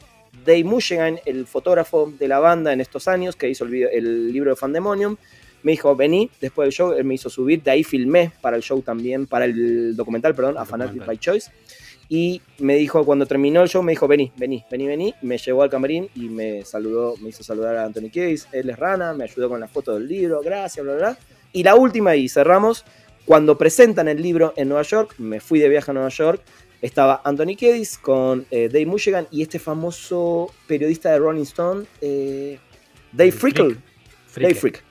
Dave 0.46 0.64
Mushaigan, 0.64 1.20
el 1.26 1.46
fotógrafo 1.46 2.12
de 2.18 2.28
la 2.28 2.40
banda 2.40 2.72
en 2.72 2.80
estos 2.82 3.08
años, 3.08 3.36
que 3.36 3.50
hizo 3.50 3.66
el, 3.66 3.70
video- 3.72 3.90
el 3.92 4.32
libro 4.32 4.52
de 4.52 4.56
Fandemonium, 4.56 5.18
me 5.64 5.74
dijo, 5.74 5.96
vení, 5.96 6.30
después 6.40 6.66
del 6.68 6.74
show, 6.74 6.94
él 6.94 7.04
me 7.04 7.14
hizo 7.16 7.30
subir, 7.30 7.62
de 7.62 7.70
ahí 7.72 7.84
filmé 7.84 8.32
para 8.42 8.56
el 8.56 8.64
show 8.64 8.82
también, 8.82 9.28
para 9.28 9.46
el 9.46 9.96
documental, 9.96 10.34
perdón, 10.34 10.58
a 10.58 10.66
Fanatic 10.66 11.06
by 11.06 11.18
Choice. 11.18 11.52
Y 12.10 12.42
me 12.60 12.76
dijo, 12.76 13.06
cuando 13.06 13.26
terminó 13.26 13.62
el 13.62 13.70
show, 13.70 13.84
me 13.84 13.92
dijo, 13.92 14.08
vení, 14.08 14.32
vení, 14.38 14.66
vení, 14.72 14.88
vení. 14.88 15.14
Me 15.22 15.38
llevó 15.38 15.64
al 15.64 15.70
camarín 15.70 16.10
y 16.16 16.30
me 16.30 16.66
saludó, 16.66 17.16
me 17.22 17.30
hizo 17.30 17.44
saludar 17.44 17.76
a 17.78 17.86
Anthony 17.86 18.10
Kiedis. 18.12 18.48
Él 18.52 18.70
es 18.70 18.78
Rana, 18.80 19.14
me 19.14 19.24
ayudó 19.26 19.48
con 19.50 19.60
la 19.60 19.68
foto 19.68 19.94
del 19.94 20.08
libro, 20.08 20.42
gracias, 20.44 20.84
bla, 20.84 20.96
bla, 20.96 21.10
bla. 21.12 21.18
Y 21.54 21.64
la 21.64 21.76
última, 21.76 22.16
y 22.16 22.28
cerramos, 22.28 22.84
cuando 23.26 23.58
presentan 23.58 24.08
el 24.08 24.22
libro 24.22 24.54
en 24.58 24.68
Nueva 24.68 24.84
York, 24.84 25.14
me 25.20 25.40
fui 25.40 25.60
de 25.60 25.70
viaje 25.70 25.92
a 25.92 25.94
Nueva 25.94 26.10
York, 26.10 26.42
estaba 26.82 27.22
Anthony 27.24 27.56
Kiedis 27.56 27.98
con 27.98 28.46
eh, 28.52 28.68
Dave 28.68 28.86
Mushigan 28.86 29.28
y 29.32 29.42
este 29.42 29.60
famoso 29.60 30.52
periodista 30.68 31.12
de 31.12 31.20
Rolling 31.20 31.44
Stone, 31.44 31.86
eh, 32.02 32.60
Dave 33.12 33.32
Frickle. 33.32 33.78
Frick. 34.28 34.44
Dave 34.44 34.56
Frick. 34.56 34.84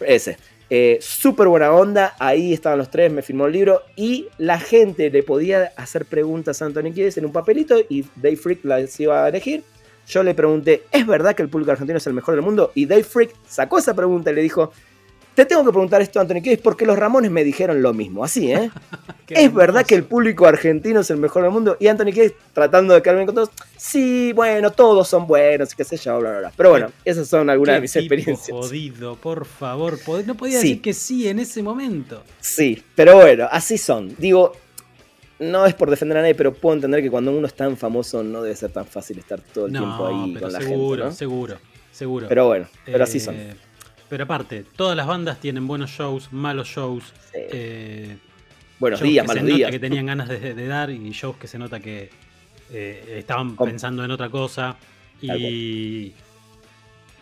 Ese. 0.00 0.36
Eh, 0.68 0.98
Súper 1.00 1.48
buena 1.48 1.72
onda. 1.72 2.14
Ahí 2.18 2.52
estaban 2.52 2.78
los 2.78 2.90
tres, 2.90 3.12
me 3.12 3.22
firmó 3.22 3.46
el 3.46 3.52
libro. 3.52 3.82
Y 3.96 4.28
la 4.38 4.58
gente 4.58 5.10
le 5.10 5.22
podía 5.22 5.72
hacer 5.76 6.06
preguntas 6.06 6.62
a 6.62 6.66
Anthony 6.66 6.92
Kiedis 6.92 7.18
en 7.18 7.26
un 7.26 7.32
papelito 7.32 7.76
y 7.88 8.02
Dave 8.16 8.36
Frick 8.36 8.64
las 8.64 8.98
iba 9.00 9.24
a 9.24 9.28
elegir. 9.28 9.62
Yo 10.08 10.22
le 10.22 10.34
pregunté, 10.34 10.84
¿es 10.92 11.04
verdad 11.04 11.34
que 11.34 11.42
el 11.42 11.48
público 11.48 11.72
argentino 11.72 11.98
es 11.98 12.06
el 12.06 12.14
mejor 12.14 12.36
del 12.36 12.44
mundo? 12.44 12.70
Y 12.74 12.86
Dave 12.86 13.02
Frick 13.02 13.34
sacó 13.48 13.78
esa 13.78 13.94
pregunta 13.94 14.30
y 14.30 14.36
le 14.36 14.42
dijo, 14.42 14.72
te 15.36 15.44
tengo 15.46 15.64
que 15.64 15.70
preguntar 15.70 16.00
esto, 16.02 16.18
Anthony 16.18 16.40
Kiedis, 16.42 16.58
porque 16.60 16.84
los 16.86 16.98
Ramones 16.98 17.30
me 17.30 17.44
dijeron 17.44 17.80
lo 17.82 17.92
mismo. 17.94 18.24
Así, 18.24 18.50
¿eh? 18.50 18.70
¿Es 19.28 19.52
verdad 19.54 19.84
que 19.86 19.94
el 19.94 20.02
público 20.04 20.46
argentino 20.46 21.00
es 21.00 21.10
el 21.10 21.18
mejor 21.18 21.42
del 21.44 21.52
mundo? 21.52 21.76
Y 21.78 21.86
Anthony 21.88 22.06
Kiedis 22.12 22.32
tratando 22.52 22.94
de 22.94 23.02
quedar 23.02 23.16
bien 23.16 23.26
con 23.26 23.34
todos. 23.36 23.50
Sí, 23.76 24.32
bueno, 24.32 24.72
todos 24.72 25.06
son 25.06 25.26
buenos, 25.26 25.74
qué 25.74 25.84
sé 25.84 25.96
yo, 25.98 26.18
bla, 26.18 26.30
bla, 26.30 26.38
bla. 26.40 26.52
Pero 26.56 26.70
bueno, 26.70 26.90
esas 27.04 27.28
son 27.28 27.48
algunas 27.50 27.74
Qué 27.74 27.76
de 27.76 27.80
mis 27.82 27.92
tipo 27.92 28.02
experiencias. 28.14 28.48
jodido, 28.58 29.16
por 29.16 29.44
favor. 29.44 29.98
No 30.26 30.34
podía 30.34 30.58
Sí. 30.60 30.68
decir 30.68 30.82
que 30.82 30.92
sí 30.94 31.28
en 31.28 31.38
ese 31.38 31.62
momento. 31.62 32.22
Sí, 32.40 32.82
pero 32.94 33.16
bueno, 33.16 33.46
así 33.50 33.78
son. 33.78 34.14
Digo, 34.18 34.52
no 35.38 35.66
es 35.66 35.74
por 35.74 35.90
defender 35.90 36.16
a 36.16 36.22
nadie, 36.22 36.34
pero 36.34 36.54
puedo 36.54 36.74
entender 36.74 37.02
que 37.02 37.10
cuando 37.10 37.30
uno 37.30 37.46
es 37.46 37.54
tan 37.54 37.76
famoso 37.76 38.22
no 38.22 38.42
debe 38.42 38.56
ser 38.56 38.70
tan 38.72 38.86
fácil 38.86 39.18
estar 39.18 39.38
todo 39.40 39.66
el 39.66 39.72
no, 39.72 39.80
tiempo 39.80 40.06
ahí 40.06 40.32
pero 40.32 40.44
con 40.46 40.52
la 40.54 40.60
seguro, 40.60 40.88
gente, 40.88 41.04
¿no? 41.04 41.12
seguro, 41.12 41.56
seguro. 41.92 42.26
Pero 42.28 42.46
bueno, 42.46 42.66
pero 42.86 43.04
así 43.04 43.18
Eh, 43.18 43.20
son. 43.20 43.36
Pero 44.08 44.24
aparte, 44.24 44.64
todas 44.76 44.96
las 44.96 45.06
bandas 45.06 45.40
tienen 45.40 45.66
buenos 45.66 45.90
shows, 45.90 46.32
malos 46.32 46.68
shows. 46.68 47.04
Sí. 47.32 47.38
eh, 47.52 48.16
Buenos 48.78 49.00
shows 49.00 49.10
días, 49.10 49.22
que 49.24 49.28
malos 49.28 49.40
se 49.40 49.46
nota 49.48 49.56
días. 49.56 49.70
que 49.70 49.78
tenían 49.78 50.06
ganas 50.06 50.28
de, 50.28 50.54
de 50.54 50.66
dar 50.66 50.90
y 50.90 51.10
shows 51.10 51.36
que 51.36 51.48
se 51.48 51.58
nota 51.58 51.80
que 51.80 52.10
eh, 52.70 53.16
estaban 53.18 53.56
pensando 53.56 54.04
en 54.04 54.10
otra 54.10 54.28
cosa. 54.30 54.76
Y 55.20 56.12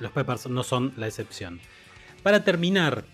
los 0.01 0.11
Peppers 0.13 0.47
no 0.49 0.63
son 0.63 0.93
la 0.97 1.07
excepción. 1.07 1.61
Para 2.23 2.43
terminar, 2.45 3.05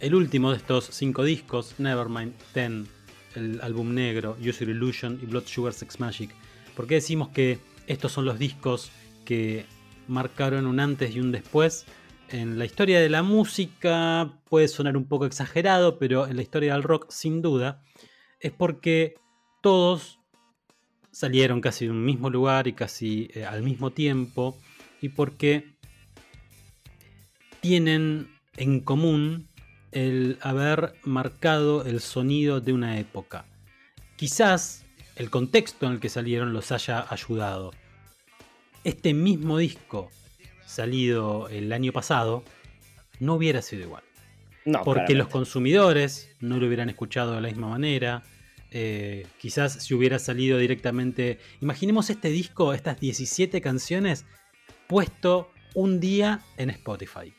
el 0.00 0.14
último 0.14 0.50
de 0.50 0.56
estos 0.56 0.86
cinco 0.86 1.22
discos, 1.22 1.74
Nevermind, 1.78 2.32
Ten, 2.52 2.88
el 3.34 3.60
álbum 3.60 3.94
negro, 3.94 4.36
User 4.40 4.68
Illusion 4.68 5.18
y 5.22 5.26
Blood 5.26 5.44
Sugar 5.46 5.74
Sex 5.74 6.00
Magic. 6.00 6.30
¿Por 6.74 6.86
qué 6.86 6.94
decimos 6.94 7.28
que 7.28 7.58
estos 7.86 8.10
son 8.12 8.24
los 8.24 8.38
discos 8.38 8.90
que 9.24 9.66
marcaron 10.08 10.66
un 10.66 10.80
antes 10.80 11.14
y 11.14 11.20
un 11.20 11.30
después? 11.30 11.84
En 12.32 12.58
la 12.58 12.64
historia 12.64 12.98
de 12.98 13.10
la 13.10 13.22
música 13.22 14.40
puede 14.48 14.66
sonar 14.66 14.96
un 14.96 15.04
poco 15.04 15.26
exagerado, 15.26 15.98
pero 15.98 16.26
en 16.26 16.36
la 16.36 16.42
historia 16.42 16.72
del 16.72 16.82
rock 16.82 17.10
sin 17.10 17.42
duda 17.42 17.82
es 18.40 18.52
porque 18.52 19.16
todos 19.62 20.18
salieron 21.10 21.60
casi 21.60 21.84
de 21.84 21.90
un 21.90 22.02
mismo 22.02 22.30
lugar 22.30 22.68
y 22.68 22.72
casi 22.72 23.28
eh, 23.34 23.44
al 23.44 23.62
mismo 23.62 23.90
tiempo 23.90 24.58
y 25.02 25.10
porque 25.10 25.76
tienen 27.60 28.30
en 28.56 28.80
común 28.80 29.50
el 29.90 30.38
haber 30.40 30.94
marcado 31.04 31.84
el 31.84 32.00
sonido 32.00 32.62
de 32.62 32.72
una 32.72 32.98
época. 32.98 33.44
Quizás 34.16 34.86
el 35.16 35.28
contexto 35.28 35.84
en 35.84 35.92
el 35.92 36.00
que 36.00 36.08
salieron 36.08 36.54
los 36.54 36.72
haya 36.72 37.04
ayudado. 37.10 37.72
Este 38.84 39.12
mismo 39.12 39.58
disco 39.58 40.10
salido 40.72 41.48
el 41.48 41.72
año 41.72 41.92
pasado 41.92 42.42
no 43.20 43.34
hubiera 43.34 43.62
sido 43.62 43.82
igual. 43.82 44.02
No, 44.64 44.82
Porque 44.84 45.14
los 45.14 45.28
consumidores 45.28 46.30
no 46.40 46.58
lo 46.58 46.66
hubieran 46.66 46.88
escuchado 46.88 47.34
de 47.34 47.40
la 47.40 47.48
misma 47.48 47.68
manera. 47.68 48.22
Eh, 48.70 49.26
quizás 49.38 49.72
si 49.84 49.92
hubiera 49.94 50.18
salido 50.18 50.56
directamente. 50.58 51.38
Imaginemos 51.60 52.10
este 52.10 52.28
disco, 52.30 52.72
estas 52.72 52.98
17 53.00 53.60
canciones, 53.60 54.24
puesto 54.86 55.50
un 55.74 56.00
día 56.00 56.40
en 56.56 56.70
Spotify. 56.70 57.34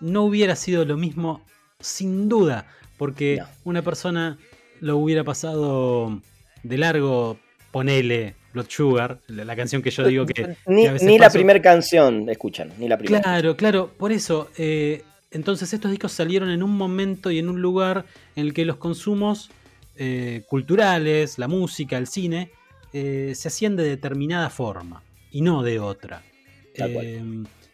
No 0.00 0.24
hubiera 0.24 0.56
sido 0.56 0.84
lo 0.84 0.96
mismo, 0.96 1.42
sin 1.80 2.28
duda, 2.28 2.66
porque 2.98 3.38
No. 3.40 3.46
una 3.64 3.82
persona 3.82 4.36
lo 4.80 4.98
hubiera 4.98 5.24
pasado 5.24 6.20
de 6.62 6.78
largo, 6.78 7.38
ponele 7.70 8.34
Blood 8.56 8.66
Sugar, 8.70 9.20
la 9.28 9.54
canción 9.54 9.82
que 9.82 9.90
yo 9.90 10.04
digo 10.04 10.24
que. 10.24 10.56
Ni, 10.66 10.82
que 10.82 10.88
a 10.88 10.92
veces 10.94 11.06
ni 11.06 11.18
la 11.18 11.28
primera 11.30 11.60
canción 11.60 12.28
escuchan, 12.30 12.72
ni 12.78 12.88
la 12.88 12.96
primera. 12.96 13.22
Claro, 13.22 13.56
claro, 13.56 13.90
por 13.98 14.12
eso. 14.12 14.50
eh, 14.56 15.02
entonces 15.30 15.72
estos 15.74 15.90
discos 15.90 16.12
salieron 16.12 16.50
en 16.50 16.62
un 16.62 16.70
momento 16.70 17.30
y 17.30 17.38
en 17.38 17.50
un 17.50 17.60
lugar 17.60 18.06
en 18.36 18.46
el 18.46 18.54
que 18.54 18.64
los 18.64 18.76
consumos 18.76 19.50
eh, 19.96 20.42
culturales, 20.48 21.38
la 21.38 21.48
música, 21.48 21.98
el 21.98 22.06
cine, 22.06 22.50
eh, 22.94 23.32
se 23.34 23.48
hacían 23.48 23.76
de 23.76 23.84
determinada 23.84 24.48
forma 24.48 25.02
y 25.30 25.42
no 25.42 25.62
de 25.62 25.78
otra. 25.80 26.22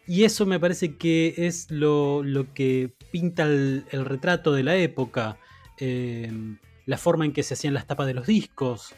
Y 0.09 0.25
eso 0.25 0.47
me 0.47 0.59
parece 0.59 0.97
que 0.97 1.35
es 1.37 1.71
lo, 1.71 2.25
lo 2.25 2.53
que 2.53 2.91
pinta 3.13 3.45
el, 3.45 3.85
el 3.93 4.05
retrato 4.05 4.53
de 4.53 4.65
la 4.65 4.75
época, 4.75 5.39
la 5.79 6.99
forma 6.99 7.25
en 7.27 7.33
que 7.33 7.45
se 7.45 7.55
hacían 7.55 7.75
las 7.75 7.87
tapas 7.87 8.09
de 8.09 8.15
los 8.15 8.27
discos, 8.27 8.95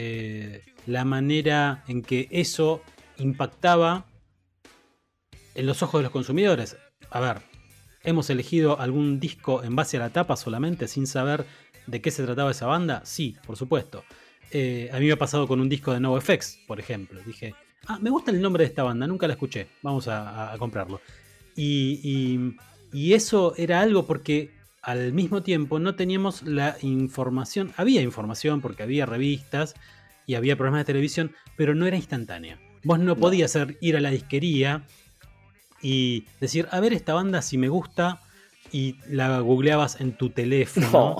eh, 0.00 0.62
la 0.86 1.04
manera 1.04 1.82
en 1.88 2.02
que 2.02 2.28
eso 2.30 2.82
impactaba 3.16 4.06
en 5.56 5.66
los 5.66 5.82
ojos 5.82 5.98
de 5.98 6.04
los 6.04 6.12
consumidores. 6.12 6.76
A 7.10 7.18
ver, 7.18 7.38
¿hemos 8.04 8.30
elegido 8.30 8.78
algún 8.78 9.18
disco 9.18 9.64
en 9.64 9.74
base 9.74 9.96
a 9.96 10.00
la 10.00 10.10
tapa 10.10 10.36
solamente 10.36 10.86
sin 10.86 11.08
saber 11.08 11.46
de 11.88 12.00
qué 12.00 12.12
se 12.12 12.22
trataba 12.22 12.52
esa 12.52 12.66
banda? 12.66 13.02
Sí, 13.04 13.36
por 13.44 13.56
supuesto. 13.56 14.04
Eh, 14.52 14.88
a 14.92 15.00
mí 15.00 15.06
me 15.06 15.12
ha 15.12 15.18
pasado 15.18 15.48
con 15.48 15.60
un 15.60 15.68
disco 15.68 15.92
de 15.92 15.98
NoFX, 15.98 16.60
por 16.68 16.78
ejemplo. 16.78 17.20
Dije, 17.26 17.56
ah, 17.88 17.98
me 18.00 18.10
gusta 18.10 18.30
el 18.30 18.40
nombre 18.40 18.62
de 18.62 18.68
esta 18.68 18.84
banda, 18.84 19.08
nunca 19.08 19.26
la 19.26 19.32
escuché, 19.32 19.66
vamos 19.82 20.06
a, 20.06 20.54
comprarlo. 20.60 21.00
Y 21.56 22.54
eso 22.92 23.52
era 23.56 23.80
algo 23.80 24.06
porque 24.06 24.57
al 24.88 25.12
mismo 25.12 25.42
tiempo 25.42 25.78
no 25.78 25.96
teníamos 25.96 26.42
la 26.44 26.78
información, 26.80 27.74
había 27.76 28.00
información 28.00 28.62
porque 28.62 28.82
había 28.82 29.04
revistas 29.04 29.74
y 30.24 30.34
había 30.34 30.56
programas 30.56 30.80
de 30.80 30.86
televisión, 30.86 31.32
pero 31.58 31.74
no 31.74 31.86
era 31.86 31.98
instantánea. 31.98 32.58
Vos 32.84 32.98
no 32.98 33.14
podías 33.14 33.58
ir 33.82 33.98
a 33.98 34.00
la 34.00 34.08
disquería 34.08 34.86
y 35.82 36.24
decir, 36.40 36.68
a 36.70 36.80
ver 36.80 36.94
esta 36.94 37.12
banda 37.12 37.42
si 37.42 37.58
me 37.58 37.68
gusta, 37.68 38.22
y 38.72 38.96
la 39.06 39.40
googleabas 39.40 40.00
en 40.00 40.12
tu 40.12 40.30
teléfono. 40.30 40.90
No. 40.90 41.16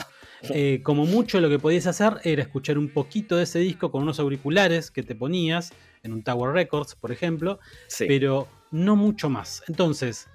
Eh, 0.55 0.81
como 0.85 1.05
mucho 1.05 1.41
lo 1.41 1.49
que 1.51 1.59
podías 1.59 1.89
hacer 1.89 2.21
era 2.23 2.43
escuchar 2.43 2.79
un 2.79 2.89
poquito 2.89 3.37
de 3.37 3.43
ese 3.43 3.59
disco 3.59 3.91
con 3.91 4.05
unos 4.05 4.21
auriculares 4.21 4.91
que 4.91 5.03
te 5.03 5.17
ponías 5.17 5.73
en 6.05 6.13
un 6.13 6.23
Tower 6.23 6.53
Records, 6.55 6.95
por 6.95 7.11
ejemplo, 7.11 7.59
pero 7.99 8.47
no 8.71 8.95
mucho 8.95 9.29
más. 9.29 9.65
Entonces, 9.67 10.29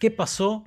¿qué 0.00 0.10
pasó 0.10 0.64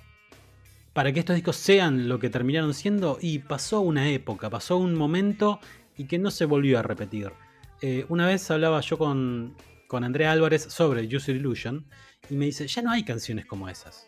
para 0.94 1.14
que 1.14 1.20
estos 1.20 1.36
discos 1.36 1.56
sean 1.56 2.10
lo 2.10 2.20
que 2.20 2.30
terminaron 2.30 2.74
siendo? 2.74 3.18
Y 3.22 3.40
pasó 3.40 3.82
una 3.82 4.10
época, 4.10 4.50
pasó 4.50 4.78
un 4.78 4.96
momento 4.96 5.60
y 5.98 6.06
que 6.06 6.20
no 6.20 6.32
se 6.32 6.46
volvió 6.46 6.80
a 6.80 6.82
repetir. 6.82 7.32
Eh, 7.82 8.06
una 8.10 8.28
vez 8.28 8.50
hablaba 8.52 8.82
yo 8.82 8.98
con, 8.98 9.56
con 9.88 10.04
Andrea 10.04 10.32
Álvarez 10.32 10.64
sobre 10.64 11.04
User 11.16 11.36
Illusion 11.36 11.86
y 12.30 12.36
me 12.36 12.46
dice, 12.46 12.68
ya 12.68 12.82
no 12.82 12.92
hay 12.92 13.04
canciones 13.04 13.46
como 13.46 13.70
esas. 13.70 14.08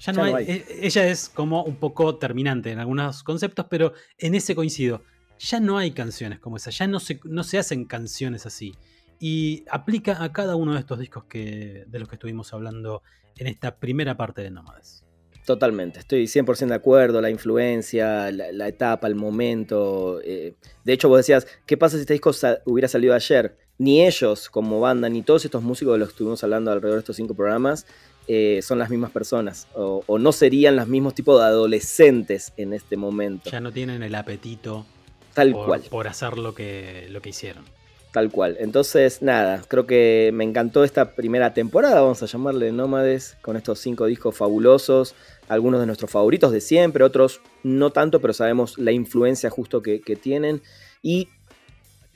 Ya 0.00 0.12
no, 0.12 0.22
hay, 0.22 0.44
e, 0.46 0.64
Ella 0.82 1.08
es 1.08 1.28
como 1.28 1.64
un 1.64 1.76
poco 1.76 2.16
terminante 2.16 2.70
en 2.70 2.78
algunos 2.78 3.22
conceptos, 3.22 3.66
pero 3.68 3.94
en 4.18 4.34
ese 4.34 4.54
coincido. 4.54 5.02
Ya 5.38 5.60
no 5.60 5.78
hay 5.78 5.92
canciones 5.92 6.40
como 6.40 6.56
esas, 6.56 6.76
ya 6.76 6.86
no 6.88 6.98
se, 6.98 7.20
no 7.24 7.44
se 7.44 7.58
hacen 7.58 7.84
canciones 7.84 8.44
así. 8.44 8.74
Y 9.20 9.64
aplica 9.70 10.22
a 10.22 10.32
cada 10.32 10.56
uno 10.56 10.74
de 10.74 10.80
estos 10.80 10.98
discos 10.98 11.24
que, 11.24 11.84
de 11.86 11.98
los 11.98 12.08
que 12.08 12.16
estuvimos 12.16 12.52
hablando 12.52 13.02
en 13.36 13.46
esta 13.46 13.76
primera 13.76 14.16
parte 14.16 14.42
de 14.42 14.50
Nómades. 14.50 15.04
Totalmente, 15.48 16.00
estoy 16.00 16.24
100% 16.24 16.66
de 16.66 16.74
acuerdo, 16.74 17.22
la 17.22 17.30
influencia, 17.30 18.30
la, 18.30 18.68
etapa, 18.68 19.06
el 19.06 19.14
momento. 19.14 20.20
Eh, 20.22 20.56
de 20.84 20.92
hecho, 20.92 21.08
vos 21.08 21.20
decías, 21.20 21.46
¿qué 21.64 21.78
pasa 21.78 21.96
si 21.96 22.02
este 22.02 22.12
disco 22.12 22.32
hubiera 22.66 22.86
salido 22.86 23.14
ayer? 23.14 23.56
Ni 23.78 24.04
ellos 24.04 24.50
como 24.50 24.78
banda, 24.78 25.08
ni 25.08 25.22
todos 25.22 25.46
estos 25.46 25.62
músicos 25.62 25.94
de 25.94 26.00
los 26.00 26.08
que 26.08 26.12
estuvimos 26.12 26.44
hablando 26.44 26.70
alrededor 26.70 26.96
de 26.96 27.00
estos 27.00 27.16
cinco 27.16 27.32
programas, 27.32 27.86
eh, 28.26 28.60
son 28.62 28.78
las 28.78 28.90
mismas 28.90 29.10
personas 29.10 29.68
o, 29.72 30.18
no 30.18 30.32
serían 30.32 30.76
los 30.76 30.86
mismos 30.86 31.14
tipos 31.14 31.40
de 31.40 31.46
adolescentes 31.46 32.52
en 32.58 32.74
este 32.74 32.98
momento. 32.98 33.50
Ya 33.50 33.60
no 33.60 33.72
tienen 33.72 34.02
el 34.02 34.14
apetito 34.16 34.84
Tal 35.32 35.52
por, 35.52 35.64
cual. 35.64 35.82
por 35.88 36.08
hacer 36.08 36.36
lo 36.36 36.54
que, 36.54 37.06
lo 37.08 37.22
que 37.22 37.30
hicieron. 37.30 37.64
Tal 38.12 38.30
cual. 38.30 38.56
Entonces, 38.58 39.20
nada, 39.20 39.62
creo 39.68 39.86
que 39.86 40.30
me 40.32 40.44
encantó 40.44 40.82
esta 40.82 41.14
primera 41.14 41.52
temporada, 41.52 42.00
vamos 42.00 42.22
a 42.22 42.26
llamarle 42.26 42.72
Nómades, 42.72 43.36
con 43.42 43.56
estos 43.56 43.80
cinco 43.80 44.06
discos 44.06 44.34
fabulosos, 44.34 45.14
algunos 45.48 45.80
de 45.80 45.86
nuestros 45.86 46.10
favoritos 46.10 46.52
de 46.52 46.60
siempre, 46.60 47.04
otros 47.04 47.40
no 47.62 47.90
tanto, 47.90 48.20
pero 48.20 48.32
sabemos 48.32 48.78
la 48.78 48.92
influencia 48.92 49.50
justo 49.50 49.82
que, 49.82 50.00
que 50.00 50.16
tienen. 50.16 50.62
Y 51.02 51.28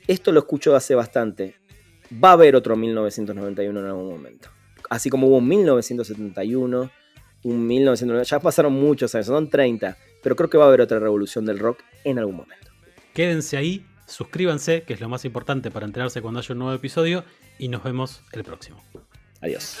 esto 0.07 0.31
lo 0.31 0.39
escucho 0.39 0.75
hace 0.75 0.95
bastante. 0.95 1.55
Va 2.23 2.29
a 2.29 2.33
haber 2.33 2.55
otro 2.55 2.75
1991 2.75 3.79
en 3.79 3.85
algún 3.85 4.09
momento 4.09 4.49
así 4.93 5.09
como 5.09 5.27
hubo 5.27 5.37
un 5.37 5.47
1971, 5.47 6.91
un 7.43 7.67
1990, 7.67 8.29
ya 8.29 8.39
pasaron 8.39 8.73
muchos 8.73 9.13
años, 9.15 9.27
son 9.27 9.49
30, 9.49 9.97
pero 10.21 10.35
creo 10.35 10.49
que 10.49 10.57
va 10.57 10.65
a 10.65 10.67
haber 10.67 10.81
otra 10.81 10.99
revolución 10.99 11.45
del 11.45 11.59
rock 11.59 11.79
en 12.03 12.19
algún 12.19 12.35
momento. 12.35 12.71
Quédense 13.13 13.57
ahí, 13.57 13.85
suscríbanse, 14.05 14.83
que 14.83 14.93
es 14.93 15.01
lo 15.01 15.09
más 15.09 15.25
importante 15.25 15.71
para 15.71 15.85
enterarse 15.85 16.21
cuando 16.21 16.39
haya 16.39 16.53
un 16.53 16.59
nuevo 16.59 16.73
episodio, 16.75 17.23
y 17.57 17.69
nos 17.69 17.83
vemos 17.83 18.21
el 18.31 18.43
próximo. 18.43 18.83
Adiós. 19.41 19.77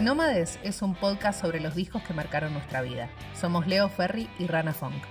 Nómades 0.00 0.58
es 0.62 0.82
un 0.82 0.94
podcast 0.94 1.40
sobre 1.40 1.60
los 1.60 1.74
discos 1.74 2.02
que 2.02 2.12
marcaron 2.12 2.52
nuestra 2.52 2.82
vida. 2.82 3.08
Somos 3.34 3.66
Leo 3.66 3.88
Ferry 3.88 4.28
y 4.38 4.46
Rana 4.46 4.72
Funk. 4.72 5.02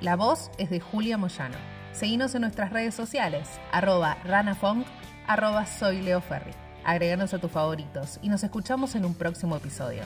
La 0.00 0.16
voz 0.16 0.50
es 0.58 0.70
de 0.70 0.80
Julia 0.80 1.16
Moyano. 1.16 1.56
Seguinos 1.92 2.34
en 2.34 2.42
nuestras 2.42 2.72
redes 2.72 2.94
sociales, 2.94 3.48
arroba 3.72 4.18
ranafong, 4.24 4.84
arroba 5.26 5.66
soy 5.66 6.02
Leo 6.02 6.20
Ferri. 6.20 6.52
Agreganos 6.84 7.32
a 7.32 7.38
tus 7.38 7.50
favoritos 7.50 8.18
y 8.20 8.28
nos 8.28 8.44
escuchamos 8.44 8.94
en 8.96 9.04
un 9.04 9.14
próximo 9.14 9.56
episodio. 9.56 10.02